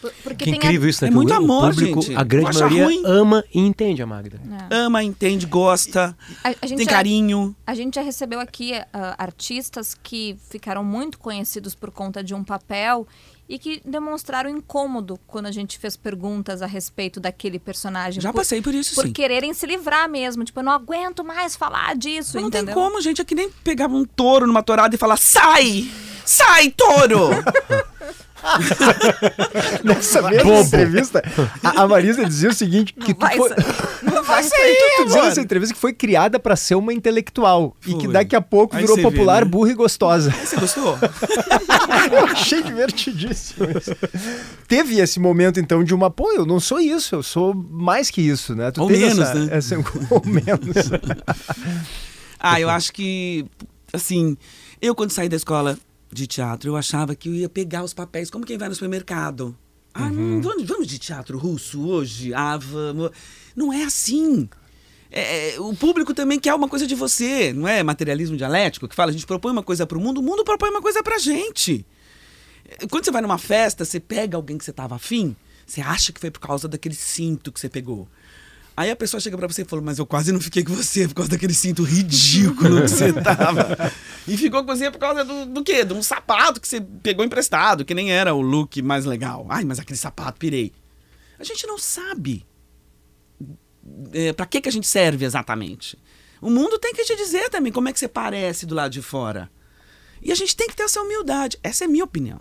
Por- 0.03 0.13
Porque 0.21 0.43
Que 0.43 0.51
tem 0.51 0.55
incrível 0.55 0.89
isso, 0.89 1.01
né? 1.01 1.09
é 1.09 1.13
muito 1.13 1.29
o 1.31 1.33
amor, 1.33 1.69
público, 1.73 2.01
gente. 2.01 2.17
A 2.17 2.23
grande 2.25 2.53
maioria 2.59 2.83
ruim. 2.85 3.01
ama 3.05 3.41
e 3.53 3.59
entende 3.61 4.01
a 4.01 4.05
Magda. 4.05 4.37
A, 4.69 4.75
é. 4.75 4.77
Ama, 4.79 5.01
entende, 5.01 5.45
gosta, 5.45 6.13
a, 6.43 6.49
a 6.61 6.67
gente 6.67 6.75
tem 6.77 6.85
já- 6.85 6.91
carinho. 6.91 7.55
A 7.65 7.73
gente 7.73 7.95
já 7.95 8.01
recebeu 8.01 8.41
aqui 8.41 8.73
ah, 8.91 9.15
artistas 9.17 9.95
que 10.03 10.35
ficaram 10.49 10.83
muito 10.83 11.17
conhecidos 11.17 11.73
por 11.73 11.89
conta 11.89 12.21
de 12.21 12.33
um 12.35 12.43
papel 12.43 13.07
e 13.47 13.57
que 13.57 13.81
demonstraram 13.85 14.49
incômodo 14.49 15.17
quando 15.25 15.45
a 15.45 15.51
gente 15.51 15.77
fez 15.79 15.95
perguntas 15.95 16.61
a 16.61 16.65
respeito 16.65 17.19
daquele 17.21 17.57
personagem. 17.59 18.21
Já 18.21 18.31
por, 18.33 18.39
passei 18.39 18.61
por 18.61 18.73
isso, 18.73 18.95
por 18.95 19.05
sim. 19.05 19.13
quererem 19.13 19.53
se 19.53 19.65
livrar 19.65 20.09
mesmo. 20.09 20.43
Tipo, 20.43 20.59
eu 20.59 20.63
não 20.65 20.71
aguento 20.73 21.23
mais 21.23 21.55
falar 21.55 21.95
disso, 21.95 22.31
Mas 22.33 22.41
não 22.41 22.49
entendeu? 22.49 22.73
tem 22.73 22.83
como, 22.83 22.99
gente. 23.01 23.21
É 23.21 23.25
que 23.25 23.35
nem 23.35 23.49
pegava 23.63 23.93
um 23.95 24.03
touro 24.03 24.45
numa 24.47 24.63
tourada 24.63 24.93
e 24.95 24.97
falar: 24.97 25.15
sai! 25.17 25.89
Sai, 26.25 26.71
touro! 26.71 27.29
Nessa 29.83 30.21
mesma 30.21 30.43
Bobo. 30.43 30.61
entrevista, 30.67 31.23
a, 31.63 31.81
a 31.83 31.87
Marisa 31.87 32.25
dizia 32.25 32.49
o 32.49 32.53
seguinte: 32.53 32.93
que 32.93 33.09
Não 33.09 33.13
tu 33.15 33.19
vai 33.19 33.37
foi. 33.37 33.49
não 34.03 34.23
vai 34.23 34.43
sair. 34.43 34.75
Tu, 34.75 34.95
tu 34.97 35.05
dizia 35.05 35.23
nessa 35.23 35.41
entrevista 35.41 35.73
que 35.73 35.79
foi 35.79 35.93
criada 35.93 36.39
pra 36.39 36.55
ser 36.55 36.75
uma 36.75 36.93
intelectual 36.93 37.75
e 37.85 37.93
que 37.95 38.05
Foi. 38.05 38.13
daqui 38.13 38.35
a 38.35 38.41
pouco 38.41 38.75
Aí 38.75 38.81
virou 38.81 38.95
você 38.95 39.01
vê, 39.03 39.09
popular, 39.09 39.43
né? 39.45 39.49
burra 39.49 39.71
e 39.71 39.73
gostosa. 39.73 40.31
Você 40.31 40.55
gostou? 40.57 40.97
Eu 42.11 42.25
achei 42.25 42.61
divertidíssimo 42.63 43.65
isso. 43.77 43.95
Teve 44.67 44.99
esse 44.99 45.19
momento, 45.19 45.59
então, 45.59 45.83
de 45.83 45.93
uma, 45.93 46.09
pô, 46.11 46.31
eu 46.33 46.45
não 46.45 46.59
sou 46.59 46.79
isso, 46.79 47.15
eu 47.15 47.23
sou 47.23 47.53
mais 47.53 48.09
que 48.09 48.21
isso, 48.21 48.53
né? 48.55 48.71
Tu 48.71 48.81
Ou 48.81 48.87
teve 48.87 48.99
menos, 49.05 49.19
essa, 49.19 49.33
né? 49.35 49.47
essa- 49.57 49.75
ou 50.09 50.21
menos. 50.25 50.89
Ah, 52.39 52.59
eu 52.59 52.69
acho 52.69 52.91
que, 52.91 53.45
assim, 53.93 54.35
eu 54.81 54.93
quando 54.95 55.11
saí 55.11 55.29
da 55.29 55.35
escola 55.37 55.77
de 56.13 56.27
teatro, 56.27 56.69
eu 56.69 56.75
achava 56.75 57.15
que 57.15 57.29
eu 57.29 57.33
ia 57.33 57.49
pegar 57.49 57.83
os 57.83 57.93
papéis 57.93 58.29
como 58.29 58.45
quem 58.45 58.57
vai 58.57 58.69
no 58.69 58.75
supermercado. 58.75 59.55
Ah, 59.93 60.05
hum, 60.05 60.41
vamos, 60.41 60.63
vamos 60.63 60.87
de 60.87 60.97
teatro 60.97 61.37
russo 61.37 61.87
hoje? 61.87 62.33
Ah, 62.33 62.57
vamos. 62.57 63.11
Não 63.55 63.71
é 63.71 63.83
assim. 63.83 64.49
É, 65.11 65.53
é, 65.53 65.59
o 65.59 65.75
público 65.75 66.13
também 66.13 66.39
quer 66.39 66.55
uma 66.55 66.67
coisa 66.67 66.87
de 66.87 66.95
você, 66.95 67.53
não 67.53 67.67
é 67.67 67.83
materialismo 67.83 68.35
dialético 68.35 68.87
que 68.87 68.95
fala, 68.95 69.11
a 69.11 69.13
gente 69.13 69.27
propõe 69.27 69.51
uma 69.51 69.61
coisa 69.61 69.85
para 69.85 69.95
o 69.95 70.01
mundo, 70.01 70.19
o 70.19 70.23
mundo 70.23 70.43
propõe 70.43 70.71
uma 70.71 70.81
coisa 70.81 71.03
pra 71.03 71.19
gente. 71.19 71.85
É, 72.67 72.87
Quando 72.87 73.05
você 73.05 73.11
vai 73.11 73.21
numa 73.21 73.37
festa, 73.37 73.85
você 73.85 73.99
pega 73.99 74.35
alguém 74.35 74.57
que 74.57 74.65
você 74.65 74.73
tava 74.73 74.95
afim, 74.95 75.35
você 75.67 75.81
acha 75.81 76.11
que 76.11 76.19
foi 76.19 76.31
por 76.31 76.39
causa 76.39 76.67
daquele 76.67 76.95
cinto 76.95 77.51
que 77.51 77.59
você 77.59 77.69
pegou. 77.69 78.07
Aí 78.75 78.89
a 78.89 78.95
pessoa 78.95 79.21
chega 79.21 79.37
pra 79.37 79.47
você 79.47 79.61
e 79.61 79.65
fala, 79.65 79.81
mas 79.81 79.99
eu 79.99 80.05
quase 80.05 80.31
não 80.31 80.41
fiquei 80.41 80.63
com 80.63 80.73
você 80.73 81.07
por 81.07 81.15
causa 81.15 81.29
daquele 81.29 81.53
cinto 81.53 81.83
ridículo 81.83 82.81
que 82.81 82.87
você 82.89 83.13
tava. 83.13 83.93
E 84.25 84.37
ficou 84.37 84.63
com 84.63 84.73
você 84.73 84.89
por 84.89 84.99
causa 84.99 85.25
do, 85.25 85.45
do 85.47 85.63
quê? 85.65 85.83
De 85.83 85.93
um 85.93 86.01
sapato 86.01 86.61
que 86.61 86.65
você 86.65 86.79
pegou 86.79 87.25
emprestado, 87.25 87.83
que 87.83 87.93
nem 87.93 88.09
era 88.09 88.33
o 88.33 88.39
look 88.39 88.81
mais 88.81 89.03
legal. 89.03 89.45
Ai, 89.49 89.65
mas 89.65 89.79
aquele 89.79 89.99
sapato, 89.99 90.39
pirei. 90.39 90.71
A 91.37 91.43
gente 91.43 91.67
não 91.67 91.77
sabe 91.77 92.45
é, 94.13 94.31
para 94.31 94.45
que, 94.45 94.61
que 94.61 94.69
a 94.69 94.71
gente 94.71 94.87
serve 94.87 95.25
exatamente. 95.25 95.99
O 96.41 96.49
mundo 96.49 96.79
tem 96.79 96.93
que 96.93 97.03
te 97.03 97.17
dizer 97.17 97.49
também 97.49 97.71
como 97.71 97.89
é 97.89 97.93
que 97.93 97.99
você 97.99 98.07
parece 98.07 98.65
do 98.65 98.73
lado 98.73 98.91
de 98.91 99.01
fora. 99.01 99.51
E 100.21 100.31
a 100.31 100.35
gente 100.35 100.55
tem 100.55 100.67
que 100.67 100.75
ter 100.75 100.83
essa 100.83 101.01
humildade. 101.01 101.59
Essa 101.61 101.83
é 101.83 101.87
a 101.87 101.89
minha 101.89 102.05
opinião. 102.05 102.39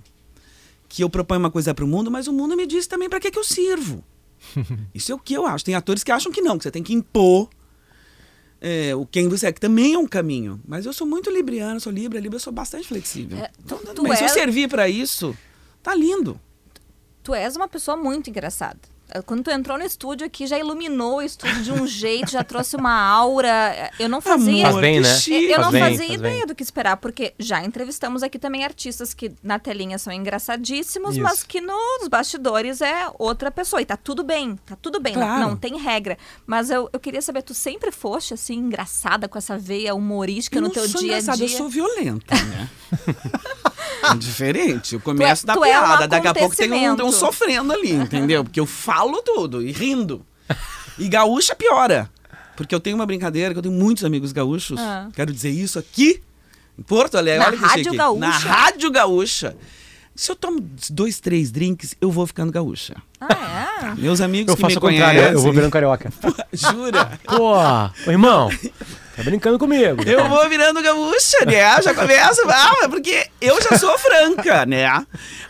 Que 0.89 1.03
eu 1.03 1.11
proponho 1.11 1.41
uma 1.41 1.51
coisa 1.51 1.75
para 1.75 1.85
o 1.85 1.89
mundo, 1.89 2.13
mas 2.13 2.29
o 2.29 2.33
mundo 2.33 2.57
me 2.57 2.65
diz 2.65 2.87
também 2.87 3.09
para 3.09 3.19
que, 3.19 3.31
que 3.31 3.39
eu 3.39 3.45
sirvo. 3.45 4.05
Isso 4.95 5.13
é 5.13 5.15
o 5.15 5.19
que 5.19 5.35
eu 5.35 5.47
acho. 5.47 5.65
Tem 5.65 5.75
atores 5.75 6.03
que 6.05 6.11
acham 6.13 6.31
que 6.33 6.41
não, 6.41 6.57
que 6.59 6.65
você 6.65 6.71
tem 6.71 6.83
que 6.83 6.93
impor 6.93 7.49
é, 8.61 8.95
o 8.95 9.05
quem 9.07 9.29
você 9.29 9.47
é, 9.49 9.53
que 9.53 9.61
também 9.61 9.95
é 9.95 9.99
um 9.99 10.07
caminho. 10.07 10.61
Mas 10.67 10.87
eu 10.87 10.93
sou 10.93 11.07
muito 11.07 11.31
libriano, 11.31 11.81
sou 11.81 11.93
libra, 11.93 12.21
libra, 12.21 12.37
eu 12.37 12.41
sou 12.41 12.53
bastante 12.53 12.87
flexível. 12.87 13.39
É, 13.39 13.51
então, 13.65 13.79
tu- 13.79 13.85
tudo 13.87 13.95
tu 13.97 14.03
bem. 14.05 14.17
Se 14.17 14.23
eu 14.23 14.27
é- 14.27 14.29
servir 14.31 14.69
para 14.69 14.89
isso, 14.89 15.37
tá 15.83 15.95
lindo. 15.95 16.41
Tu 17.23 17.35
és 17.35 17.57
uma 17.57 17.69
pessoa 17.69 17.97
muito 17.97 18.29
engraçada. 18.31 18.79
Quando 19.27 19.43
tu 19.45 19.51
entrou 19.51 19.77
no 19.79 19.85
estúdio 19.85 20.27
aqui, 20.27 20.47
já 20.47 20.59
iluminou 20.59 21.17
o 21.17 21.23
estúdio 21.23 21.63
de 21.63 21.73
um 21.73 21.87
jeito, 21.89 22.31
já 22.31 22.43
trouxe 22.45 22.77
uma 22.77 22.93
aura. 22.93 23.91
Eu 23.99 24.09
não 24.09 24.21
fazia. 24.21 24.65
Faz 24.65 24.77
bem, 24.77 25.01
né? 25.01 25.09
Eu 25.09 25.15
Faz 25.57 25.59
não 25.67 25.71
bem, 25.73 25.81
fazia 25.83 25.99
faz 26.07 26.11
ideia 26.19 26.39
bem. 26.39 26.47
do 26.47 26.55
que 26.55 26.63
esperar, 26.63 26.97
porque 26.97 27.35
já 27.39 27.63
entrevistamos 27.65 28.23
aqui 28.23 28.39
também 28.39 28.65
artistas 28.65 29.13
que 29.15 29.33
na 29.43 29.59
telinha 29.59 29.99
são 29.99 30.13
engraçadíssimos, 30.13 31.13
Isso. 31.15 31.23
mas 31.23 31.43
que 31.43 31.61
nos 31.61 32.09
bastidores 32.09 32.81
é 32.81 33.09
outra 33.19 33.51
pessoa. 33.51 33.83
E 33.83 33.85
tá 33.87 33.97
tudo 33.97 34.23
bem, 34.23 34.57
tá 34.67 34.77
tudo 34.77 35.01
bem, 35.01 35.15
não- 35.15 35.23
Claro. 35.23 35.41
não, 35.41 35.57
tem 35.57 35.77
regra. 35.79 36.17
Mas 36.47 36.71
eu, 36.71 36.89
eu 36.93 37.01
queria 37.01 37.21
saber, 37.23 37.43
tu 37.43 37.55
sempre 37.55 37.91
foste 37.93 38.35
assim, 38.35 38.55
engraçada 38.57 39.29
com 39.29 39.39
essa 39.39 39.59
veia 39.59 39.95
humorística 39.95 40.57
Eu 40.59 40.63
no 40.63 40.69
não 40.69 40.75
teu 40.75 40.87
dia 40.87 40.99
a 40.99 41.03
engraçada, 41.05 41.37
dia? 41.39 41.47
eu 41.47 41.57
sou 41.59 41.69
violenta, 41.69 42.35
né? 42.35 42.69
É 44.03 44.15
diferente. 44.17 44.95
Eu 44.95 45.01
começo 45.01 45.47
da 45.47 45.55
tu 45.55 45.65
é 45.65 45.79
um 45.79 45.83
piada, 45.83 46.09
daqui 46.09 46.29
a 46.29 46.35
pouco 46.35 46.57
tem 46.57 46.73
um, 46.73 46.97
tem 46.97 47.05
um 47.05 47.13
sofrendo 47.13 47.73
ali, 47.73 47.93
entendeu? 47.93 48.45
Porque 48.45 48.61
eu 48.61 48.67
falo 48.67 49.23
tudo 49.23 49.63
e 49.63 49.73
rindo. 49.73 50.25
E 50.99 51.09
gaúcha 51.09 51.55
piora. 51.55 52.11
Porque 52.57 52.75
eu 52.75 52.81
tenho 52.81 52.97
uma 52.97 53.07
brincadeira, 53.07 53.53
que 53.53 53.59
eu 53.59 53.63
tenho 53.63 53.75
muitos 53.75 54.05
amigos 54.05 54.33
gaúchos. 54.33 54.79
Ah. 54.79 55.09
Quero 55.15 55.33
dizer 55.33 55.51
isso 55.51 55.79
aqui, 55.79 56.23
em 56.79 56.83
Porto 56.83 57.17
Alegre. 57.17 57.57
Na 57.57 57.67
Rádio 57.69 57.85
chique. 57.85 57.97
Gaúcha? 57.97 58.21
Na 58.21 58.31
Rádio 58.31 58.91
Gaúcha. 58.91 59.57
Se 60.15 60.31
eu 60.31 60.37
tomo 60.37 60.61
dois, 60.91 61.21
três 61.21 61.51
drinks, 61.51 61.95
eu 62.01 62.11
vou 62.11 62.27
ficando 62.27 62.53
gaúcha. 62.53 62.97
Ah, 63.21 63.95
é? 63.97 64.01
Meus 64.01 64.21
amigos 64.21 64.51
Eu 64.51 64.57
que 64.57 64.63
me 64.63 64.69
faço 64.69 64.79
o 64.79 64.81
contrário, 64.81 65.21
conhecem... 65.21 65.33
eu 65.35 65.41
vou 65.41 65.53
virando 65.53 65.71
carioca. 65.71 66.13
Jura? 66.53 67.19
Pô, 67.25 67.55
ô, 67.57 68.11
irmão, 68.11 68.51
tá 69.17 69.23
brincando 69.23 69.59
comigo. 69.59 70.03
Eu 70.03 70.29
vou 70.29 70.49
virando 70.49 70.83
gaúcha, 70.83 71.47
né? 71.47 71.81
Já 71.83 71.95
começa, 71.95 72.43
ah, 72.47 72.77
mas 72.81 72.89
porque 72.89 73.27
eu 73.41 73.61
já 73.63 73.79
sou 73.79 73.97
franca, 73.99 74.67
né? 74.67 74.87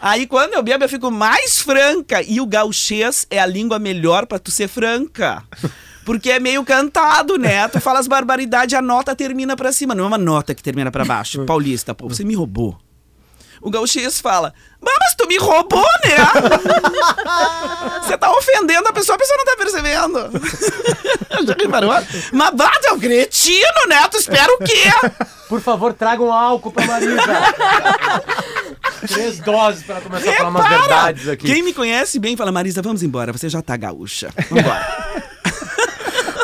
Aí 0.00 0.26
quando 0.26 0.54
eu 0.54 0.62
bebo, 0.62 0.84
eu 0.84 0.88
fico 0.88 1.10
mais 1.10 1.58
franca. 1.58 2.22
E 2.22 2.40
o 2.40 2.46
gauchês 2.46 3.26
é 3.30 3.40
a 3.40 3.46
língua 3.46 3.78
melhor 3.80 4.26
pra 4.26 4.38
tu 4.38 4.50
ser 4.52 4.68
franca. 4.68 5.42
Porque 6.04 6.30
é 6.30 6.40
meio 6.40 6.64
cantado, 6.64 7.36
né? 7.36 7.66
Tu 7.68 7.80
fala 7.80 7.98
as 7.98 8.06
barbaridades, 8.06 8.74
a 8.74 8.82
nota 8.82 9.14
termina 9.14 9.56
pra 9.56 9.72
cima. 9.72 9.94
Não 9.94 10.04
é 10.04 10.06
uma 10.08 10.18
nota 10.18 10.54
que 10.54 10.62
termina 10.62 10.90
pra 10.90 11.04
baixo. 11.04 11.44
Paulista, 11.44 11.94
pô, 11.94 12.08
você 12.08 12.24
me 12.24 12.34
roubou. 12.34 12.78
O 13.62 13.70
gauchês 13.70 14.20
fala, 14.20 14.52
"Bah, 14.80 14.92
mas 15.00 15.14
tu 15.14 15.26
me 15.28 15.38
roubou, 15.38 15.80
né? 16.04 16.16
Você 18.02 18.18
tá 18.18 18.30
ofendendo 18.32 18.88
a 18.88 18.92
pessoa, 18.92 19.16
a 19.16 19.18
pessoa 19.18 19.36
não 19.38 19.44
tá 19.44 19.56
percebendo. 19.56 20.30
Já 21.46 21.54
reparou? 21.54 21.90
Mas 22.32 22.50
bata, 22.54 22.88
é 22.88 22.92
um 22.92 22.98
cretino, 23.00 23.86
né? 23.88 24.06
Tu 24.08 24.18
espera 24.18 24.52
o 24.54 24.58
quê? 24.58 24.90
Por 25.48 25.60
favor, 25.60 25.92
traga 25.94 26.22
um 26.22 26.32
álcool 26.32 26.72
pra 26.72 26.86
Marisa. 26.86 27.22
Três 29.06 29.38
doses 29.38 29.82
pra 29.84 29.96
ela 29.96 30.04
começar 30.04 30.30
a 30.30 30.34
falar 30.36 30.48
umas 30.50 30.62
Repara! 30.64 30.80
verdades 30.80 31.28
aqui. 31.28 31.46
Quem 31.46 31.62
me 31.62 31.72
conhece 31.74 32.18
bem 32.18 32.36
fala, 32.36 32.52
Marisa, 32.52 32.82
vamos 32.82 33.02
embora, 33.02 33.32
você 33.32 33.48
já 33.48 33.60
tá 33.62 33.76
gaúcha. 33.76 34.30
Vambora. 34.50 35.22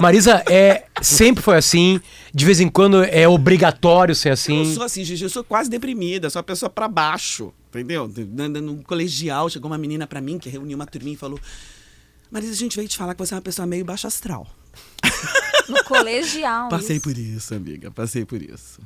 Marisa, 0.01 0.43
é, 0.49 0.85
sempre 1.03 1.43
foi 1.43 1.57
assim. 1.57 2.01
De 2.33 2.45
vez 2.45 2.61
em 2.61 2.69
quando 2.69 3.03
é 3.03 3.27
obrigatório 3.27 4.15
ser 4.15 4.29
eu 4.29 4.33
assim. 4.35 4.75
sou 4.75 4.83
assim, 4.83 5.05
Gigi, 5.05 5.25
eu 5.25 5.31
sou 5.31 5.43
quase 5.43 5.69
deprimida, 5.69 6.31
sou 6.31 6.39
uma 6.41 6.45
pessoa 6.45 6.71
pra 6.71 6.87
baixo, 6.87 7.53
entendeu? 7.69 8.09
No, 8.63 8.83
colegial, 8.85 9.49
chegou 9.51 9.71
uma 9.71 9.79
menina 9.79 10.07
pra 10.07 10.21
mim 10.21 10.39
que 10.39 10.49
reuniu 10.49 10.77
uma 10.77 10.87
turminha 10.87 11.15
e 11.15 11.19
falou, 11.19 11.41
Marisa, 12.31 12.53
a 12.53 12.57
gente 12.57 12.77
veio 12.77 12.89
te 12.89 12.97
falar 12.97 13.15
que 13.15 13.25
você 13.25 13.35
é 13.35 13.37
uma 13.37 13.43
pessoa 13.43 13.67
meio 13.67 13.85
baixa 13.85 14.09
astral. 14.09 14.47
No 15.69 15.85
colegial. 15.85 16.69
Passei 16.71 16.97
isso. 16.97 17.03
por 17.03 17.19
isso, 17.19 17.55
amiga, 17.55 17.91
passei 17.91 18.25
por 18.25 18.41
isso. 18.41 18.81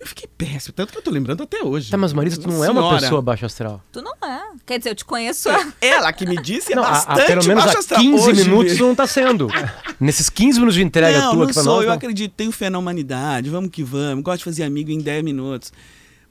Eu 0.00 0.06
fiquei 0.06 0.26
péssimo, 0.38 0.72
tanto 0.72 0.92
que 0.92 0.98
eu 0.98 1.02
tô 1.02 1.10
lembrando 1.10 1.42
até 1.42 1.62
hoje. 1.62 1.90
Tá, 1.90 1.98
mas 1.98 2.14
Marisa, 2.14 2.40
tu 2.40 2.48
não 2.48 2.64
é 2.64 2.70
uma 2.70 2.80
Senhora. 2.80 3.00
pessoa 3.02 3.20
baixa 3.20 3.44
astral. 3.44 3.82
Tu 3.92 4.00
não 4.00 4.12
é. 4.26 4.40
Quer 4.64 4.78
dizer, 4.78 4.90
eu 4.90 4.94
te 4.94 5.04
conheço. 5.04 5.50
Ela 5.78 6.10
que 6.10 6.24
me 6.26 6.40
disse 6.40 6.72
é 6.72 6.76
Não, 6.76 6.82
bastante 6.82 7.20
há 7.20 7.26
pelo 7.26 7.44
menos 7.44 7.64
baixa 7.64 7.76
há 7.76 7.80
astral. 7.80 8.00
15 8.00 8.30
Hoje, 8.30 8.44
minutos 8.44 8.72
mesmo. 8.72 8.86
não 8.88 8.94
tá 8.94 9.06
sendo. 9.06 9.48
Nesses 10.00 10.30
15 10.30 10.58
minutos 10.58 10.76
de 10.76 10.82
entrega 10.82 11.18
não, 11.18 11.26
tua 11.30 11.36
não 11.36 11.42
aqui 11.44 11.52
pra 11.52 11.62
sou, 11.62 11.74
nós. 11.74 11.82
eu 11.82 11.88
não. 11.88 11.94
acredito, 11.96 12.32
tenho 12.34 12.50
fé 12.50 12.70
na 12.70 12.78
humanidade, 12.78 13.50
vamos 13.50 13.68
que 13.70 13.82
vamos, 13.84 14.24
gosto 14.24 14.38
de 14.38 14.44
fazer 14.44 14.62
amigo 14.64 14.90
em 14.90 15.00
10 15.00 15.22
minutos. 15.22 15.70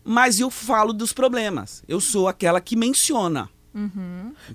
Mas 0.03 0.39
eu 0.39 0.49
falo 0.49 0.91
dos 0.91 1.13
problemas. 1.13 1.83
Eu 1.87 2.01
sou 2.01 2.27
aquela 2.27 2.59
que 2.59 2.75
menciona. 2.75 3.47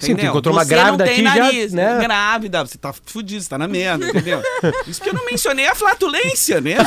Sim, 0.00 0.16
tu 0.16 0.26
encontrou 0.26 0.54
uma 0.54 0.64
Você 0.64 0.70
grávida 0.74 1.04
não 1.04 1.12
tem 1.12 1.26
aqui 1.26 1.36
já, 1.38 1.44
nariz, 1.44 1.72
né? 1.72 1.98
Grávida, 2.00 2.66
você 2.66 2.76
tá 2.76 2.92
fudido, 2.92 3.42
você 3.42 3.48
tá 3.48 3.56
na 3.56 3.68
merda, 3.68 4.08
entendeu? 4.08 4.42
Isso 4.86 5.00
que 5.00 5.08
eu 5.08 5.14
não 5.14 5.24
mencionei 5.24 5.66
a 5.68 5.74
flatulência, 5.74 6.60
né, 6.60 6.76
gente? 6.76 6.84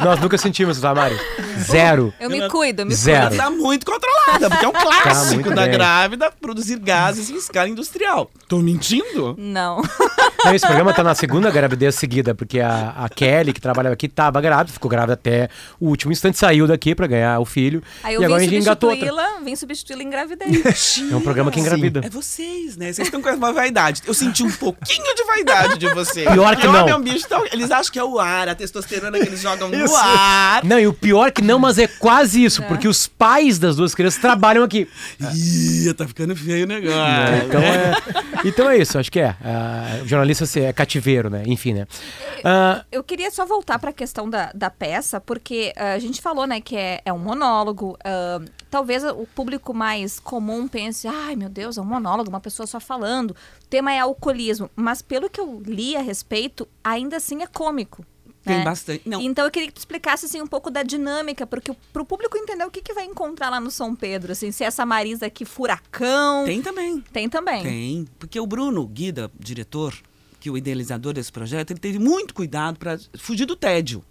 Nós 0.04 0.20
nunca 0.20 0.36
sentimos, 0.38 0.80
tá, 0.80 0.94
Mari? 0.94 1.16
Zero. 1.60 2.12
Eu 2.18 2.28
me 2.30 2.48
cuido, 2.48 2.82
eu 2.82 2.86
me 2.86 2.94
Zero. 2.94 3.28
cuido. 3.28 3.42
Tá 3.42 3.50
muito 3.50 3.86
controlada, 3.86 4.50
porque 4.50 4.64
é 4.64 4.68
um 4.68 4.72
clássico 4.72 5.34
muito 5.34 5.54
da 5.54 5.62
bem. 5.62 5.72
grávida 5.72 6.32
produzir 6.40 6.78
gases 6.78 7.30
em 7.30 7.36
escala 7.36 7.68
industrial. 7.68 8.30
Tô 8.48 8.58
mentindo? 8.58 9.34
Não. 9.38 9.80
Não, 10.44 10.54
esse 10.54 10.66
programa 10.66 10.92
tá 10.92 11.02
na 11.02 11.14
segunda 11.14 11.50
gravidez 11.50 11.94
seguida, 11.94 12.34
porque 12.34 12.60
a, 12.60 12.94
a 12.96 13.08
Kelly, 13.08 13.52
que 13.52 13.60
trabalhava 13.60 13.94
aqui, 13.94 14.08
tava 14.08 14.40
grávida, 14.40 14.72
ficou 14.72 14.90
grávida 14.90 15.14
até 15.14 15.48
o 15.78 15.88
último 15.88 16.12
instante, 16.12 16.38
saiu 16.38 16.66
daqui 16.66 16.94
pra 16.94 17.06
ganhar 17.06 17.38
o 17.40 17.44
filho. 17.44 17.82
Aí 18.02 18.14
eu 18.14 18.22
e 18.22 18.24
agora 18.24 18.40
a 18.40 18.44
vim 18.44 18.50
gente 18.50 18.62
engatou 18.62 18.90
outra. 18.90 19.06
substituí-la, 19.06 19.40
vim 19.44 19.56
substituí-la 19.56 20.02
e 20.02 20.06
engravidei. 20.06 20.62
É 21.10 21.16
um 21.16 21.20
programa 21.20 21.50
que 21.50 21.60
engravida. 21.60 22.00
É 22.04 22.08
vocês, 22.08 22.76
né? 22.76 22.92
Vocês 22.92 23.08
estão 23.08 23.20
com 23.20 23.28
uma 23.30 23.52
vaidade. 23.52 24.02
Eu 24.06 24.14
senti 24.14 24.42
um 24.42 24.50
pouquinho 24.50 25.14
de 25.14 25.24
vaidade 25.24 25.78
de 25.78 25.88
vocês. 25.94 26.28
Pior 26.30 26.56
que 26.56 26.66
não. 26.66 26.88
é 26.88 26.96
um 26.96 27.02
bicho 27.02 27.28
tão- 27.28 27.44
Eles 27.52 27.70
acham 27.70 27.92
que 27.92 27.98
é 27.98 28.04
o 28.04 28.18
ar, 28.18 28.48
a 28.48 28.54
testosterona 28.54 29.18
que 29.18 29.26
eles 29.26 29.40
jogam 29.40 29.68
no 29.68 29.96
ar. 29.96 30.64
Não, 30.64 30.78
e 30.78 30.86
o 30.86 30.92
pior 30.92 31.30
que 31.32 31.42
não, 31.42 31.58
mas 31.58 31.78
é 31.78 31.86
quase 31.86 32.42
isso, 32.44 32.62
porque 32.64 32.88
os 32.88 33.06
pais 33.06 33.58
das 33.58 33.76
duas 33.76 33.94
crianças 33.94 34.20
trabalham 34.20 34.62
aqui. 34.64 34.88
Ih, 35.34 35.92
tá 35.94 36.06
ficando 36.06 36.34
feio 36.34 36.64
o 36.64 36.68
negócio. 36.68 36.98
Então 37.46 37.60
é, 37.60 37.92
então 38.44 38.70
é 38.70 38.78
isso, 38.78 38.98
acho 38.98 39.10
que 39.10 39.20
é. 39.20 39.34
Ah, 39.44 40.00
o 40.02 40.06
jornalista 40.30 40.46
se- 40.46 40.60
é 40.60 40.72
cativeiro, 40.72 41.28
né? 41.30 41.42
Enfim, 41.46 41.74
né? 41.74 41.86
Ah, 42.44 42.84
Eu 42.90 43.02
queria 43.04 43.30
só 43.30 43.44
voltar 43.44 43.78
para 43.78 43.90
a 43.90 43.92
questão 43.92 44.28
da, 44.28 44.50
da 44.54 44.70
peça, 44.70 45.20
porque 45.20 45.72
ah, 45.76 45.92
a 45.92 45.98
gente 45.98 46.20
falou, 46.20 46.46
né, 46.46 46.60
que 46.60 46.76
é, 46.76 47.00
é 47.04 47.12
um 47.12 47.18
monólogo. 47.18 47.96
ah, 48.04 48.40
talvez 48.70 49.04
o 49.04 49.26
público 49.34 49.74
mais 49.74 50.18
comum 50.20 50.68
pense, 50.68 51.06
ai 51.08 51.34
meu 51.36 51.48
Deus, 51.48 51.76
é 51.76 51.80
um 51.80 51.84
monólogo, 51.84 52.28
uma 52.30 52.40
pessoa 52.40 52.66
só 52.66 52.78
falando. 52.80 53.30
O 53.32 53.66
tema 53.68 53.92
é 53.92 53.98
alcoolismo. 53.98 54.70
Mas 54.76 55.02
pelo 55.02 55.28
que 55.28 55.40
eu 55.40 55.60
li 55.64 55.96
a 55.96 56.00
respeito, 56.00 56.66
ainda 56.82 57.16
assim 57.16 57.42
é 57.42 57.46
cômico. 57.46 58.04
Tem 58.42 58.56
né? 58.56 58.64
bastante. 58.64 59.06
Não, 59.06 59.20
Então 59.20 59.44
eu 59.44 59.50
queria 59.50 59.68
que 59.68 59.74
tu 59.74 59.78
explicasse 59.80 60.24
assim, 60.24 60.40
um 60.40 60.46
pouco 60.46 60.70
da 60.70 60.82
dinâmica, 60.82 61.46
porque 61.46 61.72
para 61.92 62.00
o 62.00 62.06
público 62.06 62.38
entender 62.38 62.64
o 62.64 62.70
que, 62.70 62.80
que 62.80 62.94
vai 62.94 63.04
encontrar 63.04 63.50
lá 63.50 63.60
no 63.60 63.70
São 63.70 63.94
Pedro. 63.94 64.32
Assim, 64.32 64.50
se 64.50 64.64
essa 64.64 64.86
Marisa 64.86 65.26
aqui 65.26 65.44
furacão. 65.44 66.44
tem 66.46 66.62
também. 66.62 67.00
Tem 67.12 67.28
também. 67.28 67.62
Tem. 67.62 68.08
Porque 68.18 68.40
o 68.40 68.46
Bruno 68.46 68.86
Guida, 68.86 69.30
diretor, 69.38 69.94
que 70.40 70.50
o 70.50 70.56
idealizador 70.56 71.12
desse 71.12 71.30
projeto, 71.30 71.70
ele 71.70 71.78
teve 71.78 71.98
muito 71.98 72.34
cuidado 72.34 72.78
para 72.78 72.98
fugir 73.18 73.44
do 73.44 73.54
tédio. 73.54 74.02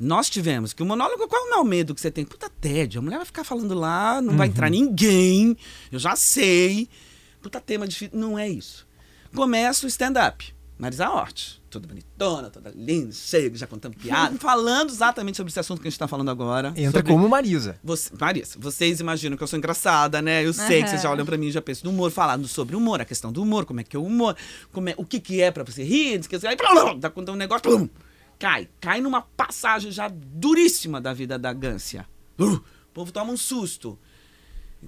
Nós 0.00 0.30
tivemos 0.30 0.72
que 0.72 0.82
o 0.82 0.86
monólogo, 0.86 1.28
qual 1.28 1.50
não 1.50 1.58
é 1.58 1.60
o 1.60 1.64
medo 1.64 1.94
que 1.94 2.00
você 2.00 2.10
tem? 2.10 2.24
Puta 2.24 2.48
tédio, 2.48 3.00
a 3.00 3.02
mulher 3.02 3.16
vai 3.16 3.26
ficar 3.26 3.44
falando 3.44 3.74
lá, 3.74 4.22
não 4.22 4.36
vai 4.36 4.48
entrar 4.48 4.70
ninguém, 4.70 5.56
eu 5.92 5.98
já 5.98 6.16
sei. 6.16 6.88
Puta 7.42 7.60
tema 7.60 7.86
difícil. 7.86 8.18
Não 8.18 8.38
é 8.38 8.48
isso. 8.48 8.86
Começa 9.34 9.84
o 9.84 9.88
stand-up. 9.88 10.55
Marisa 10.78 11.08
Hort, 11.08 11.58
toda 11.70 11.88
bonitona, 11.88 12.50
toda 12.50 12.70
linda, 12.76 13.10
cheia, 13.10 13.50
já 13.54 13.66
contando 13.66 13.96
piada, 13.96 14.36
falando 14.38 14.90
exatamente 14.90 15.36
sobre 15.38 15.50
esse 15.50 15.58
assunto 15.58 15.80
que 15.80 15.88
a 15.88 15.90
gente 15.90 15.94
está 15.94 16.06
falando 16.06 16.30
agora. 16.30 16.68
Entra 16.76 17.00
sobre- 17.00 17.12
como 17.12 17.26
Marisa. 17.28 17.78
você, 17.82 18.10
Marisa, 18.20 18.58
vocês 18.58 19.00
imaginam 19.00 19.38
que 19.38 19.42
eu 19.42 19.46
sou 19.46 19.56
engraçada, 19.58 20.20
né? 20.20 20.44
Eu 20.44 20.52
sei 20.52 20.82
que 20.82 20.90
vocês 20.90 21.00
já 21.02 21.10
olham 21.10 21.24
pra 21.24 21.38
mim 21.38 21.46
e 21.46 21.50
já 21.50 21.62
pensam 21.62 21.90
no 21.90 21.96
humor, 21.96 22.10
falando 22.10 22.46
sobre 22.46 22.76
humor, 22.76 23.00
a 23.00 23.06
questão 23.06 23.32
do 23.32 23.42
humor, 23.42 23.64
como 23.64 23.80
é 23.80 23.84
que 23.84 23.96
é 23.96 23.98
o 23.98 24.04
humor, 24.04 24.36
como 24.70 24.90
é, 24.90 24.94
o 24.98 25.04
que 25.04 25.18
que 25.18 25.40
é 25.40 25.50
pra 25.50 25.64
você 25.64 25.82
rir, 25.82 26.18
diz 26.18 26.26
que 26.26 26.36
aí 26.46 26.56
plum, 26.56 27.00
tá 27.00 27.08
contando 27.08 27.36
um 27.36 27.38
negócio, 27.38 27.62
plum, 27.62 27.88
cai, 28.38 28.68
cai 28.78 29.00
numa 29.00 29.22
passagem 29.22 29.90
já 29.90 30.08
duríssima 30.08 31.00
da 31.00 31.14
vida 31.14 31.38
da 31.38 31.54
Gância. 31.54 32.06
Uh, 32.38 32.56
o 32.56 32.62
povo 32.92 33.10
toma 33.10 33.32
um 33.32 33.36
susto. 33.36 33.98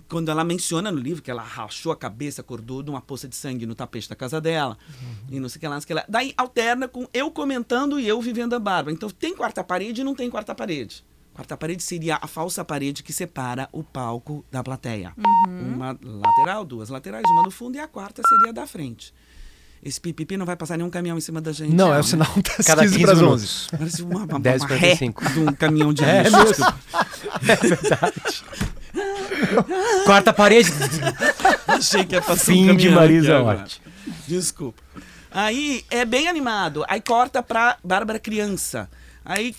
Quando 0.09 0.31
ela 0.31 0.45
menciona 0.45 0.91
no 0.93 0.99
livro 0.99 1.23
que 1.23 1.31
ela 1.31 1.43
rachou 1.43 1.91
a 1.93 1.97
cabeça, 1.97 2.41
acordou 2.43 2.83
de 2.83 2.91
uma 2.91 3.01
poça 3.01 3.27
de 3.27 3.35
sangue 3.35 3.67
no 3.67 3.75
tapete 3.75 4.09
da 4.09 4.15
casa 4.15 4.41
dela. 4.41 4.77
E 5.31 5.41
não 5.41 5.49
sei 5.49 5.57
o 5.57 5.61
que 5.61 5.69
lá, 5.69 5.75
não 5.75 5.81
sei 5.81 5.85
o 5.85 5.89
que 5.89 5.95
lá. 5.95 6.05
Daí 6.09 6.33
alterna 6.37 6.87
com 6.87 7.07
eu 7.13 7.31
comentando 7.31 7.99
e 7.99 8.07
eu 8.07 8.21
vivendo 8.21 8.55
a 8.55 8.59
barba. 8.59 8.93
Então 8.93 9.09
tem 9.11 9.35
quarta 9.35 9.65
parede 9.65 10.01
e 10.01 10.05
não 10.05 10.15
tem 10.15 10.31
quarta 10.31 10.55
parede. 10.55 11.05
Quarta 11.35 11.57
parede 11.57 11.83
seria 11.83 12.19
a 12.21 12.27
falsa 12.27 12.65
parede 12.65 13.03
que 13.03 13.13
separa 13.13 13.69
o 13.73 13.83
palco 13.85 14.45
da 14.51 14.63
plateia. 14.63 15.15
Uma 15.47 15.97
lateral, 16.03 16.65
duas 16.65 16.89
laterais, 16.89 17.25
uma 17.31 17.43
no 17.45 17.51
fundo 17.51 17.77
e 17.77 17.79
a 17.79 17.87
quarta 17.87 18.23
seria 18.29 18.49
a 18.51 18.53
da 18.53 18.67
frente. 18.67 19.15
Esse 19.81 20.01
pipipi 20.01 20.37
não 20.37 20.45
vai 20.45 20.57
passar 20.57 20.77
nenhum 20.77 20.91
caminhão 20.91 21.17
em 21.17 21.21
cima 21.21 21.41
da 21.41 21.53
gente. 21.53 21.73
Não, 21.73 21.91
é 21.91 21.95
né? 21.95 22.01
o 22.01 22.03
sinal 22.03 22.27
das 22.57 22.67
Cada 22.67 22.83
15 22.83 22.95
15 22.95 23.05
para 23.05 23.13
as 23.13 23.19
minutos. 23.21 23.69
11. 23.73 23.79
Parece 23.79 24.03
uma, 24.03 24.25
uma, 24.25 24.41
10, 24.41 24.63
uma 24.63 24.69
ré 24.71 24.97
45. 24.97 25.31
de 25.33 25.39
um 25.39 25.53
caminhão 25.53 25.93
de 25.93 26.03
É 26.05 26.23
lixo. 26.25 26.37
mesmo. 26.39 26.65
É 27.49 27.55
verdade. 27.57 28.45
Quarta 30.05 30.33
parede. 30.33 30.71
Achei 31.67 32.05
que 32.05 32.15
ia 32.15 32.23
passar 32.23 32.53
Fim 32.53 32.71
um 32.71 32.77
de 32.77 32.91
Marisa. 32.91 33.41
Hort. 33.41 33.79
Desculpa. 34.27 34.83
Aí 35.31 35.85
é 35.91 36.05
bem 36.05 36.29
animado. 36.29 36.85
Aí 36.89 37.01
corta 37.01 37.43
pra 37.43 37.77
Bárbara 37.83 38.19
Criança. 38.19 38.89
Aí, 39.25 39.55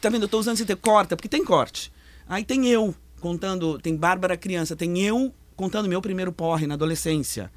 tá 0.00 0.10
vendo? 0.10 0.24
Eu 0.24 0.28
tô 0.28 0.38
usando 0.38 0.56
esse 0.56 0.66
termo, 0.66 0.82
corta, 0.82 1.16
porque 1.16 1.28
tem 1.28 1.44
corte. 1.44 1.90
Aí 2.28 2.44
tem 2.44 2.66
eu 2.66 2.94
contando, 3.20 3.78
tem 3.78 3.96
Bárbara 3.96 4.36
Criança, 4.36 4.76
tem 4.76 5.00
eu 5.00 5.32
contando 5.56 5.88
meu 5.88 6.02
primeiro 6.02 6.30
porre 6.32 6.66
na 6.66 6.74
adolescência. 6.74 7.50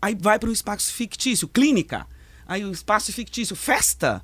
Aí 0.00 0.16
vai 0.18 0.38
para 0.38 0.48
um 0.48 0.52
espaço 0.52 0.92
fictício, 0.92 1.46
clínica. 1.46 2.06
Aí 2.46 2.64
o 2.64 2.72
espaço 2.72 3.12
fictício, 3.12 3.54
festa. 3.54 4.22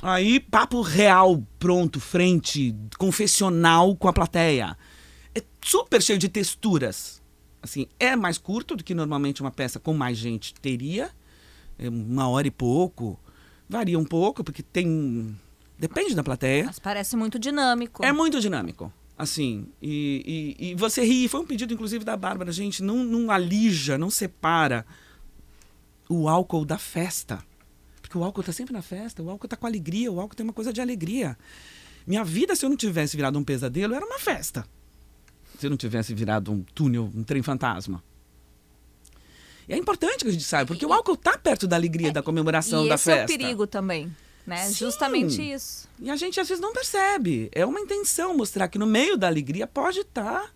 Aí 0.00 0.40
papo 0.40 0.80
real, 0.80 1.42
pronto, 1.58 2.00
frente, 2.00 2.74
confessional 2.98 3.94
com 3.96 4.08
a 4.08 4.12
plateia. 4.12 4.76
Super 5.62 6.02
cheio 6.02 6.18
de 6.18 6.28
texturas. 6.28 7.22
Assim, 7.62 7.86
é 7.98 8.16
mais 8.16 8.38
curto 8.38 8.74
do 8.76 8.82
que 8.82 8.94
normalmente 8.94 9.40
uma 9.40 9.50
peça 9.50 9.78
com 9.78 9.94
mais 9.94 10.18
gente 10.18 10.54
teria. 10.54 11.10
É 11.78 11.88
uma 11.88 12.28
hora 12.28 12.46
e 12.46 12.50
pouco. 12.50 13.18
Varia 13.68 13.98
um 13.98 14.04
pouco, 14.04 14.42
porque 14.42 14.62
tem. 14.62 15.38
Depende 15.78 16.14
da 16.14 16.22
plateia. 16.22 16.64
Mas 16.64 16.78
parece 16.78 17.16
muito 17.16 17.38
dinâmico. 17.38 18.04
É 18.04 18.12
muito 18.12 18.40
dinâmico. 18.40 18.92
Assim, 19.16 19.68
e, 19.80 20.56
e, 20.58 20.70
e 20.70 20.74
você 20.74 21.04
ri, 21.04 21.28
foi 21.28 21.40
um 21.40 21.46
pedido 21.46 21.72
inclusive 21.72 22.04
da 22.04 22.16
Bárbara, 22.16 22.50
gente, 22.50 22.82
não, 22.82 23.04
não 23.04 23.30
alija, 23.30 23.96
não 23.96 24.10
separa 24.10 24.84
o 26.08 26.28
álcool 26.28 26.64
da 26.64 26.78
festa. 26.78 27.44
Porque 28.00 28.18
o 28.18 28.24
álcool 28.24 28.42
tá 28.42 28.52
sempre 28.52 28.72
na 28.72 28.82
festa, 28.82 29.22
o 29.22 29.30
álcool 29.30 29.46
tá 29.46 29.56
com 29.56 29.66
alegria, 29.66 30.10
o 30.10 30.20
álcool 30.20 30.34
tem 30.34 30.44
uma 30.44 30.52
coisa 30.52 30.72
de 30.72 30.80
alegria. 30.80 31.38
Minha 32.06 32.24
vida, 32.24 32.56
se 32.56 32.64
eu 32.64 32.70
não 32.70 32.76
tivesse 32.76 33.16
virado 33.16 33.38
um 33.38 33.44
pesadelo, 33.44 33.94
era 33.94 34.04
uma 34.04 34.18
festa. 34.18 34.66
Se 35.62 35.68
não 35.68 35.76
tivesse 35.76 36.12
virado 36.12 36.50
um 36.50 36.60
túnel, 36.74 37.08
um 37.14 37.22
trem 37.22 37.40
fantasma. 37.40 38.02
E 39.68 39.72
é 39.72 39.76
importante 39.76 40.24
que 40.24 40.28
a 40.28 40.32
gente 40.32 40.42
saiba, 40.42 40.66
porque 40.66 40.84
o 40.84 40.92
álcool 40.92 41.16
tá 41.16 41.38
perto 41.38 41.68
da 41.68 41.76
alegria, 41.76 42.10
da 42.10 42.20
comemoração 42.20 42.84
e 42.84 42.88
da 42.88 42.96
esse 42.96 43.04
festa. 43.04 43.32
é 43.32 43.36
o 43.36 43.38
perigo 43.38 43.64
também, 43.64 44.12
né? 44.44 44.66
Sim. 44.66 44.74
Justamente 44.74 45.40
isso. 45.40 45.88
E 46.00 46.10
a 46.10 46.16
gente 46.16 46.40
às 46.40 46.48
vezes 46.48 46.60
não 46.60 46.72
percebe. 46.72 47.48
É 47.52 47.64
uma 47.64 47.78
intenção 47.78 48.36
mostrar 48.36 48.66
que 48.66 48.76
no 48.76 48.88
meio 48.88 49.16
da 49.16 49.28
alegria 49.28 49.64
pode 49.64 50.00
estar. 50.00 50.52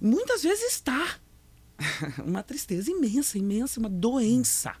Muitas 0.00 0.44
vezes 0.44 0.70
está. 0.70 1.16
Uma 2.24 2.44
tristeza 2.44 2.92
imensa, 2.92 3.38
imensa, 3.38 3.80
uma 3.80 3.88
doença. 3.88 4.72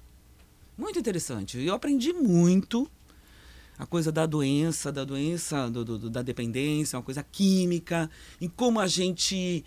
Muito 0.78 1.00
interessante. 1.00 1.58
Eu 1.58 1.74
aprendi 1.74 2.12
muito 2.12 2.88
a 3.80 3.86
coisa 3.86 4.12
da 4.12 4.26
doença, 4.26 4.92
da 4.92 5.04
doença, 5.04 5.70
do, 5.70 5.84
do- 5.84 6.10
da 6.10 6.20
dependência, 6.22 6.98
uma 6.98 7.02
coisa 7.02 7.24
química, 7.32 8.10
em 8.40 8.46
como 8.48 8.78
a 8.78 8.86
gente 8.86 9.64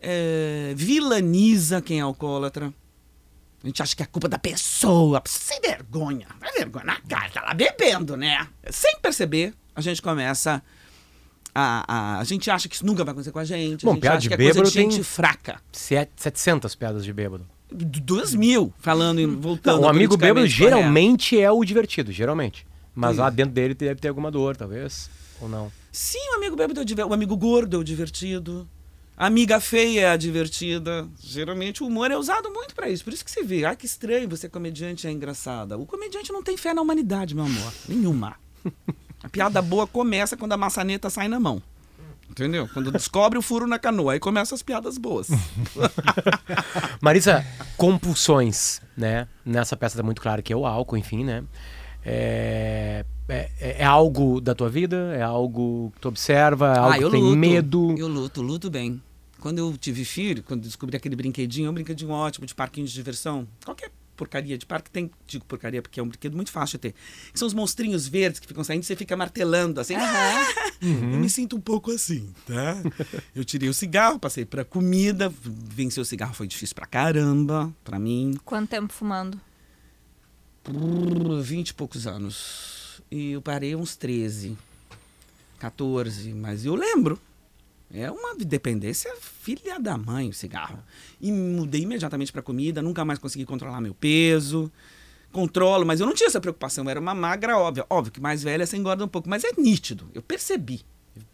é, 0.00 0.72
vilaniza 0.74 1.80
quem 1.82 1.98
é 1.98 2.02
alcoólatra. 2.02 2.72
A 3.62 3.66
gente 3.66 3.82
acha 3.82 3.94
que 3.96 4.02
é 4.02 4.06
culpa 4.06 4.28
da 4.28 4.38
pessoa. 4.38 5.22
Sem 5.26 5.60
vergonha. 5.60 6.26
Vai 6.40 6.52
vergonha 6.52 6.84
na 6.84 7.00
cara, 7.00 7.28
tá 7.30 7.42
lá 7.42 7.52
bebendo, 7.54 8.16
né? 8.16 8.46
Sem 8.70 8.98
perceber, 9.00 9.52
a 9.74 9.80
gente 9.80 10.00
começa 10.00 10.62
a. 11.54 11.84
A, 12.16 12.18
a 12.20 12.24
gente 12.24 12.50
acha 12.50 12.68
que 12.68 12.74
isso 12.76 12.86
nunca 12.86 13.04
vai 13.04 13.12
acontecer 13.12 13.32
com 13.32 13.38
a 13.38 13.44
gente. 13.44 13.84
Bom, 13.84 13.92
a 13.92 13.94
gente 13.94 14.02
piada 14.02 14.16
acha 14.18 14.22
de 14.22 14.28
que 14.28 14.34
é 14.34 14.36
de 14.36 14.42
bêbado 14.44 14.70
tem- 14.70 14.90
gente 14.90 15.02
fraca. 15.04 15.60
Set- 15.72 16.10
700 16.16 16.74
piadas 16.74 17.04
de 17.04 17.12
bêbado. 17.12 17.46
Duas 17.70 18.32
mil, 18.34 18.72
falando 18.78 19.20
e 19.20 19.26
voltando. 19.26 19.74
Não, 19.76 19.82
o 19.82 19.84
ao 19.86 19.90
amigo 19.90 20.16
bêbado 20.16 20.46
correto. 20.46 20.54
geralmente 20.54 21.38
é 21.40 21.50
o 21.50 21.64
divertido, 21.64 22.12
geralmente. 22.12 22.64
Mas 22.96 23.18
lá 23.18 23.28
dentro 23.28 23.52
dele 23.52 23.74
deve 23.74 24.00
ter 24.00 24.08
alguma 24.08 24.30
dor, 24.30 24.56
talvez. 24.56 25.10
Ou 25.40 25.48
não. 25.48 25.70
Sim, 25.92 26.30
o 26.32 26.36
amigo 26.36 26.56
bêbado 26.56 26.80
é 26.80 27.04
o 27.04 27.08
o 27.08 27.12
amigo 27.12 27.36
gordo 27.36 27.76
é 27.76 27.78
o 27.78 27.84
divertido. 27.84 28.66
A 29.16 29.26
amiga 29.26 29.60
feia 29.60 30.00
é 30.00 30.10
a 30.10 30.16
divertida. 30.16 31.06
Geralmente 31.22 31.82
o 31.82 31.86
humor 31.86 32.10
é 32.10 32.16
usado 32.16 32.50
muito 32.50 32.74
pra 32.74 32.88
isso. 32.88 33.04
Por 33.04 33.12
isso 33.12 33.24
que 33.24 33.30
você 33.30 33.42
vê, 33.42 33.64
ah, 33.64 33.74
que 33.74 33.86
estranho 33.86 34.28
você 34.28 34.48
comediante 34.48 35.06
é 35.06 35.10
engraçada. 35.10 35.76
O 35.76 35.86
comediante 35.86 36.32
não 36.32 36.42
tem 36.42 36.56
fé 36.56 36.72
na 36.72 36.80
humanidade, 36.82 37.34
meu 37.34 37.44
amor. 37.44 37.72
Nenhuma. 37.88 38.36
A 39.22 39.28
piada 39.28 39.60
boa 39.60 39.86
começa 39.86 40.36
quando 40.36 40.52
a 40.52 40.56
maçaneta 40.56 41.10
sai 41.10 41.28
na 41.28 41.38
mão. 41.38 41.62
Entendeu? 42.28 42.68
Quando 42.72 42.90
descobre 42.90 43.38
o 43.38 43.42
furo 43.42 43.66
na 43.66 43.78
canoa, 43.78 44.12
aí 44.14 44.20
começam 44.20 44.54
as 44.54 44.62
piadas 44.62 44.98
boas. 44.98 45.28
Marisa, 47.00 47.46
compulsões, 47.76 48.80
né? 48.96 49.28
Nessa 49.44 49.76
peça 49.76 49.96
tá 49.96 50.02
muito 50.02 50.20
claro 50.20 50.42
que 50.42 50.52
é 50.52 50.56
o 50.56 50.66
álcool, 50.66 50.96
enfim, 50.96 51.24
né? 51.24 51.44
É, 52.08 53.04
é, 53.28 53.50
é 53.58 53.84
algo 53.84 54.40
da 54.40 54.54
tua 54.54 54.68
vida? 54.68 55.12
É 55.16 55.22
algo 55.22 55.92
que 55.96 56.00
tu 56.00 56.08
observa? 56.08 56.72
É 56.72 56.78
algo 56.78 56.92
ah, 56.92 56.98
que 56.98 57.04
eu 57.04 57.10
tem 57.10 57.22
luto. 57.22 57.36
medo? 57.36 57.94
Eu 57.98 58.06
luto, 58.06 58.40
luto 58.40 58.70
bem. 58.70 59.02
Quando 59.40 59.58
eu 59.58 59.76
tive 59.76 60.04
filho, 60.04 60.42
quando 60.42 60.62
descobri 60.62 60.96
aquele 60.96 61.16
brinquedinho, 61.16 61.66
é 61.66 61.70
um 61.70 61.74
brinquedinho 61.74 62.10
ótimo 62.10 62.46
de 62.46 62.54
parquinho 62.54 62.86
de 62.86 62.92
diversão. 62.92 63.46
Qualquer 63.64 63.90
porcaria 64.16 64.56
de 64.56 64.64
parque 64.64 64.90
tem, 64.90 65.10
digo 65.26 65.44
porcaria 65.44 65.82
porque 65.82 66.00
é 66.00 66.02
um 66.02 66.08
brinquedo 66.08 66.34
muito 66.34 66.50
fácil 66.50 66.78
de 66.78 66.82
ter. 66.82 66.94
Que 67.32 67.38
são 67.38 67.46
os 67.46 67.52
monstrinhos 67.52 68.08
verdes 68.08 68.40
que 68.40 68.46
ficam 68.46 68.64
saindo 68.64 68.82
e 68.82 68.86
você 68.86 68.96
fica 68.96 69.16
martelando 69.16 69.80
assim. 69.80 69.94
Eu 70.80 71.18
me 71.18 71.28
sinto 71.28 71.56
um 71.56 71.60
pouco 71.60 71.90
assim, 71.90 72.32
tá? 72.46 72.76
Eu 73.34 73.44
tirei 73.44 73.68
o 73.68 73.74
cigarro, 73.74 74.18
passei 74.18 74.44
pra 74.44 74.64
comida, 74.64 75.32
vencer 75.42 76.00
o 76.00 76.04
cigarro 76.04 76.34
foi 76.34 76.46
difícil 76.46 76.74
pra 76.74 76.86
caramba, 76.86 77.72
pra 77.82 77.98
mim. 77.98 78.38
Quanto 78.44 78.70
tempo 78.70 78.92
fumando? 78.92 79.40
Por 80.66 81.42
20 81.42 81.68
e 81.68 81.74
poucos 81.74 82.08
anos. 82.08 83.00
E 83.08 83.30
eu 83.30 83.40
parei 83.40 83.76
uns 83.76 83.94
13, 83.94 84.58
14, 85.60 86.32
mas 86.32 86.64
eu 86.64 86.74
lembro. 86.74 87.20
É 87.94 88.10
uma 88.10 88.34
dependência 88.34 89.14
filha 89.20 89.78
da 89.78 89.96
mãe 89.96 90.28
o 90.28 90.32
cigarro. 90.32 90.80
E 91.20 91.30
mudei 91.30 91.82
imediatamente 91.82 92.32
para 92.32 92.42
comida, 92.42 92.82
nunca 92.82 93.04
mais 93.04 93.20
consegui 93.20 93.44
controlar 93.44 93.80
meu 93.80 93.94
peso. 93.94 94.70
Controlo, 95.30 95.86
mas 95.86 96.00
eu 96.00 96.06
não 96.06 96.14
tinha 96.14 96.26
essa 96.26 96.40
preocupação, 96.40 96.90
era 96.90 96.98
uma 96.98 97.14
magra 97.14 97.56
óbvia. 97.56 97.86
Óbvio 97.88 98.12
que 98.12 98.20
mais 98.20 98.42
velha 98.42 98.66
você 98.66 98.76
engorda 98.76 99.04
um 99.04 99.08
pouco, 99.08 99.28
mas 99.28 99.44
é 99.44 99.52
nítido. 99.56 100.10
Eu 100.12 100.20
percebi. 100.20 100.80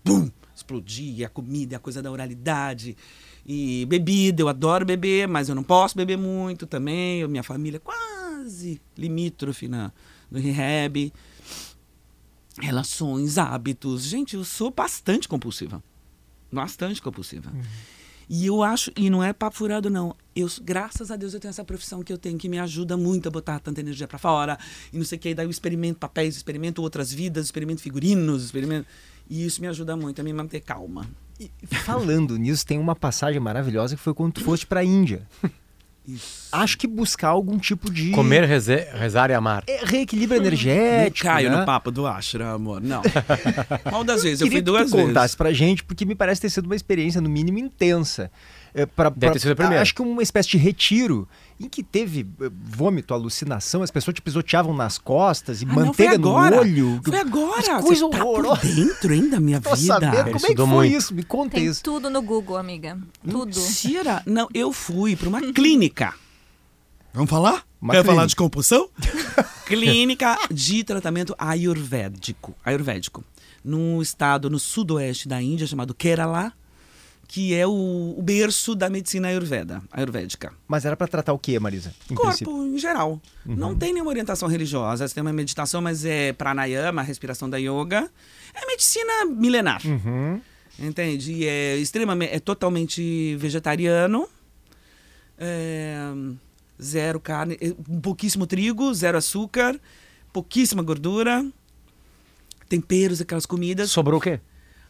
Bum! 0.05 0.31
Explodia 0.55 1.27
a 1.27 1.31
comida, 1.31 1.77
a 1.77 1.81
coisa 1.81 2.03
da 2.03 2.11
oralidade. 2.11 2.95
E 3.47 3.87
bebida, 3.87 4.43
eu 4.43 4.49
adoro 4.49 4.85
beber, 4.85 5.27
mas 5.27 5.49
eu 5.49 5.55
não 5.55 5.63
posso 5.63 5.97
beber 5.97 6.19
muito 6.19 6.67
também. 6.67 7.21
Eu, 7.21 7.31
minha 7.31 7.43
família 7.43 7.79
é 7.79 7.81
quase 8.43 8.81
limítrofe 8.97 9.69
na, 9.69 9.93
no 10.31 10.39
rehab. 10.39 11.13
Relações, 12.59 13.39
hábitos. 13.39 14.03
Gente, 14.03 14.37
eu 14.37 14.45
sou 14.45 14.71
bastante 14.71 15.29
compulsiva. 15.29 15.83
Bastante 16.51 17.01
compulsiva. 17.01 17.51
E 18.29 18.47
eu 18.47 18.63
acho, 18.63 18.91
e 18.97 19.09
não 19.09 19.23
é 19.23 19.33
papo 19.33 19.57
furado, 19.57 19.89
não. 19.89 20.15
Eu, 20.35 20.49
graças 20.63 21.11
a 21.11 21.17
Deus, 21.17 21.35
eu 21.35 21.41
tenho 21.41 21.51
essa 21.51 21.65
profissão 21.65 22.03
que 22.03 22.13
eu 22.13 22.19
tenho 22.19 22.39
que 22.39 22.49
me 22.49 22.59
ajuda 22.59 22.97
muito 22.97 23.29
a 23.29 23.31
botar 23.31 23.59
tanta 23.59 23.81
energia 23.81 24.07
pra 24.07 24.19
fora. 24.19 24.59
E 24.93 24.99
não 24.99 25.05
sei 25.05 25.19
o 25.19 25.21
que, 25.21 25.35
daí 25.35 25.47
eu 25.47 25.51
experimento 25.51 25.99
papéis, 25.99 26.37
experimento 26.37 26.83
outras 26.83 27.13
vidas, 27.13 27.47
experimento 27.47 27.81
figurinos, 27.81 28.45
experimento. 28.45 28.87
E 29.31 29.47
isso 29.47 29.61
me 29.61 29.67
ajuda 29.67 29.97
muito 29.97 30.21
a 30.21 30.25
me 30.25 30.33
manter 30.33 30.61
calma. 30.61 31.09
E 31.41 31.51
falando 31.67 32.37
nisso, 32.39 32.67
tem 32.67 32.79
uma 32.79 32.95
passagem 32.95 33.41
maravilhosa 33.41 33.97
que 33.97 34.03
foi 34.03 34.15
quando 34.15 34.35
tu 34.35 34.45
foste 34.45 34.67
pra 34.67 34.85
Índia. 34.85 35.27
Isso. 36.07 36.49
Acho 36.51 36.77
que 36.77 36.87
buscar 36.87 37.29
algum 37.29 37.59
tipo 37.59 37.91
de 37.93 38.11
Comer, 38.11 38.45
reze- 38.45 38.87
rezar 38.95 39.31
e 39.31 39.35
amar. 39.35 39.63
é, 39.69 39.85
reequilíbrio 39.85 40.41
Não 40.41 40.47
energético. 40.47 41.27
caio 41.29 41.49
né? 41.51 41.61
no 41.61 41.65
papo 41.67 41.91
do 41.93 42.07
Ashra, 42.07 42.51
amor. 42.55 42.81
Não. 42.81 43.03
Qual 43.89 44.03
das 44.03 44.23
vezes? 44.23 44.41
Eu 44.41 44.47
Queria 44.49 44.59
fui 44.59 44.63
que 44.63 44.79
duas 44.79 44.91
tu 44.91 44.97
contasse 44.97 45.15
vezes. 45.25 45.35
pra 45.37 45.53
gente, 45.53 45.85
porque 45.85 46.05
me 46.05 46.15
parece 46.15 46.41
ter 46.41 46.51
sido 46.51 46.67
uma 46.67 46.75
experiência, 46.77 47.21
no 47.21 47.29
mínimo, 47.31 47.59
intensa. 47.59 48.31
É, 48.75 48.87
pra, 48.87 49.11
Deve 49.11 49.21
pra- 49.21 49.33
ter 49.33 49.39
sido 49.41 49.53
a 49.53 49.57
primeira. 49.57 49.83
Acho 49.83 49.95
que 49.95 50.01
uma 50.01 50.23
espécie 50.23 50.49
de 50.51 50.57
retiro 50.57 51.29
em 51.61 51.69
que 51.69 51.83
teve 51.83 52.27
eh, 52.41 52.51
vômito, 52.65 53.13
alucinação, 53.13 53.83
as 53.83 53.91
pessoas 53.91 54.15
te 54.15 54.23
pisoteavam 54.23 54.75
nas 54.75 54.97
costas 54.97 55.61
e 55.61 55.65
Ah, 55.65 55.69
não, 55.69 55.75
manteiga 55.87 56.17
no 56.17 56.31
agora. 56.31 56.61
olho. 56.61 56.99
Foi 57.05 57.19
agora. 57.19 57.83
Coisa 57.83 58.07
Você 58.07 58.17
tá 58.17 58.25
horrorosa. 58.25 58.61
por 58.63 58.75
dentro 58.75 59.13
ainda 59.13 59.31
da 59.33 59.41
minha 59.41 59.61
Tô 59.63 59.75
vida. 59.77 59.93
sabendo 60.01 60.25
como 60.33 60.47
é 60.47 60.49
que 60.49 60.57
foi 60.57 60.67
muito. 60.67 60.97
isso, 60.97 61.15
me 61.15 61.23
conta 61.23 61.57
Tem 61.57 61.67
isso. 61.67 61.83
tudo 61.83 62.09
no 62.09 62.23
Google, 62.23 62.57
amiga. 62.57 62.99
Tudo. 63.29 63.55
Mentira. 63.61 64.23
Não, 64.25 64.49
eu 64.55 64.73
fui 64.73 65.17
para 65.17 65.29
uma 65.29 65.41
clínica. 65.53 66.15
Vamos 67.13 67.29
falar? 67.29 67.65
Uma 67.79 67.93
Quer 67.93 67.99
falar 68.05 68.15
clínica. 68.23 68.29
de 68.29 68.37
compulsão? 68.37 68.89
clínica 69.67 70.39
de 70.51 70.83
tratamento 70.85 71.35
ayurvédico. 71.39 72.55
Ayurvédico. 72.65 73.23
Num 73.65 74.01
estado 74.03 74.49
no 74.51 74.59
sudoeste 74.59 75.29
da 75.29 75.41
Índia 75.41 75.67
chamado 75.67 75.95
Kerala, 75.95 76.53
que 77.33 77.55
é 77.55 77.67
o, 77.67 78.15
o 78.15 78.21
berço 78.21 78.75
da 78.75 78.91
medicina 78.91 79.29
ayurveda, 79.29 79.83
ayurvédica. 79.91 80.53
Mas 80.69 80.85
era 80.85 80.95
pra 80.95 81.09
tratar 81.09 81.33
o 81.33 81.39
quê, 81.39 81.59
Marisa? 81.59 81.95
Em 82.11 82.15
Corpo 82.15 82.29
princípio? 82.29 82.67
em 82.67 82.77
geral. 82.77 83.19
Não 83.47 83.75
tem 83.75 83.91
nenhuma 83.91 84.11
orientação 84.11 84.47
religiosa. 84.47 85.09
Você 85.09 85.15
tem 85.15 85.23
uma 85.23 85.33
meditação, 85.33 85.81
mas 85.81 86.05
é 86.05 86.35
pranayama, 86.35 87.01
respiração 87.01 87.49
da 87.49 87.57
yoga. 87.57 88.07
É 88.53 88.67
medicina 88.67 89.25
milenar. 89.25 89.81
Uhum. 89.83 90.43
Entende? 90.79 91.33
E 91.33 91.47
é 91.47 91.79
extremamente, 91.79 92.35
é 92.35 92.39
totalmente 92.39 93.35
vegetariano. 93.37 94.29
É, 95.39 96.13
zero 96.83 97.19
carne, 97.19 97.57
é, 97.63 97.73
pouquíssimo 98.03 98.47
trigo, 98.47 98.93
zero 98.93 99.17
açúcar, 99.17 99.81
pouquíssima 100.35 100.83
gordura. 100.83 101.43
Temperos, 102.69 103.23
aquelas 103.23 103.47
comidas. 103.47 103.91
Sobrou 103.91 104.19
o 104.19 104.23
quê? 104.23 104.39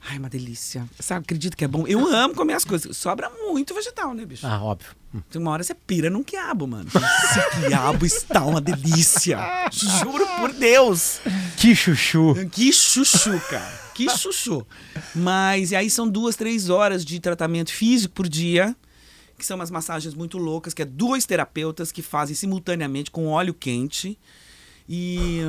Ai, 0.09 0.19
uma 0.19 0.29
delícia. 0.29 0.89
Sabe, 0.99 1.23
acredito 1.25 1.57
que 1.57 1.65
é 1.65 1.69
bom. 1.69 1.87
Eu 1.87 2.07
amo 2.09 2.35
comer 2.35 2.55
as 2.55 2.65
coisas. 2.65 2.97
Sobra 2.97 3.31
muito 3.31 3.73
vegetal, 3.73 4.13
né, 4.15 4.25
bicho? 4.25 4.47
Ah, 4.47 4.61
óbvio. 4.63 4.91
Tem 5.31 5.41
uma 5.41 5.51
hora 5.53 5.63
você 5.63 5.75
pira 5.75 6.11
num 6.11 6.25
quiabo, 6.25 6.67
mano. 6.67 6.89
Esse 6.89 7.67
quiabo 7.69 8.05
está 8.05 8.45
uma 8.45 8.61
delícia. 8.61 9.39
Juro 9.71 10.27
por 10.41 10.53
Deus. 10.53 11.21
Que 11.57 11.75
chuchu. 11.77 12.35
Que 12.51 12.73
chuchu, 12.73 13.39
cara. 13.49 13.81
Que 13.95 14.09
chuchu. 14.11 14.67
Mas 15.15 15.71
e 15.71 15.77
aí 15.77 15.89
são 15.91 16.09
duas, 16.09 16.35
três 16.35 16.69
horas 16.69 17.05
de 17.05 17.21
tratamento 17.21 17.71
físico 17.73 18.15
por 18.15 18.29
dia. 18.29 18.75
que 19.39 19.47
são 19.47 19.57
umas 19.57 19.71
massagens 19.71 20.15
muito 20.15 20.39
loucas, 20.39 20.73
que 20.75 20.83
é 20.83 20.85
dois 20.85 21.27
terapeutas 21.27 21.93
que 21.93 22.01
fazem 22.03 22.35
simultaneamente 22.35 23.11
com 23.11 23.27
óleo 23.29 23.53
quente. 23.55 24.19
E, 24.89 25.41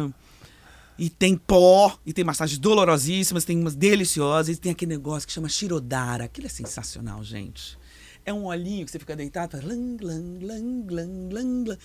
e 0.98 1.10
tem 1.10 1.36
pó, 1.36 1.98
e 2.06 2.14
tem 2.14 2.24
massagens 2.24 2.60
dolorosíssimas, 2.60 3.44
tem 3.46 3.60
umas 3.60 3.76
deliciosas, 3.76 4.56
e 4.56 4.60
tem 4.60 4.72
aquele 4.72 4.89
negócio 4.96 5.28
que 5.28 5.34
chama 5.34 5.50
Shirodara. 5.50 6.26
Aquilo 6.26 6.48
é 6.48 6.50
sensacional, 6.50 7.24
gente. 7.24 7.78
É 8.26 8.34
um 8.34 8.46
olhinho 8.46 8.86
que 8.86 8.91
você 8.91 9.00
fica 9.00 9.16
deitado, 9.16 9.58
lang, 9.66 9.98
lang, 10.02 10.39
lang, 10.46 10.86
lang, 10.94 11.34
lang, 11.34 11.64
lang. 11.70 11.78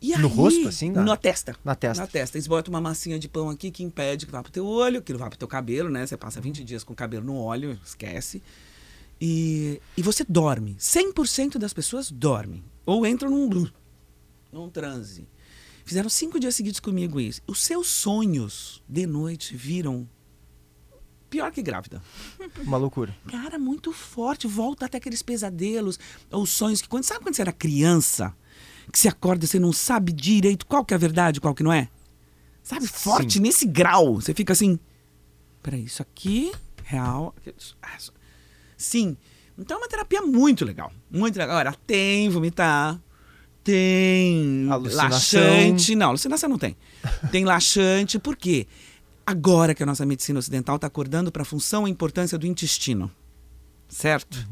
E 0.00 0.16
No 0.16 0.26
aí- 0.26 0.34
rosto, 0.34 0.68
assim, 0.68 0.90
na- 0.90 1.02
Na 1.04 1.16
testa. 1.16 1.54
na 1.64 1.76
testa. 1.76 2.02
Na 2.02 2.06
testa. 2.08 2.36
Eles 2.36 2.48
botam 2.48 2.74
uma 2.74 2.80
massinha 2.80 3.16
de 3.18 3.28
pão 3.28 3.48
aqui 3.48 3.70
que 3.70 3.84
impede 3.84 4.26
que 4.26 4.32
vá 4.32 4.42
pro 4.42 4.50
teu 4.50 4.66
olho, 4.66 5.00
que 5.00 5.12
não 5.12 5.20
vá 5.20 5.28
pro 5.28 5.38
teu 5.38 5.46
cabelo, 5.46 5.88
né? 5.88 6.04
Você 6.04 6.16
passa 6.16 6.40
20 6.40 6.64
dias 6.64 6.82
com 6.82 6.92
o 6.92 6.96
cabelo 6.96 7.24
no 7.24 7.36
óleo, 7.36 7.78
esquece. 7.84 8.42
E, 9.20 9.80
e 9.96 10.02
você 10.02 10.24
dorme. 10.28 10.74
100% 10.80 11.56
das 11.58 11.72
pessoas 11.72 12.10
dormem. 12.10 12.64
Ou 12.84 13.06
entram 13.06 13.30
num, 13.30 13.68
num 14.52 14.68
transe. 14.68 15.28
Fizeram 15.84 16.08
cinco 16.08 16.38
dias 16.38 16.54
seguidos 16.54 16.80
comigo 16.80 17.20
isso. 17.20 17.40
Os 17.46 17.60
seus 17.62 17.88
sonhos 17.88 18.82
de 18.88 19.06
noite 19.06 19.56
viram 19.56 20.08
pior 21.28 21.50
que 21.50 21.62
grávida. 21.62 22.02
Uma 22.62 22.76
loucura. 22.76 23.16
Cara, 23.26 23.58
muito 23.58 23.92
forte. 23.92 24.46
Volta 24.46 24.86
até 24.86 24.98
aqueles 24.98 25.22
pesadelos, 25.22 25.98
ou 26.30 26.44
sonhos 26.46 26.82
que 26.82 26.88
quando 26.88 27.04
sabe 27.04 27.20
quando 27.24 27.34
você 27.34 27.42
era 27.42 27.52
criança, 27.52 28.34
que 28.92 28.98
você 28.98 29.08
acorda 29.08 29.46
você 29.46 29.58
não 29.58 29.72
sabe 29.72 30.12
direito 30.12 30.66
qual 30.66 30.84
que 30.84 30.92
é 30.92 30.96
a 30.96 30.98
verdade, 30.98 31.40
qual 31.40 31.54
que 31.54 31.62
não 31.62 31.72
é? 31.72 31.88
Sabe, 32.62 32.86
forte 32.86 33.40
nesse 33.40 33.66
grau. 33.66 34.16
Você 34.16 34.32
fica 34.34 34.52
assim, 34.52 34.78
peraí, 35.62 35.84
isso 35.84 36.02
aqui 36.02 36.52
real. 36.84 37.34
Sim. 38.76 39.16
Então 39.58 39.78
é 39.78 39.80
uma 39.80 39.88
terapia 39.88 40.22
muito 40.22 40.64
legal, 40.64 40.92
muito 41.10 41.36
legal. 41.38 41.56
Agora 41.56 41.76
tem 41.86 42.28
vomitar, 42.28 43.00
tem 43.64 44.68
Alucinação. 44.70 45.40
laxante, 45.40 45.94
não, 45.94 46.08
alucinação 46.08 46.48
não 46.48 46.58
tem. 46.58 46.76
Tem 47.30 47.44
laxante, 47.44 48.18
por 48.18 48.36
quê? 48.36 48.66
Agora 49.26 49.74
que 49.74 49.82
a 49.82 49.86
nossa 49.86 50.04
medicina 50.04 50.38
ocidental 50.38 50.76
está 50.76 50.86
acordando 50.86 51.30
para 51.30 51.42
a 51.42 51.44
função 51.44 51.86
e 51.86 51.90
importância 51.90 52.36
do 52.36 52.46
intestino. 52.46 53.10
Certo? 53.88 54.46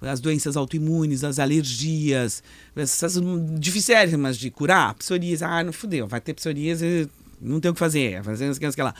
As 0.00 0.20
doenças 0.20 0.56
autoimunes, 0.56 1.24
as 1.24 1.38
alergias, 1.38 2.42
essas 2.76 3.20
dificílimas 3.58 4.38
de 4.38 4.50
curar, 4.50 4.94
psoríase, 4.94 5.44
ah, 5.44 5.62
não 5.64 5.72
fudeu, 5.72 6.06
vai 6.06 6.20
ter 6.20 6.34
psoríase, 6.34 7.10
não 7.40 7.58
tem 7.58 7.70
o 7.70 7.74
que 7.74 7.80
fazer, 7.80 8.22
fazer 8.22 8.48
isso, 8.48 8.60
que 8.60 8.82
lá. 8.82 8.94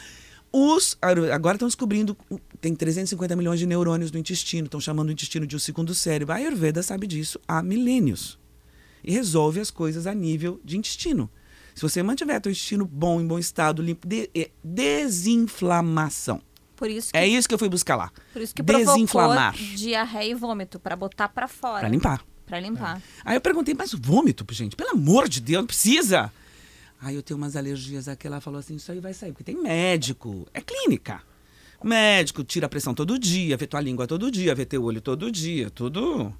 Os, 0.52 0.96
agora 1.32 1.56
estão 1.56 1.68
descobrindo, 1.68 2.16
tem 2.60 2.74
350 2.74 3.36
milhões 3.36 3.60
de 3.60 3.66
neurônios 3.66 4.10
no 4.10 4.18
intestino, 4.18 4.64
estão 4.64 4.80
chamando 4.80 5.10
o 5.10 5.12
intestino 5.12 5.46
de 5.46 5.54
o 5.54 5.60
segundo 5.60 5.94
cérebro. 5.94 6.32
A 6.32 6.36
Ayurveda 6.38 6.82
sabe 6.82 7.06
disso 7.06 7.38
há 7.46 7.62
milênios. 7.62 8.37
E 9.08 9.12
resolve 9.12 9.58
as 9.58 9.70
coisas 9.70 10.06
a 10.06 10.12
nível 10.14 10.60
de 10.62 10.76
intestino. 10.76 11.30
Se 11.74 11.80
você 11.80 12.02
mantiver 12.02 12.40
teu 12.40 12.50
intestino 12.52 12.84
bom, 12.84 13.20
em 13.20 13.26
bom 13.26 13.38
estado, 13.38 13.80
limpo, 13.80 14.06
de- 14.06 14.28
é 14.34 14.50
desinflamação. 14.62 16.42
Por 16.76 16.88
isso 16.90 17.10
que, 17.10 17.16
É 17.18 17.26
isso 17.26 17.48
que 17.48 17.54
eu 17.54 17.58
fui 17.58 17.68
buscar 17.68 17.96
lá. 17.96 18.12
por 18.32 18.40
isso 18.42 18.54
que 18.54 18.62
Desinflamar. 18.62 19.54
diarreia 19.56 20.30
e 20.30 20.34
vômito, 20.34 20.78
pra 20.78 20.94
botar 20.94 21.28
pra 21.28 21.48
fora. 21.48 21.80
Pra 21.80 21.88
limpar. 21.88 22.24
Pra 22.46 22.60
limpar. 22.60 23.02
Aí 23.24 23.36
eu 23.36 23.40
perguntei, 23.40 23.74
mas 23.74 23.92
vômito, 23.92 24.44
gente, 24.52 24.76
pelo 24.76 24.90
amor 24.90 25.28
de 25.28 25.40
Deus, 25.40 25.62
não 25.62 25.66
precisa. 25.66 26.32
Aí 27.00 27.14
eu 27.14 27.22
tenho 27.22 27.36
umas 27.38 27.56
alergias 27.56 28.08
aqui, 28.08 28.26
ela 28.26 28.40
falou 28.40 28.58
assim, 28.60 28.76
isso 28.76 28.90
aí 28.92 29.00
vai 29.00 29.12
sair, 29.14 29.32
porque 29.32 29.44
tem 29.44 29.60
médico, 29.60 30.46
é 30.54 30.60
clínica. 30.60 31.20
Médico 31.82 32.42
tira 32.44 32.66
a 32.66 32.68
pressão 32.68 32.92
todo 32.94 33.18
dia, 33.18 33.56
vê 33.56 33.66
tua 33.66 33.80
língua 33.80 34.06
todo 34.06 34.30
dia, 34.30 34.54
vê 34.54 34.64
teu 34.64 34.82
olho 34.82 35.00
todo 35.00 35.30
dia, 35.30 35.70
tudo 35.70 36.32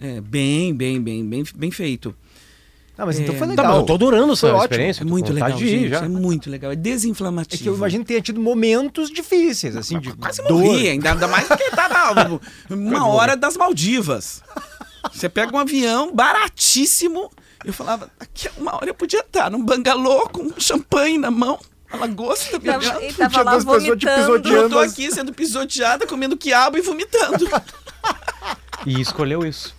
é, 0.00 0.20
bem, 0.20 0.74
bem, 0.74 1.00
bem, 1.00 1.24
bem, 1.28 1.44
bem 1.54 1.70
feito. 1.70 2.14
Ah, 2.96 3.06
mas 3.06 3.18
então 3.18 3.34
É. 3.34 3.38
foi 3.38 3.46
Tá, 3.46 3.50
legal. 3.52 3.66
mas 3.66 3.76
eu 3.80 3.86
tô 3.86 3.94
adorando 3.94 4.32
essa 4.34 4.46
ótimo. 4.48 4.62
experiência. 4.64 5.02
É 5.02 5.06
muito 5.06 5.32
legal, 5.32 5.58
gente, 5.58 5.88
já. 5.88 6.04
é 6.04 6.08
muito 6.08 6.50
legal, 6.50 6.70
é 6.70 6.74
É 6.74 6.76
desinflamativo. 6.76 7.62
que 7.62 7.68
eu 7.68 7.74
imagino 7.74 8.04
que 8.04 8.08
tenha 8.08 8.20
tido 8.20 8.38
momentos 8.40 9.10
difíceis, 9.10 9.74
assim, 9.74 9.98
de 9.98 10.12
Quase 10.14 10.42
dor. 10.42 10.62
morri, 10.62 10.88
ainda, 10.90 11.12
ainda 11.12 11.26
mais 11.28 11.48
porque 11.48 11.70
tá 11.70 11.88
na, 11.88 12.40
uma 12.76 13.06
hora 13.06 13.36
das 13.36 13.56
Maldivas. 13.56 14.42
Você 15.12 15.30
pega 15.30 15.54
um 15.56 15.58
avião 15.58 16.14
baratíssimo. 16.14 17.30
Eu 17.64 17.72
falava, 17.72 18.10
daqui 18.18 18.48
a 18.48 18.52
uma 18.60 18.74
hora 18.76 18.88
eu 18.88 18.94
podia 18.94 19.20
estar 19.20 19.50
num 19.50 19.64
bangalô 19.64 20.28
com 20.28 20.42
um 20.42 20.52
champanhe 20.58 21.16
na 21.18 21.30
mão, 21.30 21.58
a 21.90 21.96
lagosta 21.96 22.58
Tava, 22.60 23.02
ele 23.02 23.12
tava 23.14 23.30
Tinha 23.30 23.42
lá 23.42 23.50
duas 23.52 23.64
pessoas 23.64 23.98
te 23.98 24.06
vomitando. 24.06 24.50
Eu 24.56 24.68
tô 24.70 24.78
aqui 24.78 25.08
sendo 25.12 25.32
pisoteada, 25.32 26.06
comendo 26.06 26.36
quiabo 26.36 26.76
e 26.76 26.82
vomitando. 26.82 27.48
E 28.86 28.98
escolheu 28.98 29.44
isso. 29.44 29.74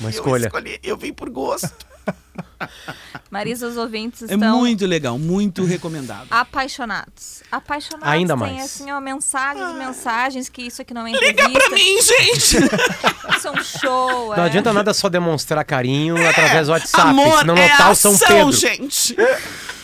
Uma 0.00 0.06
Eu 0.08 0.10
escolha. 0.10 0.46
escolhi, 0.46 0.78
eu 0.82 0.96
vim 0.96 1.12
por 1.12 1.28
gosto. 1.30 1.70
Marisa, 3.30 3.66
os 3.68 3.76
ouvintes 3.76 4.22
É 4.22 4.34
estão 4.34 4.58
muito 4.58 4.86
legal, 4.86 5.18
muito 5.18 5.64
recomendado. 5.64 6.26
apaixonados. 6.30 7.42
Apaixonados. 7.52 8.08
Ainda 8.08 8.34
Tem 8.36 8.54
mais. 8.54 8.64
assim, 8.64 8.90
ó, 8.90 9.00
mensagens, 9.00 9.74
mensagens 9.76 10.48
que 10.48 10.62
isso 10.62 10.80
aqui 10.82 10.94
não 10.94 11.06
é 11.06 11.12
Liga 11.12 11.28
entrevista. 11.28 11.60
pra 11.60 11.70
mim, 11.70 12.00
gente! 12.02 12.56
Isso 13.38 13.46
é 13.46 13.50
um 13.52 13.62
show. 13.62 14.34
Não 14.36 14.42
é. 14.42 14.46
adianta 14.46 14.72
nada 14.72 14.92
só 14.92 15.08
demonstrar 15.08 15.64
carinho 15.64 16.16
através 16.28 16.66
do 16.66 16.72
WhatsApp. 16.72 17.08
Amor 17.10 17.38
se 17.40 17.44
não 17.46 17.56
é 17.56 17.68
notar 17.68 17.88
o 17.88 17.90
ação, 17.92 18.16
São 18.16 18.26
Pedro. 18.28 18.52
gente! 18.52 19.16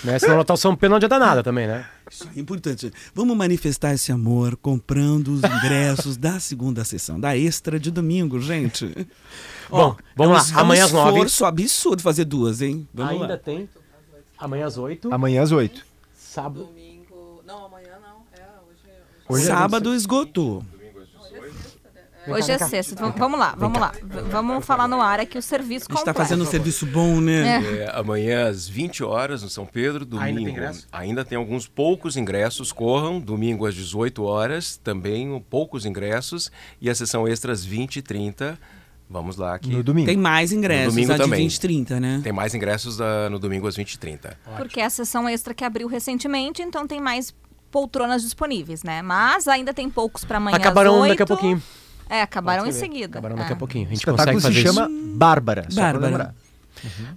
Né? 0.02 0.18
Se 0.18 0.26
não 0.26 0.36
notar 0.36 0.54
o 0.54 0.56
São 0.56 0.74
Pedro, 0.74 0.90
não 0.90 0.96
adianta 0.96 1.18
nada 1.18 1.42
também, 1.42 1.66
né? 1.68 1.86
Isso 2.14 2.30
é 2.36 2.38
importante. 2.40 2.92
Vamos 3.12 3.36
manifestar 3.36 3.92
esse 3.92 4.12
amor 4.12 4.56
comprando 4.56 5.28
os 5.34 5.42
ingressos 5.42 6.16
da 6.16 6.38
segunda 6.38 6.84
sessão, 6.84 7.18
da 7.18 7.36
extra 7.36 7.78
de 7.78 7.90
domingo, 7.90 8.40
gente. 8.40 8.86
Bom, 9.68 9.96
vamos 10.14 10.52
lá. 10.52 10.52
é 10.52 10.56
um 10.56 10.60
Amanhã 10.60 10.84
às 10.84 10.92
nove. 10.92 11.10
esforço 11.10 11.44
absurdo 11.44 12.02
fazer 12.02 12.24
duas, 12.24 12.62
hein? 12.62 12.86
Vamos 12.94 13.12
Ainda 13.12 13.26
lá. 13.26 13.36
tem. 13.36 13.68
Amanhã 14.38 14.66
às 14.66 14.78
8. 14.78 15.12
Amanhã 15.12 15.42
às 15.42 15.50
oito. 15.52 15.84
Sábado. 16.16 16.66
Domingo. 16.66 17.42
Não, 17.46 17.66
amanhã 17.66 17.98
não. 18.00 18.22
É, 18.32 18.42
hoje 18.68 18.80
é. 18.86 18.90
Hoje... 19.28 19.42
Hoje 19.42 19.44
é 19.44 19.46
Sábado 19.46 19.90
Hoje 22.26 22.52
é 22.52 22.58
sexta. 22.58 22.94
Vamos- 22.96 23.16
Vamos 23.18 23.38
lá, 23.38 23.54
vamos 23.56 23.78
lá. 23.80 23.92
Vamos 24.30 24.64
falar 24.64 24.88
no 24.88 25.00
ar 25.00 25.20
aqui 25.20 25.36
o 25.38 25.42
serviço 25.42 25.86
A 25.88 25.94
gente 25.94 26.04
tá 26.04 26.12
completo. 26.12 26.18
fazendo 26.18 26.42
um 26.42 26.50
serviço 26.50 26.86
bom, 26.86 27.20
né? 27.20 27.62
É, 27.84 27.90
amanhã 27.94 28.48
às 28.48 28.68
20 28.68 29.02
horas 29.04 29.42
no 29.42 29.48
São 29.48 29.66
Pedro, 29.66 30.04
domingo. 30.04 30.26
Ainda 30.26 30.40
tem 30.40 30.48
ingresso? 30.50 30.86
Ainda 30.92 31.24
tem 31.24 31.36
alguns 31.38 31.66
poucos 31.68 32.16
ingressos, 32.16 32.72
corram. 32.72 33.20
Domingo 33.20 33.66
às 33.66 33.74
18 33.74 34.22
horas, 34.24 34.76
também 34.76 35.30
um 35.32 35.40
poucos 35.40 35.84
ingressos. 35.84 36.50
E 36.80 36.88
a 36.90 36.94
sessão 36.94 37.26
extra 37.28 37.52
às 37.52 37.64
20 37.64 37.96
e 37.96 38.02
30. 38.02 38.58
Vamos 39.08 39.36
lá 39.36 39.58
que 39.58 39.68
No 39.70 39.82
domingo. 39.82 40.06
Tem 40.06 40.16
mais 40.16 40.50
ingressos, 40.50 40.86
No 40.86 40.90
domingo 40.92 41.12
a 41.12 41.16
de 41.16 41.22
também. 41.22 41.40
20 41.40 41.60
30, 41.60 42.00
né? 42.00 42.20
tem 42.24 42.32
mais 42.32 42.54
ingressos 42.54 43.00
ah, 43.00 43.28
no 43.30 43.38
domingo 43.38 43.66
às 43.68 43.76
20 43.76 43.92
e 43.92 43.98
30. 43.98 44.36
Porque 44.56 44.80
é 44.80 44.84
a 44.86 44.90
sessão 44.90 45.28
extra 45.28 45.52
que 45.52 45.62
abriu 45.62 45.86
recentemente, 45.86 46.62
então 46.62 46.86
tem 46.86 47.00
mais 47.02 47.34
poltronas 47.70 48.22
disponíveis, 48.22 48.82
né? 48.82 49.02
Mas 49.02 49.46
ainda 49.46 49.74
tem 49.74 49.90
poucos 49.90 50.24
pra 50.24 50.38
amanhã 50.38 50.56
Acabarão 50.56 50.94
às 50.96 51.00
8. 51.02 51.08
daqui 51.10 51.22
a 51.22 51.26
pouquinho. 51.26 51.62
É, 52.08 52.22
acabaram 52.22 52.66
em 52.66 52.72
seguida. 52.72 53.18
Acabaram 53.18 53.36
É. 53.36 53.38
daqui 53.40 53.52
a 53.52 53.56
pouquinho. 53.56 53.86
A 53.86 53.90
gente 53.90 54.04
consegue 54.04 54.36
espetáculo 54.36 54.40
se 54.40 54.46
fazer 54.46 54.62
chama 54.74 54.88
isso. 54.90 55.16
Bárbara. 55.16 55.66
só 55.70 55.80
pra 55.80 55.92
Bárbara. 55.92 56.06
lembrar. 56.10 56.34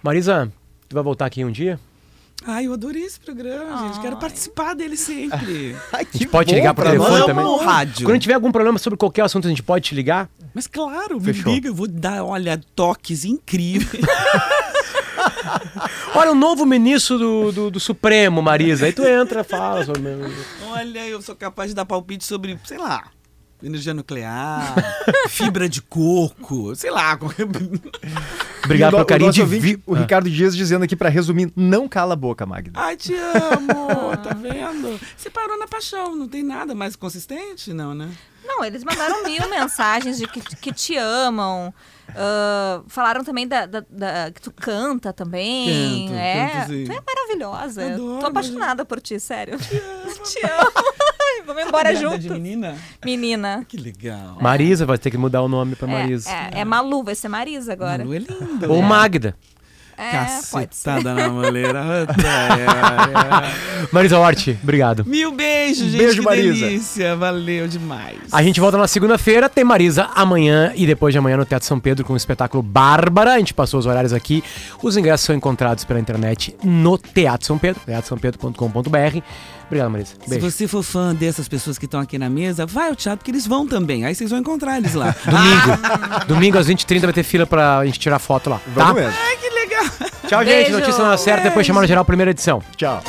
Marisa, 0.03 0.51
tu 0.87 0.93
vai 0.93 1.03
voltar 1.03 1.25
aqui 1.25 1.43
um 1.43 1.51
dia? 1.51 1.79
Ai, 2.45 2.67
eu 2.67 2.73
adorei 2.73 3.03
esse 3.03 3.19
programa, 3.19 3.87
gente. 3.87 3.99
Quero 3.99 4.15
Ai. 4.15 4.21
participar 4.21 4.75
dele 4.75 4.95
sempre. 4.95 5.75
Ai, 5.91 6.03
A 6.03 6.05
que 6.05 6.19
gente 6.19 6.27
pode 6.29 6.51
bom 6.51 6.55
ligar 6.55 6.73
pro 6.73 6.83
pra 6.83 6.91
telefone 6.91 7.17
nós. 7.17 7.25
também? 7.25 7.43
Amo 7.45 7.57
rádio. 7.57 8.05
Quando 8.05 8.21
tiver 8.21 8.35
algum 8.35 8.51
problema 8.51 8.77
sobre 8.77 8.95
qualquer 8.97 9.23
assunto, 9.23 9.47
a 9.47 9.49
gente 9.49 9.63
pode 9.63 9.85
te 9.85 9.95
ligar? 9.95 10.29
Mas 10.53 10.67
claro, 10.67 11.19
Fechou. 11.19 11.45
me 11.47 11.55
liga, 11.55 11.67
eu 11.69 11.73
vou 11.73 11.87
dar, 11.87 12.23
olha, 12.23 12.61
toques 12.75 13.25
incríveis. 13.25 14.05
Olha, 16.15 16.31
o 16.31 16.35
novo 16.35 16.65
ministro 16.65 17.17
do, 17.17 17.51
do, 17.51 17.71
do 17.71 17.79
Supremo, 17.79 18.41
Marisa. 18.41 18.85
Aí 18.85 18.93
tu 18.93 19.03
entra, 19.03 19.43
fala 19.43 19.83
sobre. 19.85 20.01
olha, 20.69 21.07
eu 21.07 21.21
sou 21.21 21.35
capaz 21.35 21.69
de 21.69 21.75
dar 21.75 21.85
palpite 21.85 22.23
sobre, 22.25 22.57
sei 22.63 22.77
lá, 22.77 23.03
energia 23.63 23.93
nuclear, 23.93 24.75
fibra 25.29 25.67
de 25.67 25.81
coco, 25.81 26.75
sei 26.75 26.91
lá. 26.91 27.17
Obrigado 28.63 28.93
pelo 28.93 29.05
carinho 29.05 29.31
de 29.31 29.41
ouvinte, 29.41 29.61
vi... 29.61 29.83
O 29.85 29.93
Ricardo 29.93 30.29
Dias 30.29 30.55
dizendo 30.55 30.83
aqui 30.83 30.95
pra 30.95 31.09
resumir, 31.09 31.51
não 31.55 31.87
cala 31.87 32.13
a 32.13 32.17
boca, 32.17 32.45
Magda. 32.45 32.71
Ai, 32.75 32.95
te 32.97 33.13
amo, 33.15 34.15
tá 34.21 34.33
vendo? 34.33 34.99
Você 35.15 35.29
parou 35.29 35.57
na 35.57 35.67
paixão, 35.67 36.15
não 36.15 36.27
tem 36.27 36.43
nada 36.43 36.75
mais 36.75 36.95
consistente, 36.95 37.71
não, 37.73 37.93
né? 37.93 38.09
Não, 38.45 38.63
eles 38.63 38.83
mandaram 38.83 39.23
mil 39.23 39.49
mensagens 39.49 40.17
de 40.17 40.27
que, 40.27 40.39
que 40.39 40.71
te 40.73 40.95
amam. 40.97 41.73
Ah, 42.15 42.81
falaram 42.87 43.23
também 43.23 43.45
da, 43.47 43.65
da- 43.65 43.83
da- 43.89 44.31
que 44.33 44.41
tu 44.41 44.51
canta 44.51 45.11
também. 45.11 46.07
Canto, 46.07 46.17
é, 46.17 46.49
canto, 46.53 46.67
sim. 46.71 46.83
tu 46.85 46.91
é 46.93 47.01
maravilhosa. 47.05 47.93
Adoro, 47.93 48.19
Tô 48.21 48.25
apaixonada 48.27 48.85
por 48.85 49.01
ti, 49.01 49.19
sério. 49.19 49.57
Te 49.59 50.39
amo. 50.45 50.71
Vamos 51.47 51.63
embora 51.65 51.95
junto. 51.95 52.19
de 52.19 52.29
menina? 52.29 52.75
Menina. 53.03 53.65
Que 53.67 53.77
legal. 53.77 54.37
Marisa, 54.39 54.85
vai 54.85 54.97
ter 54.97 55.09
que 55.09 55.17
mudar 55.17 55.41
o 55.41 55.47
nome 55.47 55.75
pra 55.75 55.87
É, 55.89 55.91
Marisa. 55.91 56.29
é, 56.29 56.59
é 56.61 56.65
Malu, 56.65 57.03
vai 57.03 57.15
ser 57.15 57.27
Marisa 57.29 57.73
agora. 57.73 57.99
Malu 57.99 58.13
é 58.13 58.19
linda. 58.19 58.69
Ou 58.69 58.81
né? 58.81 58.87
Magda. 58.87 59.35
É. 59.99 60.11
Cacetada 60.11 61.15
na 61.15 61.27
moleira. 61.27 62.05
Puta, 62.07 62.21
é, 62.27 63.87
Marisa 63.91 64.19
Hort, 64.19 64.49
obrigado. 64.61 65.01
é. 65.01 65.09
Mil 65.09 65.31
beijos, 65.31 65.87
gente. 65.87 65.97
Beijo, 65.97 66.19
que 66.19 66.25
Marisa. 66.25 66.65
delícia. 66.67 67.15
Valeu 67.15 67.67
demais. 67.67 68.19
A 68.31 68.43
gente 68.43 68.59
volta 68.59 68.77
na 68.77 68.87
segunda-feira, 68.87 69.49
tem 69.49 69.63
Marisa 69.63 70.07
amanhã 70.13 70.71
e 70.75 70.85
depois 70.85 71.13
de 71.13 71.17
amanhã 71.17 71.35
no 71.37 71.45
Teatro 71.45 71.67
São 71.67 71.79
Pedro 71.79 72.05
com 72.05 72.13
o 72.13 72.17
espetáculo 72.17 72.61
Bárbara. 72.61 73.33
A 73.33 73.39
gente 73.39 73.55
passou 73.55 73.79
os 73.79 73.87
horários 73.87 74.13
aqui. 74.13 74.43
Os 74.83 74.95
ingressos 74.97 75.25
são 75.25 75.35
encontrados 75.35 75.83
pela 75.83 75.99
internet 75.99 76.55
no 76.63 76.95
Teatro 76.99 77.47
São 77.47 77.57
Pedro, 77.57 77.81
teatrosampedro.com.br. 77.83 79.21
Obrigado, 79.67 79.91
Marisa. 79.91 80.13
Se 80.23 80.29
Beijo. 80.29 80.49
você 80.49 80.67
for 80.67 80.81
fã 80.81 81.13
dessas 81.13 81.47
pessoas 81.47 81.77
que 81.77 81.85
estão 81.85 81.99
aqui 81.99 82.17
na 82.17 82.29
mesa, 82.29 82.65
vai 82.65 82.89
ao 82.89 82.95
teatro, 82.95 83.19
porque 83.19 83.31
eles 83.31 83.45
vão 83.45 83.67
também. 83.67 84.05
Aí 84.05 84.15
vocês 84.15 84.29
vão 84.29 84.39
encontrar 84.39 84.77
eles 84.77 84.93
lá. 84.93 85.13
Domingo. 85.25 86.25
Domingo 86.27 86.57
às 86.57 86.67
20h30 86.67 87.01
vai 87.01 87.13
ter 87.13 87.23
fila 87.23 87.45
pra 87.45 87.85
gente 87.85 87.99
tirar 87.99 88.17
foto 88.19 88.49
lá. 88.49 88.57
Tá? 88.57 88.63
Vamos 88.73 88.95
mesmo. 88.95 89.13
Ai, 89.21 89.37
que 89.37 89.49
legal. 89.49 89.85
Tchau, 90.27 90.45
gente. 90.45 90.63
Beijo. 90.63 90.79
Notícia 90.79 91.03
na 91.03 91.17
certa, 91.17 91.43
depois 91.43 91.65
chamar 91.67 91.81
no 91.81 91.87
geral, 91.87 92.05
primeira 92.05 92.31
edição. 92.31 92.61
Tchau. 92.77 93.03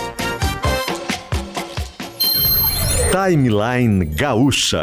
Timeline 3.12 4.04
Gaúcha. 4.04 4.82